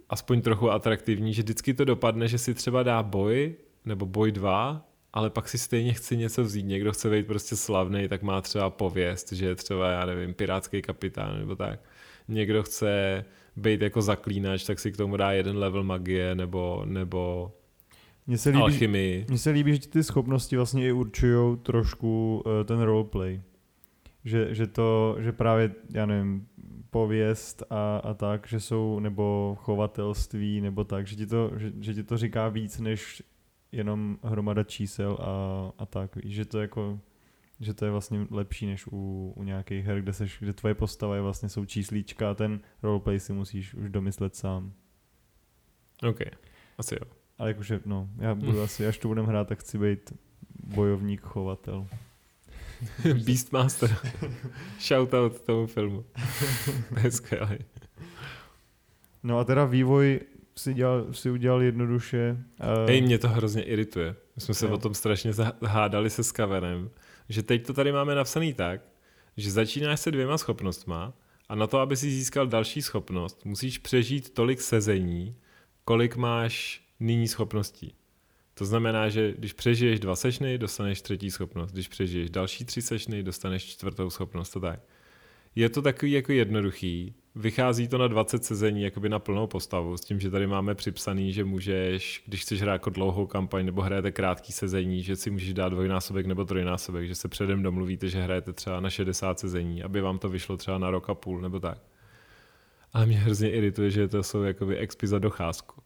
aspoň 0.09 0.41
trochu 0.41 0.71
atraktivní, 0.71 1.33
že 1.33 1.41
vždycky 1.41 1.73
to 1.73 1.85
dopadne, 1.85 2.27
že 2.27 2.37
si 2.37 2.53
třeba 2.53 2.83
dá 2.83 3.03
boj, 3.03 3.55
nebo 3.85 4.05
boj 4.05 4.31
dva, 4.31 4.85
ale 5.13 5.29
pak 5.29 5.49
si 5.49 5.57
stejně 5.57 5.93
chce 5.93 6.15
něco 6.15 6.43
vzít. 6.43 6.65
Někdo 6.65 6.91
chce 6.91 7.09
být 7.09 7.27
prostě 7.27 7.55
slavný, 7.55 8.07
tak 8.07 8.21
má 8.21 8.41
třeba 8.41 8.69
pověst, 8.69 9.31
že 9.31 9.45
je 9.45 9.55
třeba, 9.55 9.89
já 9.89 10.05
nevím, 10.05 10.33
pirátský 10.33 10.81
kapitán 10.81 11.39
nebo 11.39 11.55
tak. 11.55 11.79
Někdo 12.27 12.63
chce 12.63 13.25
být 13.55 13.81
jako 13.81 14.01
zaklínač, 14.01 14.63
tak 14.63 14.79
si 14.79 14.91
k 14.91 14.97
tomu 14.97 15.17
dá 15.17 15.31
jeden 15.31 15.57
level 15.57 15.83
magie 15.83 16.35
nebo, 16.35 16.83
nebo 16.85 17.51
mně 18.27 18.37
se 18.37 18.49
líbí, 18.49 18.61
alchymii. 18.61 19.25
Mně 19.29 19.37
se 19.37 19.49
líbí, 19.49 19.73
že 19.73 19.87
ty 19.87 20.03
schopnosti 20.03 20.57
vlastně 20.57 20.87
i 20.87 20.91
určují 20.91 21.57
trošku 21.57 22.43
uh, 22.45 22.51
ten 22.65 22.81
roleplay 22.81 23.41
že, 24.27 24.55
že 24.55 24.67
to, 24.67 25.15
že 25.19 25.31
právě, 25.31 25.75
já 25.93 26.05
nevím, 26.05 26.47
pověst 26.89 27.63
a, 27.69 27.97
a 27.97 28.13
tak, 28.13 28.47
že 28.47 28.59
jsou, 28.59 28.99
nebo 28.99 29.57
chovatelství, 29.61 30.61
nebo 30.61 30.83
tak, 30.83 31.07
že 31.07 31.15
ti 31.15 31.25
to, 31.25 31.51
že, 31.57 31.71
že 31.79 31.93
ti 31.93 32.03
to 32.03 32.17
říká 32.17 32.49
víc, 32.49 32.79
než 32.79 33.23
jenom 33.71 34.17
hromada 34.23 34.63
čísel 34.63 35.17
a, 35.21 35.71
a 35.77 35.85
tak, 35.85 36.15
víš, 36.15 36.35
že 36.35 36.45
to 36.45 36.61
jako, 36.61 36.99
že 37.59 37.73
to 37.73 37.85
je 37.85 37.91
vlastně 37.91 38.27
lepší 38.31 38.65
než 38.65 38.87
u, 38.87 39.33
u 39.35 39.43
nějakých 39.43 39.85
her, 39.85 40.01
kde, 40.01 40.13
seš, 40.13 40.37
kde 40.39 40.53
tvoje 40.53 40.75
postava 40.75 41.15
je 41.15 41.21
vlastně 41.21 41.49
jsou 41.49 41.65
číslíčka 41.65 42.31
a 42.31 42.33
ten 42.33 42.59
roleplay 42.83 43.19
si 43.19 43.33
musíš 43.33 43.73
už 43.73 43.89
domyslet 43.89 44.35
sám. 44.35 44.73
OK, 46.09 46.19
asi 46.77 46.95
jo. 46.95 47.11
Ale 47.37 47.49
jakože, 47.49 47.79
no, 47.85 48.09
já 48.19 48.35
budu 48.35 48.61
asi, 48.61 48.87
až 48.87 48.97
to 48.97 49.07
budem 49.07 49.25
hrát, 49.25 49.47
tak 49.47 49.59
chci 49.59 49.77
být 49.77 50.13
bojovník, 50.63 51.21
chovatel. 51.21 51.87
Beastmaster. 53.25 53.97
Shoutout 54.79 55.41
tomu 55.41 55.67
filmu. 55.67 56.05
to 56.93 56.99
je 57.03 57.11
skvělý. 57.11 57.57
No 59.23 59.39
a 59.39 59.43
teda 59.43 59.65
vývoj 59.65 60.19
si, 60.55 60.73
dělal, 60.73 61.13
si 61.13 61.29
udělal 61.29 61.61
jednoduše. 61.61 62.37
Uh... 62.59 62.87
Hej, 62.89 63.01
mě 63.01 63.17
to 63.17 63.29
hrozně 63.29 63.63
irituje. 63.63 64.15
My 64.35 64.41
jsme 64.41 64.53
se 64.53 64.65
jo. 64.65 64.71
o 64.71 64.77
tom 64.77 64.93
strašně 64.93 65.31
hádali 65.65 66.09
se 66.09 66.23
Skavenem, 66.23 66.89
že 67.29 67.43
teď 67.43 67.65
to 67.65 67.73
tady 67.73 67.91
máme 67.91 68.15
napsaný 68.15 68.53
tak, 68.53 68.81
že 69.37 69.51
začínáš 69.51 69.99
se 69.99 70.11
dvěma 70.11 70.37
schopnostma 70.37 71.13
a 71.49 71.55
na 71.55 71.67
to, 71.67 71.79
aby 71.79 71.97
si 71.97 72.11
získal 72.11 72.47
další 72.47 72.81
schopnost, 72.81 73.45
musíš 73.45 73.77
přežít 73.77 74.33
tolik 74.33 74.61
sezení, 74.61 75.35
kolik 75.85 76.15
máš 76.15 76.81
nyní 76.99 77.27
schopností. 77.27 77.93
To 78.57 78.65
znamená, 78.65 79.09
že 79.09 79.33
když 79.37 79.53
přežiješ 79.53 79.99
dva 79.99 80.15
sešny, 80.15 80.57
dostaneš 80.57 81.01
třetí 81.01 81.31
schopnost. 81.31 81.71
Když 81.71 81.87
přežiješ 81.87 82.29
další 82.29 82.65
tři 82.65 82.81
sešny, 82.81 83.23
dostaneš 83.23 83.65
čtvrtou 83.65 84.09
schopnost. 84.09 84.49
To 84.49 84.59
tak. 84.59 84.79
Je 85.55 85.69
to 85.69 85.81
takový 85.81 86.11
jako 86.11 86.31
jednoduchý, 86.31 87.13
vychází 87.35 87.87
to 87.87 87.97
na 87.97 88.07
20 88.07 88.45
sezení 88.45 88.81
jakoby 88.81 89.09
na 89.09 89.19
plnou 89.19 89.47
postavu, 89.47 89.97
s 89.97 90.01
tím, 90.01 90.19
že 90.19 90.31
tady 90.31 90.47
máme 90.47 90.75
připsaný, 90.75 91.33
že 91.33 91.43
můžeš, 91.43 92.23
když 92.25 92.41
chceš 92.41 92.61
hrát 92.61 92.73
jako 92.73 92.89
dlouhou 92.89 93.27
kampaň 93.27 93.65
nebo 93.65 93.81
hrajete 93.81 94.11
krátký 94.11 94.53
sezení, 94.53 95.03
že 95.03 95.15
si 95.15 95.29
můžeš 95.29 95.53
dát 95.53 95.69
dvojnásobek 95.69 96.25
nebo 96.25 96.45
trojnásobek, 96.45 97.07
že 97.07 97.15
se 97.15 97.27
předem 97.27 97.63
domluvíte, 97.63 98.09
že 98.09 98.21
hrajete 98.21 98.53
třeba 98.53 98.79
na 98.79 98.89
60 98.89 99.39
sezení, 99.39 99.83
aby 99.83 100.01
vám 100.01 100.19
to 100.19 100.29
vyšlo 100.29 100.57
třeba 100.57 100.77
na 100.77 100.91
rok 100.91 101.09
a 101.09 101.13
půl 101.13 101.41
nebo 101.41 101.59
tak. 101.59 101.77
Ale 102.93 103.05
mě 103.05 103.17
hrozně 103.17 103.51
irituje, 103.51 103.91
že 103.91 104.07
to 104.07 104.23
jsou 104.23 104.43
jakoby 104.43 104.77
expy 104.77 105.07
za 105.07 105.19
docházku. 105.19 105.81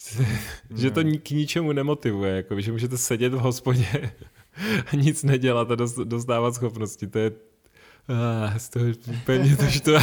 že 0.76 0.90
to 0.90 1.00
k 1.22 1.30
ničemu 1.30 1.72
nemotivuje, 1.72 2.36
jakoby, 2.36 2.62
že 2.62 2.72
můžete 2.72 2.98
sedět 2.98 3.34
v 3.34 3.38
hospodě 3.38 4.12
a 4.92 4.96
nic 4.96 5.22
nedělat 5.22 5.70
a 5.70 5.76
dostávat 6.04 6.54
schopnosti. 6.54 7.06
To 7.06 7.18
je 7.18 7.32
Ah, 8.08 8.58
z 8.58 8.68
toho 8.68 8.86
úplně 9.22 9.56
to, 9.56 9.64
to 9.84 9.98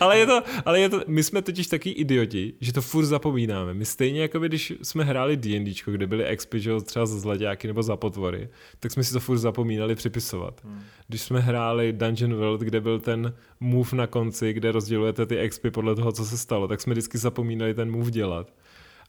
ale, 0.00 0.18
je 0.18 0.26
to, 0.26 0.42
ale 0.64 0.80
je 0.80 0.88
to, 0.88 1.02
my 1.06 1.22
jsme 1.22 1.42
totiž 1.42 1.66
taky 1.66 1.90
idioti, 1.90 2.54
že 2.60 2.72
to 2.72 2.82
furt 2.82 3.04
zapomínáme. 3.04 3.74
My 3.74 3.84
stejně 3.84 4.22
jako 4.22 4.38
když 4.38 4.72
jsme 4.82 5.04
hráli 5.04 5.36
D&D, 5.36 5.74
kde 5.86 6.06
byly 6.06 6.24
expy, 6.24 6.60
že 6.60 6.80
třeba 6.84 7.06
za 7.06 7.18
zlaďáky 7.18 7.66
nebo 7.66 7.82
za 7.82 7.96
potvory, 7.96 8.48
tak 8.80 8.92
jsme 8.92 9.04
si 9.04 9.12
to 9.12 9.20
furt 9.20 9.38
zapomínali 9.38 9.94
připisovat. 9.94 10.64
Hmm. 10.64 10.82
Když 11.08 11.22
jsme 11.22 11.40
hráli 11.40 11.92
Dungeon 11.92 12.34
World, 12.34 12.60
kde 12.60 12.80
byl 12.80 13.00
ten 13.00 13.34
move 13.60 13.96
na 13.96 14.06
konci, 14.06 14.52
kde 14.52 14.72
rozdělujete 14.72 15.26
ty 15.26 15.38
expy 15.38 15.70
podle 15.70 15.94
toho, 15.94 16.12
co 16.12 16.24
se 16.24 16.38
stalo, 16.38 16.68
tak 16.68 16.80
jsme 16.80 16.92
vždycky 16.92 17.18
zapomínali 17.18 17.74
ten 17.74 17.90
move 17.90 18.10
dělat 18.10 18.52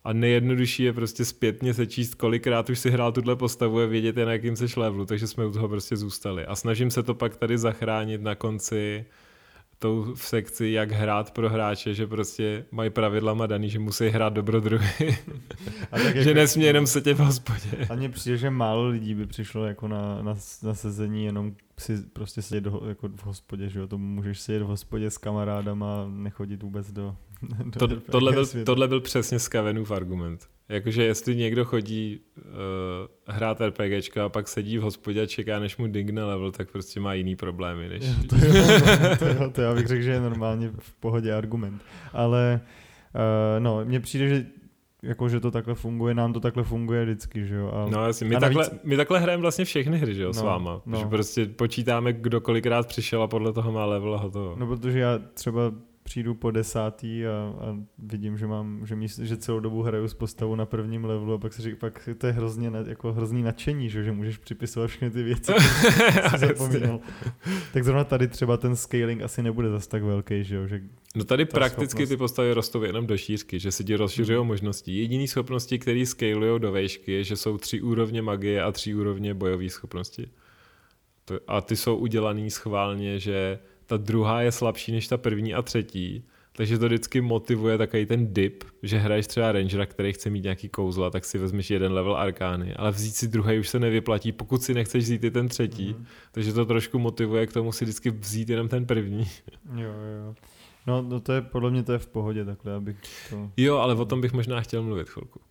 a 0.04 0.14
nejjednodušší 0.14 0.84
je 0.84 0.94
prostě 0.94 1.26
zpětně 1.26 1.74
sečíst, 1.74 2.16
kolikrát 2.16 2.70
už 2.70 2.80
si 2.80 2.92
hrál 2.92 3.12
tuhle 3.12 3.36
postavu 3.36 3.80
a 3.80 3.86
vědět, 3.86 4.16
na 4.16 4.32
jakým 4.32 4.56
seš 4.56 4.76
levelu, 4.76 5.06
takže 5.06 5.28
jsme 5.28 5.46
u 5.46 5.52
toho 5.52 5.70
prostě 5.70 5.98
zůstali. 5.98 6.46
A 6.46 6.56
snažím 6.56 6.92
se 6.92 7.04
to 7.04 7.14
pak 7.14 7.36
tady 7.36 7.58
zachránit 7.58 8.22
na 8.22 8.36
konci 8.36 9.06
tou 9.84 10.14
v 10.16 10.26
sekci, 10.26 10.68
jak 10.68 10.92
hrát 10.92 11.32
pro 11.32 11.50
hráče, 11.50 11.94
že 11.94 12.08
prostě 12.08 12.66
mají 12.72 12.90
pravidlama 12.90 13.48
daný, 13.48 13.70
že 13.70 13.80
musí 13.80 14.08
hrát 14.08 14.34
dobrodruhy. 14.34 15.18
A 15.92 16.00
tak 16.00 16.16
že 16.16 16.30
jako, 16.30 16.34
nesmí 16.34 16.64
jenom 16.64 16.88
sedět 16.88 17.14
v 17.14 17.20
hospodě. 17.20 17.88
A 17.90 17.96
mně 17.96 18.10
přijde, 18.10 18.38
že 18.38 18.50
málo 18.50 18.88
lidí 18.88 19.16
by 19.16 19.26
přišlo 19.26 19.66
jako 19.66 19.88
na, 19.88 20.22
na, 20.22 20.36
na 20.64 20.74
sezení 20.74 21.26
jenom 21.26 21.56
si 21.80 21.98
prostě 22.14 22.42
sedět 22.42 22.62
do, 22.62 22.82
jako 22.88 23.08
v 23.08 23.26
hospodě, 23.26 23.70
že 23.70 23.80
jo, 23.80 23.88
to 23.88 23.98
můžeš 23.98 24.40
sedět 24.42 24.64
v 24.64 24.68
hospodě 24.68 25.12
s 25.12 25.18
kamarádama 25.18 26.02
a 26.02 26.08
nechodit 26.10 26.64
vůbec 26.64 26.92
do, 26.92 27.16
to, 27.80 27.88
tohle, 27.88 28.32
byl, 28.32 28.46
tohle 28.66 28.88
byl 28.88 29.02
přesně 29.02 29.40
Skavenův 29.40 29.92
argument. 29.92 30.48
Jakože 30.70 31.04
jestli 31.04 31.36
někdo 31.36 31.66
chodí 31.66 32.20
uh, 32.38 32.46
hrát 33.28 33.62
RPGčka 33.62 34.26
a 34.26 34.30
pak 34.30 34.48
sedí 34.48 34.78
v 34.78 34.82
hospodě 34.82 35.22
a 35.22 35.26
čeká, 35.26 35.60
než 35.60 35.78
mu 35.78 35.88
dingne 35.88 36.24
level, 36.24 36.52
tak 36.52 36.72
prostě 36.72 37.00
má 37.00 37.14
jiný 37.14 37.36
problémy. 37.36 37.90
Než... 37.90 38.04
Jo, 38.04 38.14
to, 38.30 38.36
jo, 38.36 38.54
to, 39.20 39.26
jo, 39.28 39.50
to 39.50 39.62
já 39.62 39.74
bych 39.74 39.88
řekl, 39.88 40.02
že 40.02 40.12
je 40.12 40.20
normálně 40.20 40.72
v 40.80 40.94
pohodě 40.94 41.34
argument. 41.34 41.82
Ale 42.14 42.62
uh, 43.16 43.64
no, 43.64 43.86
mně 43.86 44.00
přijde, 44.00 44.28
že 44.28 44.46
jako, 45.04 45.30
že 45.30 45.40
to 45.40 45.52
takhle 45.52 45.76
funguje, 45.76 46.14
nám 46.14 46.34
to 46.34 46.40
takhle 46.40 46.64
funguje 46.64 47.04
vždycky, 47.04 47.48
že 47.48 47.56
jo. 47.56 47.72
A, 47.72 47.90
no 47.90 48.06
jasně, 48.06 48.28
my, 48.28 48.36
takhle, 48.40 48.64
navíc... 48.64 48.80
my 48.84 48.98
takhle 48.98 49.20
hrajeme 49.20 49.42
vlastně 49.42 49.66
všechny 49.66 49.98
hry, 49.98 50.16
že 50.16 50.24
jo, 50.24 50.28
no, 50.28 50.34
s 50.34 50.42
váma. 50.42 50.82
No. 50.86 51.00
Že 51.00 51.06
prostě 51.06 51.46
počítáme, 51.46 52.14
kdo 52.14 52.42
kolikrát 52.42 52.88
přišel 52.88 53.24
a 53.24 53.28
podle 53.28 53.54
toho 53.54 53.72
má 53.72 53.86
level 53.86 54.16
a 54.16 54.18
hotovo. 54.18 54.56
No 54.60 54.68
protože 54.68 55.00
já 55.00 55.20
třeba 55.34 55.72
přijdu 56.04 56.36
po 56.36 56.52
desátý 56.52 57.26
a, 57.26 57.32
a 57.32 57.78
vidím, 57.98 58.38
že 58.38 58.48
mám, 58.48 58.86
že, 58.86 58.96
míst, 58.96 59.20
že 59.20 59.38
celou 59.38 59.60
dobu 59.60 59.82
hraju 59.82 60.08
s 60.08 60.14
postavou 60.14 60.56
na 60.56 60.66
prvním 60.66 61.06
levelu 61.06 61.34
a 61.34 61.38
pak 61.38 61.54
se 61.54 61.62
říká, 61.62 61.78
pak 61.80 62.10
to 62.18 62.28
je 62.28 62.34
hrozně 62.34 62.72
jako 62.88 63.14
hrozný 63.14 63.44
nadšení, 63.44 63.90
že, 63.90 64.04
že 64.04 64.12
můžeš 64.12 64.38
připisovat 64.38 64.88
všechny 64.88 65.12
ty 65.12 65.24
věci, 65.24 65.52
zapomínal. 66.38 67.00
tak 67.74 67.84
zrovna 67.84 68.04
tady 68.04 68.28
třeba 68.28 68.58
ten 68.58 68.76
scaling 68.76 69.22
asi 69.22 69.44
nebude 69.44 69.70
zas 69.70 69.88
tak 69.88 70.04
velký, 70.04 70.44
že 70.44 70.56
jo, 70.56 70.68
že 70.68 70.82
No 71.16 71.24
tady 71.24 71.46
prakticky 71.46 71.90
schopnost... 71.90 72.10
ty 72.10 72.18
postavy 72.18 72.54
rostou 72.54 72.84
jenom 72.84 73.08
do 73.08 73.18
šířky, 73.18 73.60
že 73.60 73.72
si 73.72 73.84
ti 73.84 73.96
rozšiřují 73.96 74.38
hmm. 74.38 74.48
možnosti. 74.48 74.98
Jediný 74.98 75.28
schopnosti, 75.28 75.80
které 75.80 76.06
scalují 76.06 76.60
do 76.60 76.72
vejšky, 76.72 77.12
je, 77.12 77.24
že 77.24 77.36
jsou 77.36 77.58
tři 77.58 77.82
úrovně 77.82 78.22
magie 78.22 78.64
a 78.64 78.72
tři 78.72 78.96
úrovně 78.96 79.34
bojové 79.34 79.70
schopnosti. 79.70 80.32
a 81.48 81.62
ty 81.62 81.76
jsou 81.76 81.96
udělaný 81.96 82.52
schválně, 82.52 83.20
že 83.20 83.60
ta 83.86 83.98
druhá 83.98 84.42
je 84.42 84.52
slabší 84.52 84.92
než 84.92 85.08
ta 85.08 85.18
první 85.18 85.54
a 85.54 85.62
třetí, 85.62 86.24
takže 86.56 86.78
to 86.78 86.86
vždycky 86.86 87.22
motivuje 87.22 87.78
takový 87.78 88.06
ten 88.06 88.34
dip, 88.34 88.64
že 88.84 88.98
hraješ 88.98 89.28
třeba 89.28 89.52
rangera, 89.52 89.86
který 89.86 90.14
chce 90.14 90.30
mít 90.30 90.44
nějaký 90.44 90.70
kouzla, 90.70 91.10
tak 91.10 91.26
si 91.26 91.38
vezmeš 91.38 91.70
jeden 91.70 91.94
level 91.94 92.16
arkány, 92.16 92.74
ale 92.74 92.92
vzít 92.92 93.16
si 93.16 93.28
druhý 93.28 93.60
už 93.60 93.70
se 93.70 93.80
nevyplatí, 93.80 94.32
pokud 94.32 94.64
si 94.64 94.74
nechceš 94.74 95.04
vzít 95.04 95.24
i 95.24 95.32
ten 95.32 95.48
třetí, 95.48 95.94
mm-hmm. 95.94 96.06
takže 96.32 96.54
to 96.54 96.66
trošku 96.66 97.00
motivuje 97.00 97.48
k 97.48 97.54
tomu 97.54 97.72
si 97.72 97.86
vždycky 97.86 98.12
vzít 98.12 98.50
jenom 98.50 98.68
ten 98.68 98.86
první. 98.86 99.28
Jo, 99.76 99.90
jo. 99.90 100.36
No, 100.88 101.02
no 101.02 101.20
to 101.20 101.34
je, 101.34 101.42
podle 101.42 101.72
mě 101.72 101.84
to 101.84 101.92
je 101.92 102.00
v 102.00 102.08
pohodě 102.08 102.46
takhle, 102.46 102.74
abych 102.74 102.98
to... 103.30 103.52
Jo, 103.58 103.78
ale 103.78 103.96
o 103.96 104.06
tom 104.06 104.22
bych 104.22 104.34
možná 104.34 104.62
chtěl 104.62 104.84
mluvit 104.84 105.10
chvilku. 105.10 105.40
Uh, 105.40 105.46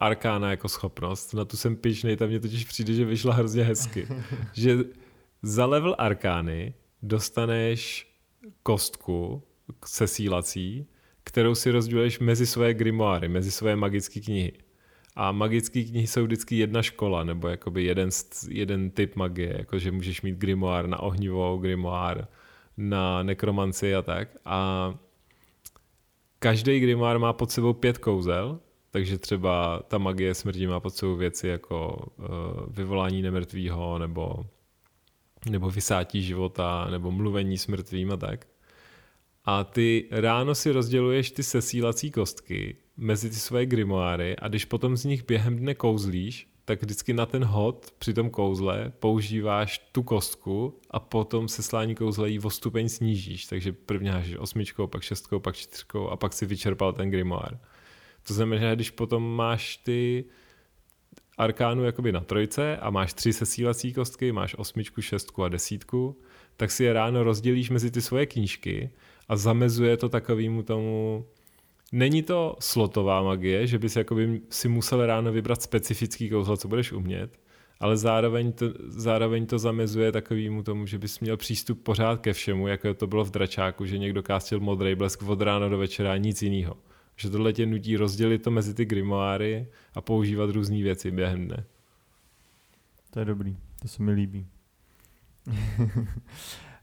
arkána 0.00 0.50
jako 0.50 0.68
schopnost, 0.68 1.34
na 1.34 1.44
tu 1.44 1.56
jsem 1.56 1.76
pičnej, 1.76 2.16
tam 2.16 2.28
mě 2.28 2.40
totiž 2.40 2.64
přijde, 2.64 2.94
že 2.94 3.04
vyšla 3.04 3.34
hrozně 3.34 3.64
hezky. 3.64 4.08
že 4.52 4.78
za 5.42 5.66
level 5.66 5.94
arkány 5.98 6.74
dostaneš 7.02 8.12
kostku 8.62 9.42
sesílací, 9.84 10.86
kterou 11.24 11.54
si 11.54 11.70
rozděluješ 11.70 12.18
mezi 12.18 12.46
své 12.46 12.74
grimoáry, 12.74 13.28
mezi 13.28 13.50
své 13.50 13.76
magické 13.76 14.20
knihy. 14.20 14.52
A 15.16 15.32
magické 15.32 15.84
knihy 15.84 16.06
jsou 16.06 16.24
vždycky 16.24 16.56
jedna 16.56 16.82
škola, 16.82 17.24
nebo 17.24 17.48
jakoby 17.48 17.84
jeden, 17.84 18.10
jeden 18.48 18.90
typ 18.90 19.16
magie, 19.16 19.54
jakože 19.58 19.92
můžeš 19.92 20.22
mít 20.22 20.38
grimoár 20.38 20.86
na 20.86 21.00
ohnivou, 21.00 21.58
grimoár 21.58 22.28
na 22.76 23.22
nekromanci 23.22 23.94
a 23.94 24.02
tak. 24.02 24.28
A 24.44 24.94
každý 26.38 26.80
grimoár 26.80 27.18
má 27.18 27.32
pod 27.32 27.50
sebou 27.50 27.72
pět 27.72 27.98
kouzel, 27.98 28.60
takže 28.90 29.18
třeba 29.18 29.82
ta 29.88 29.98
magie 29.98 30.34
smrti 30.34 30.66
má 30.66 30.80
pod 30.80 30.90
sebou 30.90 31.16
věci 31.16 31.48
jako 31.48 32.06
uh, 32.18 32.26
vyvolání 32.68 33.22
nemrtvého 33.22 33.98
nebo 33.98 34.46
nebo 35.50 35.70
vysátí 35.70 36.22
života, 36.22 36.86
nebo 36.90 37.10
mluvení 37.10 37.58
s 37.58 37.66
mrtvým 37.66 38.12
a 38.12 38.16
tak. 38.16 38.46
A 39.44 39.64
ty 39.64 40.08
ráno 40.10 40.54
si 40.54 40.70
rozděluješ 40.70 41.30
ty 41.30 41.42
sesílací 41.42 42.10
kostky 42.10 42.76
mezi 42.96 43.30
ty 43.30 43.36
svoje 43.36 43.66
grimoáry 43.66 44.36
a 44.36 44.48
když 44.48 44.64
potom 44.64 44.96
z 44.96 45.04
nich 45.04 45.26
během 45.26 45.56
dne 45.56 45.74
kouzlíš, 45.74 46.48
tak 46.64 46.82
vždycky 46.82 47.12
na 47.12 47.26
ten 47.26 47.44
hod 47.44 47.94
při 47.98 48.14
tom 48.14 48.30
kouzle 48.30 48.92
používáš 48.98 49.78
tu 49.92 50.02
kostku 50.02 50.80
a 50.90 51.00
potom 51.00 51.48
se 51.48 51.62
slání 51.62 51.94
kouzle 51.94 52.30
jí 52.30 52.38
o 52.40 52.50
stupeň 52.50 52.88
snížíš. 52.88 53.46
Takže 53.46 53.72
prvně 53.72 54.12
hážeš 54.12 54.36
osmičkou, 54.36 54.86
pak 54.86 55.02
šestkou, 55.02 55.38
pak 55.38 55.56
čtyřkou 55.56 56.08
a 56.08 56.16
pak 56.16 56.32
si 56.32 56.46
vyčerpal 56.46 56.92
ten 56.92 57.10
grimoár. 57.10 57.58
To 58.26 58.34
znamená, 58.34 58.70
že 58.70 58.76
když 58.76 58.90
potom 58.90 59.36
máš 59.36 59.76
ty 59.76 60.24
arkánu 61.38 61.84
jakoby 61.84 62.12
na 62.12 62.20
trojce 62.20 62.76
a 62.76 62.90
máš 62.90 63.14
tři 63.14 63.32
sesílací 63.32 63.92
kostky, 63.92 64.32
máš 64.32 64.54
osmičku, 64.58 65.02
šestku 65.02 65.44
a 65.44 65.48
desítku, 65.48 66.20
tak 66.56 66.70
si 66.70 66.84
je 66.84 66.92
ráno 66.92 67.24
rozdělíš 67.24 67.70
mezi 67.70 67.90
ty 67.90 68.02
svoje 68.02 68.26
knížky 68.26 68.90
a 69.28 69.36
zamezuje 69.36 69.96
to 69.96 70.08
takovému 70.08 70.62
tomu 70.62 71.24
Není 71.92 72.22
to 72.22 72.56
slotová 72.60 73.22
magie, 73.22 73.66
že 73.66 73.78
bys 73.78 73.96
jakoby 73.96 74.40
si 74.50 74.68
musel 74.68 75.06
ráno 75.06 75.32
vybrat 75.32 75.62
specifický 75.62 76.30
kouzlo, 76.30 76.56
co 76.56 76.68
budeš 76.68 76.92
umět, 76.92 77.40
ale 77.80 77.96
zároveň 77.96 78.52
to, 78.52 78.66
zároveň 78.88 79.46
to 79.46 79.58
zamezuje 79.58 80.12
takovému 80.12 80.62
tomu, 80.62 80.86
že 80.86 80.98
bys 80.98 81.20
měl 81.20 81.36
přístup 81.36 81.82
pořád 81.82 82.20
ke 82.20 82.32
všemu, 82.32 82.68
jako 82.68 82.94
to 82.94 83.06
bylo 83.06 83.24
v 83.24 83.30
dračáku, 83.30 83.86
že 83.86 83.98
někdo 83.98 84.22
kástil 84.22 84.60
modrý 84.60 84.94
blesk 84.94 85.22
od 85.22 85.40
rána 85.40 85.68
do 85.68 85.78
večera 85.78 86.16
nic 86.16 86.42
jiného 86.42 86.76
že 87.18 87.30
tohle 87.30 87.52
tě 87.52 87.66
nutí 87.66 87.96
rozdělit 87.96 88.38
to 88.38 88.50
mezi 88.50 88.74
ty 88.74 88.84
grimoáry 88.84 89.68
a 89.94 90.00
používat 90.00 90.50
různé 90.50 90.82
věci 90.82 91.10
během 91.10 91.48
dne. 91.48 91.64
To 93.10 93.18
je 93.18 93.24
dobrý, 93.24 93.56
to 93.82 93.88
se 93.88 94.02
mi 94.02 94.12
líbí. 94.12 94.46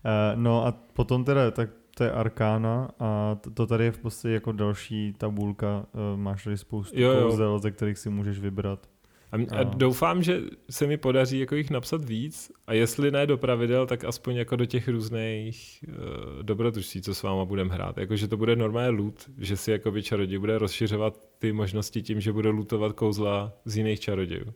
Eh, 0.07 0.35
no 0.35 0.65
a 0.65 0.71
potom 0.71 1.23
teda, 1.23 1.51
tak 1.51 1.69
to 1.97 2.03
je 2.03 2.11
Arkána 2.11 2.89
a 2.99 3.37
to 3.53 3.67
tady 3.67 3.83
je 3.83 3.91
v 3.91 3.97
podstatě 3.97 4.33
jako 4.33 4.51
další 4.51 5.13
tabulka, 5.17 5.85
eh, 5.93 6.17
máš 6.17 6.43
tady 6.43 6.57
spoustu 6.57 7.01
jo, 7.01 7.11
jo. 7.11 7.29
kouzel, 7.29 7.59
ze 7.59 7.71
kterých 7.71 7.97
si 7.97 8.09
můžeš 8.09 8.39
vybrat. 8.39 8.89
A, 9.31 9.55
a 9.55 9.63
doufám, 9.63 10.23
že 10.23 10.41
se 10.69 10.87
mi 10.87 10.97
podaří 10.97 11.39
jako 11.39 11.55
jich 11.55 11.69
napsat 11.69 12.05
víc 12.05 12.51
a 12.67 12.73
jestli 12.73 13.11
ne 13.11 13.27
do 13.27 13.37
pravidel, 13.37 13.87
tak 13.87 14.03
aspoň 14.03 14.35
jako 14.35 14.55
do 14.55 14.65
těch 14.65 14.87
různých 14.87 15.85
uh, 15.87 16.43
dobrodružství, 16.43 17.01
co 17.01 17.15
s 17.15 17.23
váma 17.23 17.45
budeme 17.45 17.73
hrát. 17.73 17.97
Jakože 17.97 18.27
to 18.27 18.37
bude 18.37 18.55
normálně 18.55 18.89
loot, 18.89 19.29
že 19.37 19.57
si 19.57 19.71
jako 19.71 20.01
čaroděj 20.01 20.39
bude 20.39 20.57
rozšiřovat 20.57 21.27
ty 21.39 21.53
možnosti 21.53 22.01
tím, 22.01 22.21
že 22.21 22.33
bude 22.33 22.49
lootovat 22.49 22.93
kouzla 22.93 23.53
z 23.65 23.77
jiných 23.77 23.99
čarodějů. 23.99 24.53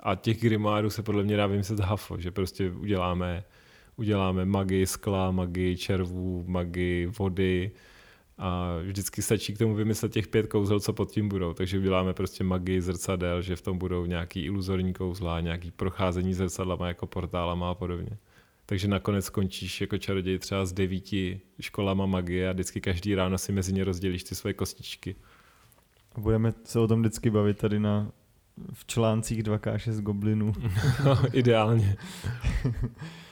A 0.00 0.14
těch 0.14 0.40
grimárů 0.40 0.90
se 0.90 1.02
podle 1.02 1.22
mě 1.22 1.36
dá 1.36 1.46
vymyslet 1.46 1.80
hafo, 1.80 2.20
že 2.20 2.30
prostě 2.30 2.70
uděláme, 2.70 3.44
uděláme 3.96 4.44
magii 4.44 4.86
skla, 4.86 5.30
magii 5.30 5.76
červů, 5.76 6.44
magii 6.46 7.06
vody, 7.06 7.70
a 8.38 8.76
vždycky 8.82 9.22
stačí 9.22 9.54
k 9.54 9.58
tomu 9.58 9.74
vymyslet 9.74 10.12
těch 10.12 10.28
pět 10.28 10.46
kouzel, 10.46 10.80
co 10.80 10.92
pod 10.92 11.10
tím 11.10 11.28
budou. 11.28 11.54
Takže 11.54 11.78
uděláme 11.78 12.14
prostě 12.14 12.44
magii 12.44 12.80
zrcadel, 12.80 13.42
že 13.42 13.56
v 13.56 13.62
tom 13.62 13.78
budou 13.78 14.06
nějaký 14.06 14.44
iluzorní 14.44 14.92
kouzla, 14.92 15.40
nějaký 15.40 15.70
procházení 15.70 16.34
zrcadlama 16.34 16.88
jako 16.88 17.06
portálama 17.06 17.70
a 17.70 17.74
podobně. 17.74 18.18
Takže 18.66 18.88
nakonec 18.88 19.24
skončíš 19.24 19.80
jako 19.80 19.98
čaroděj 19.98 20.38
třeba 20.38 20.66
s 20.66 20.72
devíti 20.72 21.40
školama 21.60 22.06
magie 22.06 22.48
a 22.48 22.52
vždycky 22.52 22.80
každý 22.80 23.14
ráno 23.14 23.38
si 23.38 23.52
mezi 23.52 23.72
ně 23.72 23.84
rozdělíš 23.84 24.24
ty 24.24 24.34
svoje 24.34 24.54
kostičky. 24.54 25.16
A 26.14 26.20
budeme 26.20 26.52
se 26.64 26.80
o 26.80 26.88
tom 26.88 27.00
vždycky 27.00 27.30
bavit 27.30 27.58
tady 27.58 27.80
na 27.80 28.10
v 28.72 28.86
článcích 28.86 29.42
2K6 29.42 30.00
goblinů. 30.00 30.52
no, 31.04 31.18
ideálně. 31.32 31.96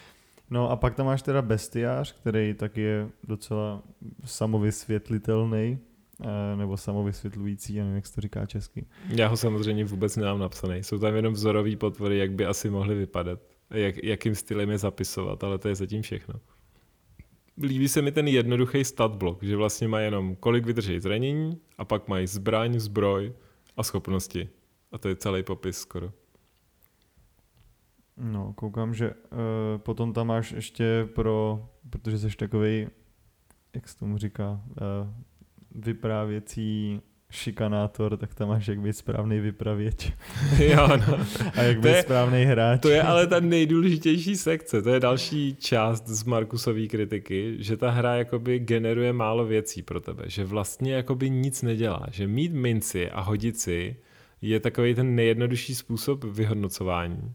no 0.50 0.70
a 0.70 0.76
pak 0.76 0.94
tam 0.94 1.06
máš 1.06 1.22
teda 1.22 1.42
bestiář, 1.42 2.12
který 2.12 2.54
tak 2.54 2.76
je 2.76 3.08
docela 3.24 3.82
samovysvětlitelný 4.24 5.78
eh, 6.20 6.56
nebo 6.56 6.76
samovysvětlující, 6.76 7.74
já 7.74 7.84
nevím, 7.84 7.96
jak 7.96 8.06
se 8.06 8.14
to 8.14 8.20
říká 8.20 8.46
česky. 8.46 8.86
Já 9.08 9.28
ho 9.28 9.36
samozřejmě 9.36 9.84
vůbec 9.84 10.16
nemám 10.16 10.38
napsaný. 10.38 10.82
Jsou 10.82 10.98
tam 10.98 11.14
jenom 11.14 11.34
vzorový 11.34 11.76
potvory, 11.76 12.18
jak 12.18 12.32
by 12.32 12.46
asi 12.46 12.70
mohly 12.70 12.94
vypadat, 12.94 13.40
jak, 13.70 14.04
jakým 14.04 14.34
stylem 14.34 14.70
je 14.70 14.78
zapisovat, 14.78 15.44
ale 15.44 15.58
to 15.58 15.68
je 15.68 15.74
zatím 15.74 16.02
všechno. 16.02 16.34
Líbí 17.62 17.88
se 17.88 18.02
mi 18.02 18.12
ten 18.12 18.28
jednoduchý 18.28 18.84
stat 18.84 19.14
blok, 19.14 19.42
že 19.42 19.56
vlastně 19.56 19.88
má 19.88 20.00
jenom 20.00 20.36
kolik 20.36 20.66
vydrží 20.66 21.00
zranění 21.00 21.60
a 21.78 21.84
pak 21.84 22.08
mají 22.08 22.26
zbraň, 22.26 22.78
zbroj 22.78 23.32
a 23.76 23.82
schopnosti. 23.82 24.48
A 24.92 24.98
to 24.98 25.08
je 25.08 25.16
celý 25.16 25.42
popis 25.42 25.78
skoro. 25.78 26.12
No, 28.16 28.52
koukám, 28.52 28.94
že 28.94 29.10
uh, 29.10 29.38
potom 29.78 30.12
tam 30.12 30.26
máš 30.26 30.52
ještě 30.52 31.08
pro, 31.14 31.68
protože 31.90 32.18
jsi 32.18 32.36
takový, 32.36 32.86
jak 33.74 33.88
se 33.88 33.98
tomu 33.98 34.18
říká, 34.18 34.60
uh, 34.68 35.08
vyprávěcí 35.84 37.00
šikanátor, 37.30 38.16
tak 38.16 38.34
tam 38.34 38.48
máš 38.48 38.68
jak 38.68 38.80
být 38.80 38.96
správný 38.96 39.40
vypravěč. 39.40 40.12
jo, 40.58 40.88
no. 41.08 41.18
A 41.54 41.62
jak 41.62 41.80
být 41.80 41.96
správný 41.96 42.44
hráč. 42.44 42.80
To 42.80 42.88
je 42.88 43.02
ale 43.02 43.26
ta 43.26 43.40
nejdůležitější 43.40 44.36
sekce, 44.36 44.82
to 44.82 44.90
je 44.90 45.00
další 45.00 45.54
část 45.54 46.08
z 46.08 46.24
Markusové 46.24 46.86
kritiky, 46.86 47.56
že 47.58 47.76
ta 47.76 47.90
hra 47.90 48.14
jakoby 48.14 48.58
generuje 48.58 49.12
málo 49.12 49.46
věcí 49.46 49.82
pro 49.82 50.00
tebe, 50.00 50.24
že 50.26 50.44
vlastně 50.44 50.94
jakoby 50.94 51.30
nic 51.30 51.62
nedělá, 51.62 52.06
že 52.10 52.26
mít 52.26 52.52
minci 52.52 53.10
a 53.10 53.20
hodit 53.20 53.58
si 53.58 53.96
je 54.42 54.60
takový 54.60 54.94
ten 54.94 55.14
nejjednodušší 55.14 55.74
způsob 55.74 56.24
vyhodnocování 56.24 57.34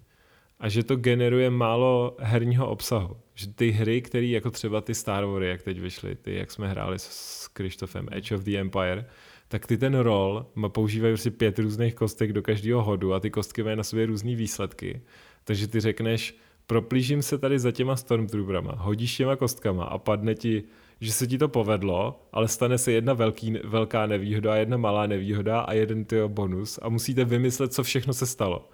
a 0.60 0.70
že 0.70 0.84
to 0.84 0.96
generuje 0.96 1.50
málo 1.50 2.18
herního 2.20 2.70
obsahu. 2.70 3.18
Že 3.36 3.54
ty 3.54 3.72
hry, 3.72 4.02
které 4.02 4.26
jako 4.26 4.52
třeba 4.52 4.82
ty 4.82 4.96
Star 4.96 5.26
Wars, 5.26 5.46
jak 5.46 5.62
teď 5.62 5.80
vyšly, 5.80 6.16
ty, 6.16 6.36
jak 6.36 6.52
jsme 6.52 6.68
hráli 6.68 7.00
s 7.00 7.48
Krištofem, 7.48 8.08
Edge 8.12 8.36
of 8.36 8.42
the 8.42 8.58
Empire, 8.58 9.06
tak 9.48 9.68
ty 9.68 9.78
ten 9.78 9.96
roll 9.96 10.46
používají 10.68 11.14
prostě 11.14 11.32
pět 11.32 11.60
různých 11.60 11.96
kostek 11.96 12.34
do 12.34 12.42
každého 12.42 12.84
hodu 12.84 13.14
a 13.14 13.20
ty 13.20 13.30
kostky 13.30 13.64
mají 13.64 13.78
na 13.78 13.84
sobě 13.84 14.06
různé 14.06 14.36
výsledky. 14.36 15.02
Takže 15.44 15.68
ty 15.68 15.80
řekneš, 15.80 16.38
proplížím 16.68 17.22
se 17.22 17.38
tady 17.38 17.60
za 17.60 17.72
těma 17.72 17.96
Stormtrooperama, 17.96 18.72
hodíš 18.78 19.18
těma 19.18 19.36
kostkama 19.36 19.84
a 19.84 19.98
padne 19.98 20.36
ti, 20.36 20.64
že 21.02 21.12
se 21.12 21.28
ti 21.28 21.38
to 21.38 21.48
povedlo, 21.48 22.28
ale 22.32 22.48
stane 22.48 22.78
se 22.78 22.92
jedna 22.92 23.14
velký, 23.14 23.54
velká 23.64 24.06
nevýhoda 24.06 24.56
jedna 24.56 24.78
malá 24.78 25.08
nevýhoda 25.08 25.60
a 25.60 25.74
jeden 25.74 26.06
ty 26.06 26.16
bonus 26.28 26.80
a 26.82 26.90
musíte 26.90 27.26
vymyslet, 27.26 27.74
co 27.74 27.84
všechno 27.84 28.14
se 28.14 28.26
stalo. 28.26 28.70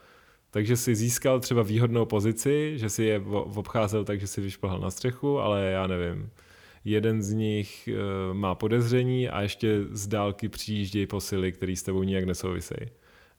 Takže 0.56 0.78
si 0.78 0.96
získal 0.96 1.40
třeba 1.40 1.64
výhodnou 1.64 2.06
pozici, 2.06 2.74
že 2.76 2.90
si 2.90 3.04
je 3.04 3.20
obcházel 3.56 4.06
tak, 4.06 4.20
že 4.20 4.28
si 4.28 4.42
vyšplhal 4.42 4.80
na 4.80 4.92
střechu, 4.92 5.40
ale 5.40 5.66
já 5.66 5.88
nevím, 5.88 6.30
jeden 6.86 7.22
z 7.22 7.34
nich 7.34 7.90
uh, 7.92 8.34
má 8.34 8.56
podezření 8.56 9.30
a 9.30 9.42
ještě 9.42 9.82
z 9.92 10.08
dálky 10.08 10.50
přijíždějí 10.50 11.08
posily, 11.08 11.52
které 11.52 11.76
s 11.76 11.84
tebou 11.84 12.04
nijak 12.04 12.24
nesouvisejí. 12.24 12.90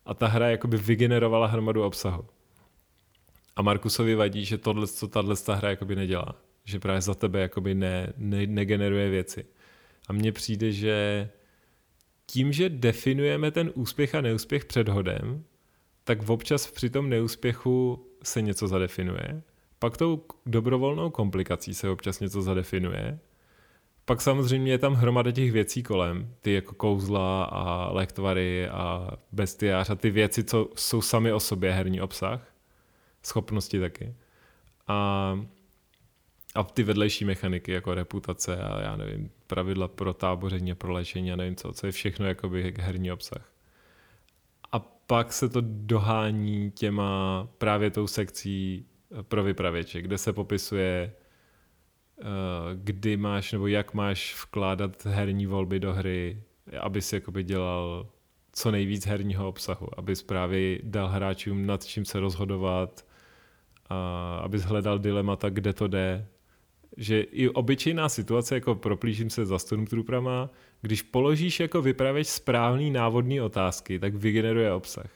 A 0.07 0.15
ta 0.15 0.27
hra 0.27 0.49
jakoby 0.49 0.77
vygenerovala 0.77 1.47
hromadu 1.47 1.85
obsahu. 1.85 2.25
A 3.57 3.63
Markusovi 3.63 4.15
vadí, 4.15 4.45
že 4.45 4.59
tohle, 4.59 4.87
co 4.87 5.09
tahle 5.09 5.37
ta 5.37 5.55
hra 5.55 5.71
jakoby 5.71 5.97
nedělá. 5.97 6.37
Že 6.65 6.79
právě 6.79 7.01
za 7.01 7.15
tebe 7.15 7.41
jakoby 7.41 7.75
ne, 7.75 8.13
ne, 8.17 8.47
negeneruje 8.47 9.11
věci. 9.11 9.47
A 10.09 10.13
mně 10.13 10.33
přijde, 10.33 10.73
že 10.73 11.29
tím, 12.27 12.53
že 12.53 12.69
definujeme 12.69 13.51
ten 13.51 13.71
úspěch 13.75 14.15
a 14.15 14.21
neúspěch 14.21 14.65
před 14.65 14.89
hodem, 14.89 15.45
tak 16.07 16.29
občas 16.29 16.71
při 16.71 16.91
tom 16.91 17.09
neúspěchu 17.09 18.07
se 18.23 18.43
něco 18.43 18.69
zadefinuje. 18.69 19.43
Pak 19.79 19.97
tou 19.97 20.25
dobrovolnou 20.47 21.11
komplikací 21.11 21.75
se 21.75 21.91
občas 21.91 22.21
něco 22.21 22.43
zadefinuje 22.43 23.19
pak 24.07 24.21
samozřejmě 24.21 24.73
je 24.73 24.79
tam 24.79 24.95
hromada 24.95 25.31
těch 25.31 25.53
věcí 25.53 25.83
kolem, 25.83 26.35
ty 26.41 26.53
jako 26.53 26.75
kouzla 26.75 27.45
a 27.45 27.93
lektvary 27.93 28.69
a 28.69 29.11
bestiář 29.33 29.91
a 29.91 29.95
ty 29.95 30.11
věci, 30.11 30.45
co 30.45 30.69
jsou 30.77 31.03
sami 31.03 31.33
o 31.33 31.41
sobě 31.41 31.73
herní 31.73 32.01
obsah, 32.01 32.55
schopnosti 33.23 33.81
taky. 33.81 34.15
A, 34.89 35.41
a 36.55 36.63
ty 36.63 36.83
vedlejší 36.83 37.25
mechaniky, 37.25 37.73
jako 37.73 37.95
reputace 37.95 38.57
a 38.57 38.83
já 38.83 38.97
nevím, 38.97 39.31
pravidla 39.47 39.89
pro 39.89 40.15
táboření 40.15 40.73
a 40.73 40.75
pro 40.75 40.93
léčení 40.93 41.33
a 41.33 41.37
nevím 41.37 41.57
co, 41.57 41.73
co 41.73 41.87
je 41.87 41.93
všechno 41.93 42.27
jakoby 42.27 42.75
herní 42.79 43.13
obsah. 43.13 43.56
Pak 45.07 45.33
se 45.33 45.49
to 45.49 45.61
dohání 45.65 46.71
těma 46.71 47.49
právě 47.59 47.91
tou 47.91 48.07
sekcí 48.07 48.87
pro 49.23 49.43
vypravěče, 49.43 50.03
kde 50.03 50.19
se 50.19 50.33
popisuje 50.33 51.13
Eh, 52.21 52.25
kdy 52.75 53.17
máš 53.17 53.53
nebo 53.53 53.67
jak 53.67 53.95
máš 53.95 54.43
vkládat 54.43 55.07
herní 55.07 55.47
volby 55.47 55.81
do 55.81 55.93
hry, 55.93 56.43
aby 56.81 57.03
si 57.03 57.15
jakoby 57.15 57.45
dělal 57.45 58.07
co 58.53 58.71
nejvíc 58.71 59.07
herního 59.07 59.49
obsahu, 59.49 59.99
aby 59.99 60.15
právě 60.27 60.79
dal 60.83 61.09
hráčům 61.09 61.67
nad 61.67 61.85
čím 61.85 62.05
se 62.05 62.21
rozhodovat, 62.21 63.07
a 63.89 64.37
aby 64.43 64.59
hledal 64.59 64.99
dilemata, 64.99 65.49
kde 65.51 65.73
to 65.73 65.89
jde. 65.89 66.29
Že 66.97 67.21
i 67.21 67.49
obyčejná 67.49 68.09
situace, 68.09 68.55
jako 68.55 68.75
proplížím 68.75 69.31
se 69.31 69.47
za 69.47 69.59
Stormtrooperama, 69.59 70.51
když 70.83 71.03
položíš 71.03 71.61
jako 71.61 71.83
vypravěč 71.83 72.27
správný 72.27 72.91
návodný 72.91 73.41
otázky, 73.41 73.99
tak 73.99 74.15
vygeneruje 74.15 74.73
obsah. 74.73 75.11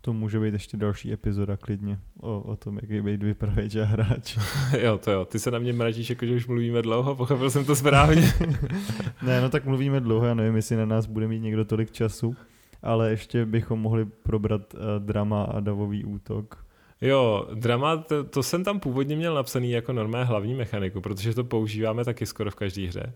To 0.00 0.12
může 0.12 0.40
být 0.40 0.52
ještě 0.52 0.76
další 0.76 1.12
epizoda 1.12 1.56
klidně 1.56 1.98
o, 2.20 2.40
o 2.40 2.56
tom, 2.56 2.78
jaký 2.82 3.00
být 3.00 3.22
vypravěč 3.22 3.76
a 3.76 3.84
hráč. 3.84 4.38
jo, 4.82 4.98
to 4.98 5.10
jo. 5.10 5.24
Ty 5.24 5.38
se 5.38 5.50
na 5.50 5.58
mě 5.58 5.72
mračíš, 5.72 6.10
jako 6.10 6.26
že 6.26 6.34
už 6.34 6.46
mluvíme 6.46 6.82
dlouho, 6.82 7.14
pochopil 7.16 7.50
jsem 7.50 7.64
to 7.64 7.76
správně. 7.76 8.32
ne, 9.22 9.40
no 9.40 9.48
tak 9.50 9.64
mluvíme 9.64 10.00
dlouho, 10.00 10.26
já 10.26 10.34
nevím, 10.34 10.56
jestli 10.56 10.76
na 10.76 10.86
nás 10.86 11.06
bude 11.06 11.28
mít 11.28 11.40
někdo 11.40 11.64
tolik 11.64 11.90
času, 11.90 12.36
ale 12.82 13.10
ještě 13.10 13.46
bychom 13.46 13.80
mohli 13.80 14.04
probrat 14.04 14.74
uh, 14.74 14.80
drama 14.98 15.42
a 15.42 15.60
davový 15.60 16.04
útok. 16.04 16.67
Jo, 17.00 17.48
drama, 17.54 17.96
to, 17.96 18.24
to 18.24 18.42
jsem 18.42 18.64
tam 18.64 18.80
původně 18.80 19.16
měl 19.16 19.34
napsaný 19.34 19.70
jako 19.70 19.92
normální 19.92 20.28
hlavní 20.28 20.54
mechaniku, 20.54 21.00
protože 21.00 21.34
to 21.34 21.44
používáme 21.44 22.04
taky 22.04 22.26
skoro 22.26 22.50
v 22.50 22.54
každé 22.54 22.86
hře. 22.86 23.12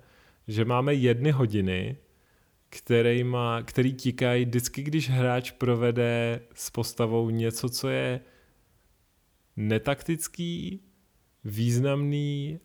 Že 0.49 0.64
máme 0.64 0.95
jedny 0.95 1.30
hodiny, 1.30 1.97
který, 2.68 3.24
má, 3.24 3.62
který 3.62 3.95
tikají 3.95 4.45
vždycky, 4.45 4.83
když 4.83 5.11
hráč 5.11 5.51
provede 5.51 6.41
s 6.55 6.70
postavou 6.70 7.30
něco, 7.30 7.68
co 7.68 7.89
je 7.89 8.20
netaktický, 9.57 10.80
významný 11.45 12.61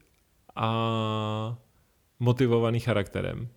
a 0.55 1.57
motivovaný 2.19 2.79
charakterem. 2.79 3.49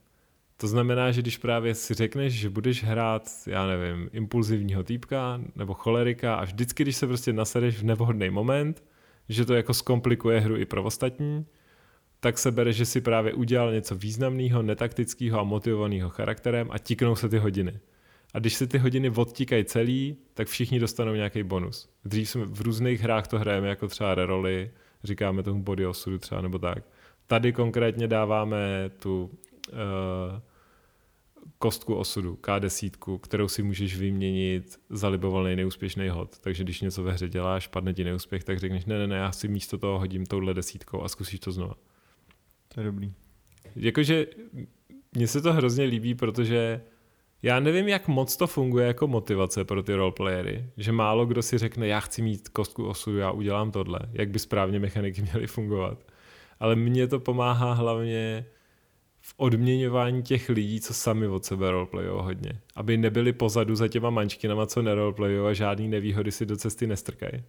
To 0.60 0.66
znamená, 0.66 1.12
že 1.12 1.22
když 1.22 1.38
právě 1.38 1.74
si 1.74 1.94
řekneš, 1.94 2.32
že 2.34 2.50
budeš 2.50 2.84
hrát, 2.84 3.30
já 3.46 3.66
nevím, 3.66 4.10
impulzivního 4.12 4.82
týpka 4.82 5.40
nebo 5.56 5.74
cholerika 5.74 6.34
a 6.34 6.44
vždycky, 6.44 6.82
když 6.82 6.96
se 6.96 7.06
prostě 7.06 7.32
nasedeš 7.32 7.78
v 7.78 7.84
nevhodný 7.84 8.30
moment, 8.30 8.84
že 9.28 9.44
to 9.44 9.54
jako 9.54 9.74
zkomplikuje 9.74 10.40
hru 10.40 10.56
i 10.56 10.64
pro 10.64 10.82
ostatní, 10.82 11.46
tak 12.20 12.38
se 12.38 12.50
bere, 12.50 12.72
že 12.72 12.86
si 12.86 13.00
právě 13.00 13.34
udělal 13.34 13.72
něco 13.72 13.94
významného, 13.94 14.62
netaktického 14.62 15.40
a 15.40 15.44
motivovaného 15.44 16.08
charakterem 16.08 16.68
a 16.70 16.78
tiknou 16.78 17.16
se 17.16 17.28
ty 17.28 17.38
hodiny. 17.38 17.80
A 18.34 18.38
když 18.38 18.54
se 18.54 18.66
ty 18.66 18.78
hodiny 18.78 19.10
odtíkají 19.10 19.64
celý, 19.64 20.16
tak 20.34 20.48
všichni 20.48 20.78
dostanou 20.78 21.14
nějaký 21.14 21.42
bonus. 21.42 21.88
Dřív 22.04 22.30
jsme 22.30 22.44
v 22.44 22.60
různých 22.60 23.00
hrách 23.00 23.28
to 23.28 23.38
hrajeme 23.38 23.68
jako 23.68 23.88
třeba 23.88 24.14
reroly, 24.14 24.70
říkáme 25.04 25.42
tomu 25.42 25.62
body 25.62 25.86
osudu 25.86 26.18
třeba 26.18 26.40
nebo 26.40 26.58
tak. 26.58 26.84
Tady 27.26 27.52
konkrétně 27.52 28.08
dáváme 28.08 28.90
tu 28.98 29.30
uh, 29.72 30.49
kostku 31.58 31.94
osudu, 31.94 32.38
K10, 32.42 33.18
kterou 33.18 33.48
si 33.48 33.62
můžeš 33.62 33.96
vyměnit 33.96 34.80
za 34.90 35.08
libovolný 35.08 35.56
neúspěšný 35.56 36.08
hod. 36.08 36.38
Takže 36.38 36.64
když 36.64 36.80
něco 36.80 37.02
ve 37.02 37.12
hře 37.12 37.28
děláš, 37.28 37.66
padne 37.66 37.94
ti 37.94 38.04
neúspěch, 38.04 38.44
tak 38.44 38.58
řekneš, 38.58 38.84
ne, 38.84 38.98
ne, 38.98 39.06
ne, 39.06 39.16
já 39.16 39.32
si 39.32 39.48
místo 39.48 39.78
toho 39.78 39.98
hodím 39.98 40.26
touhle 40.26 40.54
desítkou 40.54 41.02
a 41.02 41.08
zkusíš 41.08 41.40
to 41.40 41.52
znova. 41.52 41.74
To 42.74 42.80
je 42.80 42.86
dobrý. 42.86 43.12
Jakože 43.76 44.26
mně 45.12 45.26
se 45.26 45.42
to 45.42 45.52
hrozně 45.52 45.84
líbí, 45.84 46.14
protože 46.14 46.80
já 47.42 47.60
nevím, 47.60 47.88
jak 47.88 48.08
moc 48.08 48.36
to 48.36 48.46
funguje 48.46 48.86
jako 48.86 49.06
motivace 49.08 49.64
pro 49.64 49.82
ty 49.82 49.94
roleplayery, 49.94 50.64
že 50.76 50.92
málo 50.92 51.26
kdo 51.26 51.42
si 51.42 51.58
řekne, 51.58 51.86
já 51.86 52.00
chci 52.00 52.22
mít 52.22 52.48
kostku 52.48 52.86
osu, 52.86 53.16
já 53.16 53.30
udělám 53.30 53.70
tohle, 53.70 54.00
jak 54.12 54.30
by 54.30 54.38
správně 54.38 54.78
mechaniky 54.78 55.22
měly 55.22 55.46
fungovat. 55.46 56.04
Ale 56.60 56.76
mně 56.76 57.06
to 57.06 57.20
pomáhá 57.20 57.72
hlavně 57.72 58.46
odměňování 59.36 60.22
těch 60.22 60.48
lidí, 60.48 60.80
co 60.80 60.94
sami 60.94 61.28
od 61.28 61.44
sebe 61.44 61.70
roleplayou 61.70 62.22
hodně. 62.22 62.60
Aby 62.76 62.96
nebyli 62.96 63.32
pozadu 63.32 63.74
za 63.74 63.88
těma 63.88 64.10
mančkinama, 64.10 64.66
co 64.66 64.82
neroleplayou 64.82 65.46
a 65.46 65.52
žádný 65.52 65.88
nevýhody 65.88 66.32
si 66.32 66.46
do 66.46 66.56
cesty 66.56 66.86
nestrkají. 66.86 67.42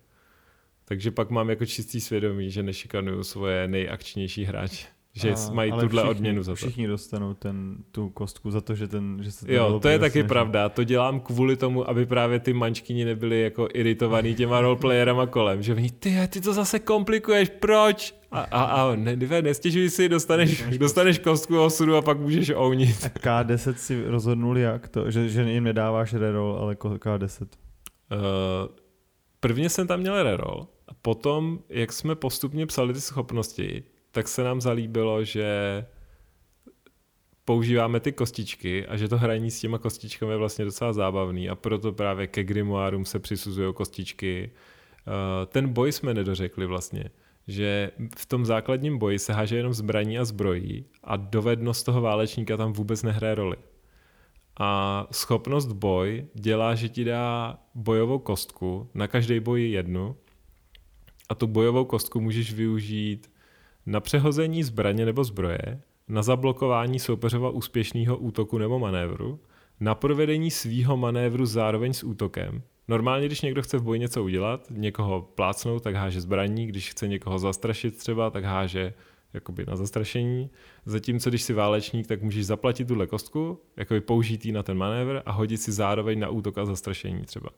Takže 0.85 1.11
pak 1.11 1.29
mám 1.29 1.49
jako 1.49 1.65
čistý 1.65 2.01
svědomí, 2.01 2.51
že 2.51 2.63
nešikanuju 2.63 3.23
svoje 3.23 3.67
nejakčnější 3.67 4.45
hráče. 4.45 4.87
Že 5.13 5.33
A- 5.33 5.51
mají 5.53 5.71
tuhle 5.71 5.87
všichni, 5.89 6.09
odměnu 6.09 6.43
za 6.43 6.51
to. 6.51 6.55
Všichni 6.55 6.87
dostanou 6.87 7.33
ten, 7.33 7.75
tu 7.91 8.09
kostku 8.09 8.51
za 8.51 8.61
to, 8.61 8.75
že, 8.75 8.87
ten, 8.87 9.19
že 9.23 9.31
se 9.31 9.45
ten 9.45 9.55
Jo, 9.55 9.79
to 9.81 9.89
je 9.89 9.99
taky 9.99 10.11
snaží. 10.19 10.27
pravda. 10.27 10.69
To 10.69 10.83
dělám 10.83 11.19
kvůli 11.19 11.55
tomu, 11.55 11.89
aby 11.89 12.05
právě 12.05 12.39
ty 12.39 12.53
mančkyni 12.53 13.05
nebyly 13.05 13.41
jako 13.41 13.67
iritovaný 13.73 14.35
těma 14.35 14.61
roleplayerama 14.61 15.25
kolem. 15.27 15.63
Že 15.63 15.75
oni, 15.75 15.91
ty, 15.91 16.15
ty 16.29 16.41
to 16.41 16.53
zase 16.53 16.79
komplikuješ, 16.79 17.49
proč? 17.59 18.15
A, 18.31 18.41
a, 18.41 18.63
a 18.63 18.95
ne, 18.95 19.15
ne, 19.15 19.41
nestěžuj 19.41 19.89
si, 19.89 20.09
dostaneš, 20.09 20.63
dostaneš 20.77 21.19
kostku 21.19 21.59
osudu 21.61 21.95
a 21.95 22.01
pak 22.01 22.19
můžeš 22.19 22.49
ounit. 22.49 23.05
A 23.05 23.07
K10 23.19 23.73
si 23.73 24.03
rozhodnul 24.05 24.57
jak 24.57 24.87
to, 24.89 25.11
že, 25.11 25.29
že 25.29 25.51
jim 25.51 25.63
nedáváš 25.63 26.13
reroll, 26.13 26.55
ale 26.61 26.75
ko- 26.75 26.97
K10. 26.97 27.41
Uh, 28.11 28.17
prvně 29.39 29.69
jsem 29.69 29.87
tam 29.87 29.99
měl 29.99 30.23
reroll 30.23 30.67
a 30.87 30.91
potom, 31.01 31.59
jak 31.69 31.93
jsme 31.93 32.15
postupně 32.15 32.65
psali 32.65 32.93
ty 32.93 33.01
schopnosti, 33.01 33.83
tak 34.11 34.27
se 34.27 34.43
nám 34.43 34.61
zalíbilo, 34.61 35.23
že 35.23 35.85
používáme 37.45 37.99
ty 37.99 38.11
kostičky 38.11 38.87
a 38.87 38.97
že 38.97 39.07
to 39.07 39.17
hraní 39.17 39.51
s 39.51 39.59
těma 39.59 39.77
kostičkami 39.77 40.31
je 40.31 40.37
vlastně 40.37 40.65
docela 40.65 40.93
zábavný 40.93 41.49
a 41.49 41.55
proto 41.55 41.93
právě 41.93 42.27
ke 42.27 42.43
grimoárům 42.43 43.05
se 43.05 43.19
přisuzují 43.19 43.73
kostičky. 43.73 44.51
Uh, 45.07 45.13
ten 45.45 45.73
boj 45.73 45.91
jsme 45.91 46.13
nedořekli 46.13 46.65
vlastně, 46.65 47.09
že 47.47 47.91
v 48.17 48.25
tom 48.25 48.45
základním 48.45 48.97
boji 48.97 49.19
se 49.19 49.33
háže 49.33 49.57
jenom 49.57 49.73
zbraní 49.73 50.19
a 50.19 50.25
zbrojí 50.25 50.85
a 51.03 51.17
dovednost 51.17 51.85
toho 51.85 52.01
válečníka 52.01 52.57
tam 52.57 52.73
vůbec 52.73 53.03
nehraje 53.03 53.35
roli. 53.35 53.57
A 54.59 55.07
schopnost 55.11 55.71
boj 55.71 56.25
dělá, 56.33 56.75
že 56.75 56.89
ti 56.89 57.03
dá 57.03 57.59
bojovou 57.75 58.19
kostku, 58.19 58.89
na 58.93 59.07
každý 59.07 59.39
boj 59.39 59.71
jednu, 59.71 60.15
a 61.29 61.35
tu 61.35 61.47
bojovou 61.47 61.85
kostku 61.85 62.21
můžeš 62.21 62.53
využít 62.53 63.30
na 63.85 63.99
přehození 63.99 64.63
zbraně 64.63 65.05
nebo 65.05 65.23
zbroje, 65.23 65.81
na 66.07 66.23
zablokování 66.23 66.99
soupeřova 66.99 67.49
úspěšného 67.49 68.17
útoku 68.17 68.57
nebo 68.57 68.79
manévru, 68.79 69.39
na 69.79 69.95
provedení 69.95 70.51
svýho 70.51 70.97
manévru 70.97 71.45
zároveň 71.45 71.93
s 71.93 72.03
útokem. 72.03 72.61
Normálně, 72.87 73.25
když 73.25 73.41
někdo 73.41 73.61
chce 73.61 73.77
v 73.77 73.83
boji 73.83 73.99
něco 73.99 74.23
udělat, 74.23 74.67
někoho 74.69 75.21
plácnout, 75.21 75.83
tak 75.83 75.95
háže 75.95 76.21
zbraní, 76.21 76.67
když 76.67 76.91
chce 76.91 77.07
někoho 77.07 77.39
zastrašit 77.39 77.97
třeba, 77.97 78.29
tak 78.29 78.43
háže 78.43 78.93
jakoby 79.33 79.65
na 79.67 79.75
zastrašení. 79.75 80.49
Zatímco 80.85 81.29
když 81.29 81.41
si 81.41 81.53
válečník, 81.53 82.07
tak 82.07 82.21
můžeš 82.21 82.45
zaplatit 82.45 82.87
tuhle 82.87 83.07
kostku, 83.07 83.61
jakoby 83.77 84.01
použít 84.01 84.45
ji 84.45 84.51
na 84.51 84.63
ten 84.63 84.77
manévr 84.77 85.21
a 85.25 85.31
hodit 85.31 85.57
si 85.57 85.71
zároveň 85.71 86.19
na 86.19 86.29
útok 86.29 86.57
a 86.57 86.65
zastrašení 86.65 87.25
třeba. 87.25 87.49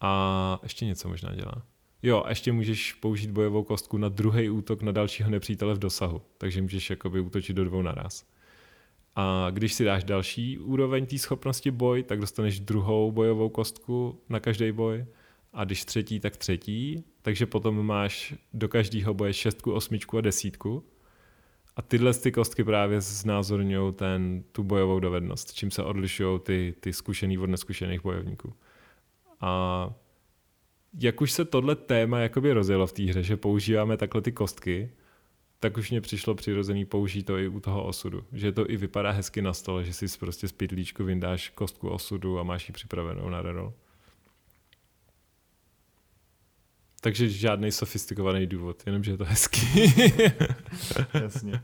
A 0.00 0.60
ještě 0.62 0.86
něco 0.86 1.08
možná 1.08 1.34
dělá. 1.34 1.62
Jo, 2.06 2.22
a 2.24 2.28
ještě 2.28 2.52
můžeš 2.52 2.92
použít 2.92 3.30
bojovou 3.30 3.62
kostku 3.62 3.98
na 3.98 4.08
druhý 4.08 4.50
útok 4.50 4.82
na 4.82 4.92
dalšího 4.92 5.30
nepřítele 5.30 5.74
v 5.74 5.78
dosahu. 5.78 6.22
Takže 6.38 6.62
můžeš 6.62 6.90
jakoby 6.90 7.20
útočit 7.20 7.52
do 7.52 7.64
dvou 7.64 7.82
naraz. 7.82 8.26
A 9.16 9.50
když 9.50 9.74
si 9.74 9.84
dáš 9.84 10.04
další 10.04 10.58
úroveň 10.58 11.06
té 11.06 11.18
schopnosti 11.18 11.70
boj, 11.70 12.02
tak 12.02 12.20
dostaneš 12.20 12.60
druhou 12.60 13.12
bojovou 13.12 13.48
kostku 13.48 14.20
na 14.28 14.40
každý 14.40 14.72
boj. 14.72 15.06
A 15.52 15.64
když 15.64 15.84
třetí, 15.84 16.20
tak 16.20 16.36
třetí. 16.36 17.04
Takže 17.22 17.46
potom 17.46 17.86
máš 17.86 18.34
do 18.52 18.68
každého 18.68 19.14
boje 19.14 19.32
šestku, 19.32 19.72
osmičku 19.72 20.18
a 20.18 20.20
desítku. 20.20 20.84
A 21.76 21.82
tyhle 21.82 22.14
ty 22.14 22.32
kostky 22.32 22.64
právě 22.64 23.00
znázorňují 23.00 23.92
ten, 23.92 24.44
tu 24.52 24.62
bojovou 24.62 25.00
dovednost, 25.00 25.54
čím 25.54 25.70
se 25.70 25.82
odlišují 25.82 26.40
ty, 26.40 26.74
ty 26.80 26.92
zkušený 26.92 27.38
od 27.38 27.46
neskušených 27.46 28.02
bojovníků. 28.02 28.52
A 29.40 29.90
jak 31.00 31.20
už 31.20 31.32
se 31.32 31.44
tohle 31.44 31.76
téma 31.76 32.18
jakoby 32.18 32.52
rozjelo 32.52 32.86
v 32.86 32.92
té 32.92 33.02
hře, 33.02 33.22
že 33.22 33.36
používáme 33.36 33.96
takhle 33.96 34.22
ty 34.22 34.32
kostky, 34.32 34.90
tak 35.60 35.76
už 35.76 35.90
mě 35.90 36.00
přišlo 36.00 36.34
přirozený 36.34 36.84
použít 36.84 37.22
to 37.22 37.38
i 37.38 37.48
u 37.48 37.60
toho 37.60 37.84
osudu. 37.84 38.24
Že 38.32 38.52
to 38.52 38.70
i 38.70 38.76
vypadá 38.76 39.10
hezky 39.10 39.42
na 39.42 39.52
stole, 39.52 39.84
že 39.84 39.92
si 39.92 40.18
prostě 40.18 40.48
z 40.48 40.52
pytlíčku 40.52 41.04
vyndáš 41.04 41.48
kostku 41.48 41.88
osudu 41.88 42.38
a 42.38 42.42
máš 42.42 42.68
ji 42.68 42.72
připravenou 42.72 43.28
na 43.28 43.42
reroll. 43.42 43.72
Takže 47.00 47.28
žádný 47.28 47.72
sofistikovaný 47.72 48.46
důvod, 48.46 48.82
jenomže 48.86 49.10
je 49.10 49.16
to 49.16 49.24
hezký. 49.24 49.82
Jasně. 51.14 51.62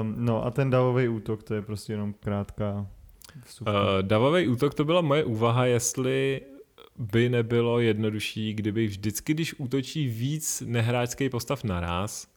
Um, 0.00 0.14
no 0.18 0.44
a 0.44 0.50
ten 0.50 0.70
davový 0.70 1.08
útok, 1.08 1.42
to 1.42 1.54
je 1.54 1.62
prostě 1.62 1.92
jenom 1.92 2.12
krátká 2.12 2.86
vstupka. 3.44 3.72
Uh, 3.72 4.02
davový 4.02 4.48
útok 4.48 4.74
to 4.74 4.84
byla 4.84 5.00
moje 5.00 5.24
úvaha, 5.24 5.66
jestli 5.66 6.40
by 6.98 7.28
nebylo 7.28 7.80
jednodušší, 7.80 8.54
kdyby 8.54 8.86
vždycky, 8.86 9.34
když 9.34 9.54
útočí 9.54 10.08
víc 10.08 10.62
nehráčských 10.66 11.30
postav 11.30 11.64
naraz, 11.64 12.28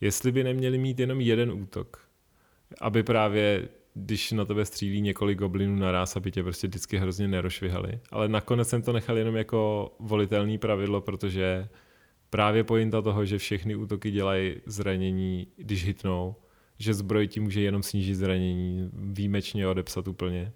jestli 0.00 0.32
by 0.32 0.44
neměli 0.44 0.78
mít 0.78 1.00
jenom 1.00 1.20
jeden 1.20 1.52
útok. 1.52 2.08
Aby 2.80 3.02
právě, 3.02 3.68
když 3.94 4.32
na 4.32 4.44
tebe 4.44 4.64
střílí 4.64 5.00
několik 5.00 5.38
goblinů 5.38 5.76
naraz, 5.76 6.16
aby 6.16 6.30
tě 6.30 6.42
prostě 6.42 6.66
vždycky 6.66 6.96
hrozně 6.96 7.28
nerošvihali. 7.28 8.00
Ale 8.10 8.28
nakonec 8.28 8.68
jsem 8.68 8.82
to 8.82 8.92
nechal 8.92 9.18
jenom 9.18 9.36
jako 9.36 9.92
volitelný 10.00 10.58
pravidlo, 10.58 11.00
protože 11.00 11.68
právě 12.30 12.64
pointa 12.64 13.02
toho, 13.02 13.24
že 13.24 13.38
všechny 13.38 13.76
útoky 13.76 14.10
dělají 14.10 14.54
zranění, 14.66 15.46
když 15.56 15.84
hitnou, 15.84 16.34
že 16.78 16.94
zbroj 16.94 17.28
ti 17.28 17.40
může 17.40 17.60
jenom 17.60 17.82
snížit 17.82 18.14
zranění, 18.14 18.90
výjimečně 18.92 19.68
odepsat 19.68 20.08
úplně, 20.08 20.52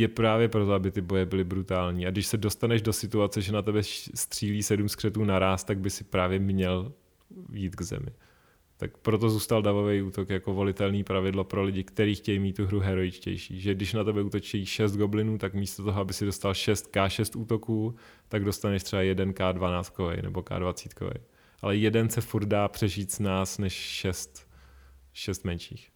je 0.00 0.08
právě 0.08 0.48
proto, 0.48 0.72
aby 0.72 0.90
ty 0.90 1.00
boje 1.00 1.26
byly 1.26 1.44
brutální. 1.44 2.06
A 2.06 2.10
když 2.10 2.26
se 2.26 2.36
dostaneš 2.36 2.82
do 2.82 2.92
situace, 2.92 3.42
že 3.42 3.52
na 3.52 3.62
tebe 3.62 3.80
střílí 4.14 4.62
sedm 4.62 4.88
skřetů 4.88 5.24
naraz, 5.24 5.64
tak 5.64 5.78
by 5.78 5.90
si 5.90 6.04
právě 6.04 6.38
měl 6.38 6.92
jít 7.52 7.76
k 7.76 7.82
zemi. 7.82 8.10
Tak 8.76 8.98
proto 8.98 9.30
zůstal 9.30 9.62
davový 9.62 10.02
útok 10.02 10.30
jako 10.30 10.54
volitelný 10.54 11.04
pravidlo 11.04 11.44
pro 11.44 11.62
lidi, 11.62 11.84
kteří 11.84 12.14
chtějí 12.14 12.38
mít 12.38 12.56
tu 12.56 12.66
hru 12.66 12.80
heroičtější. 12.80 13.60
Že 13.60 13.74
když 13.74 13.92
na 13.92 14.04
tebe 14.04 14.22
útočí 14.22 14.66
6 14.66 14.96
goblinů, 14.96 15.38
tak 15.38 15.54
místo 15.54 15.84
toho, 15.84 16.00
aby 16.00 16.12
si 16.12 16.24
dostal 16.24 16.52
6k6 16.52 17.40
útoků, 17.40 17.94
tak 18.28 18.44
dostaneš 18.44 18.82
třeba 18.82 19.02
1k12 19.02 20.22
nebo 20.22 20.40
k20. 20.40 21.12
Ale 21.62 21.76
jeden 21.76 22.08
se 22.08 22.20
furt 22.20 22.44
dá 22.44 22.68
přežít 22.68 23.12
z 23.12 23.18
nás 23.20 23.58
než 23.58 23.72
6, 23.72 24.48
6 25.12 25.44
menších. 25.44 25.90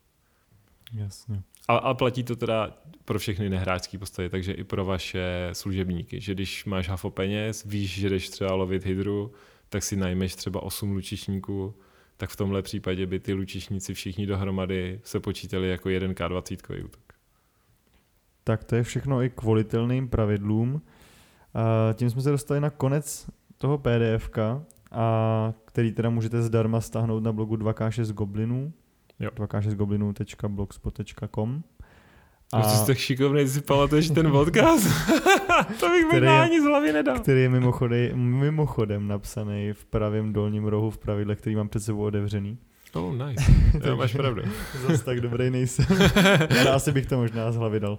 Jasně. 0.92 1.42
A, 1.68 1.76
a 1.76 1.94
platí 1.94 2.24
to 2.24 2.36
teda 2.36 2.70
pro 3.04 3.18
všechny 3.18 3.50
nehráčské 3.50 3.98
postavy, 3.98 4.28
takže 4.28 4.52
i 4.52 4.64
pro 4.64 4.84
vaše 4.84 5.50
služebníky, 5.52 6.20
že 6.20 6.34
když 6.34 6.64
máš 6.64 6.88
hafo 6.88 7.10
peněz, 7.10 7.64
víš, 7.64 7.90
že 7.90 8.08
jdeš 8.10 8.28
třeba 8.28 8.54
lovit 8.54 8.84
hydru, 8.84 9.32
tak 9.68 9.82
si 9.82 9.96
najmeš 9.96 10.34
třeba 10.34 10.62
8 10.62 10.92
lučišníků, 10.92 11.74
tak 12.16 12.30
v 12.30 12.36
tomhle 12.36 12.62
případě 12.62 13.06
by 13.06 13.20
ty 13.20 13.32
lučišníci 13.32 13.94
všichni 13.94 14.26
dohromady 14.26 15.00
se 15.04 15.20
počítali 15.20 15.68
jako 15.68 15.88
1k20 15.88 16.84
útok. 16.84 17.02
Tak 18.44 18.64
to 18.64 18.76
je 18.76 18.82
všechno 18.82 19.22
i 19.22 19.30
k 19.30 19.42
volitelným 19.42 20.08
pravidlům. 20.08 20.82
A 21.54 21.92
tím 21.92 22.10
jsme 22.10 22.22
se 22.22 22.30
dostali 22.30 22.60
na 22.60 22.70
konec 22.70 23.30
toho 23.58 23.78
PDFka, 23.78 24.64
a 24.90 25.52
který 25.64 25.92
teda 25.92 26.10
můžete 26.10 26.42
zdarma 26.42 26.80
stáhnout 26.80 27.22
na 27.22 27.32
blogu 27.32 27.56
2k6 27.56 28.12
goblinů. 28.12 28.72
Jo. 29.20 29.30
2k6goblinů.blogspot.com 29.36 31.62
A... 32.52 32.62
To 32.62 32.68
jsi 32.68 32.86
tak 32.86 32.98
šikovný, 32.98 33.40
že 33.40 33.48
si 33.48 33.60
pamatuješ 33.60 34.10
ten 34.10 34.30
podcast? 34.30 34.84
to 35.80 35.88
bych 35.88 36.04
Který 36.08 36.26
možná 36.26 36.42
ani 36.42 36.60
z 36.60 36.64
hlavy 36.64 36.92
nedal. 36.92 37.18
který 37.18 37.42
je 37.42 37.48
mimochodem, 37.48 38.18
mimochodem 38.18 39.08
napsaný 39.08 39.72
v 39.72 39.84
pravém 39.84 40.32
dolním 40.32 40.64
rohu 40.64 40.90
v 40.90 40.98
pravidle, 40.98 41.36
který 41.36 41.56
mám 41.56 41.68
před 41.68 41.80
sebou 41.80 42.04
otevřený. 42.04 42.58
Oh, 42.94 43.14
nice. 43.26 43.44
jo, 43.88 43.96
máš 43.96 44.12
pravdu. 44.12 44.42
Zas 44.88 45.02
tak 45.02 45.20
dobrý 45.20 45.50
nejsem. 45.50 45.86
Ale 46.60 46.70
asi 46.70 46.92
bych 46.92 47.06
to 47.06 47.16
možná 47.16 47.52
z 47.52 47.56
hlavy 47.56 47.80
dal. 47.80 47.98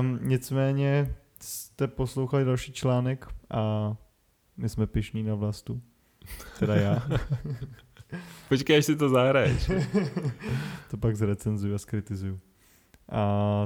Um, 0.00 0.18
nicméně 0.22 1.14
jste 1.40 1.86
poslouchali 1.88 2.44
další 2.44 2.72
článek 2.72 3.26
a 3.50 3.94
my 4.56 4.68
jsme 4.68 4.86
pišní 4.86 5.22
na 5.22 5.34
vlastu. 5.34 5.80
Teda 6.58 6.74
já. 6.76 7.02
Počkej, 8.48 8.78
až 8.78 8.84
si 8.84 8.94
to 8.96 9.08
zahraješ. 9.08 9.70
to 10.90 10.96
pak 10.96 11.16
zrecenzuju 11.16 11.74
a 11.74 11.78
skritizuju. 11.78 12.38
A 13.08 13.22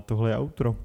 tohle 0.06 0.30
je 0.30 0.36
outro. 0.36 0.76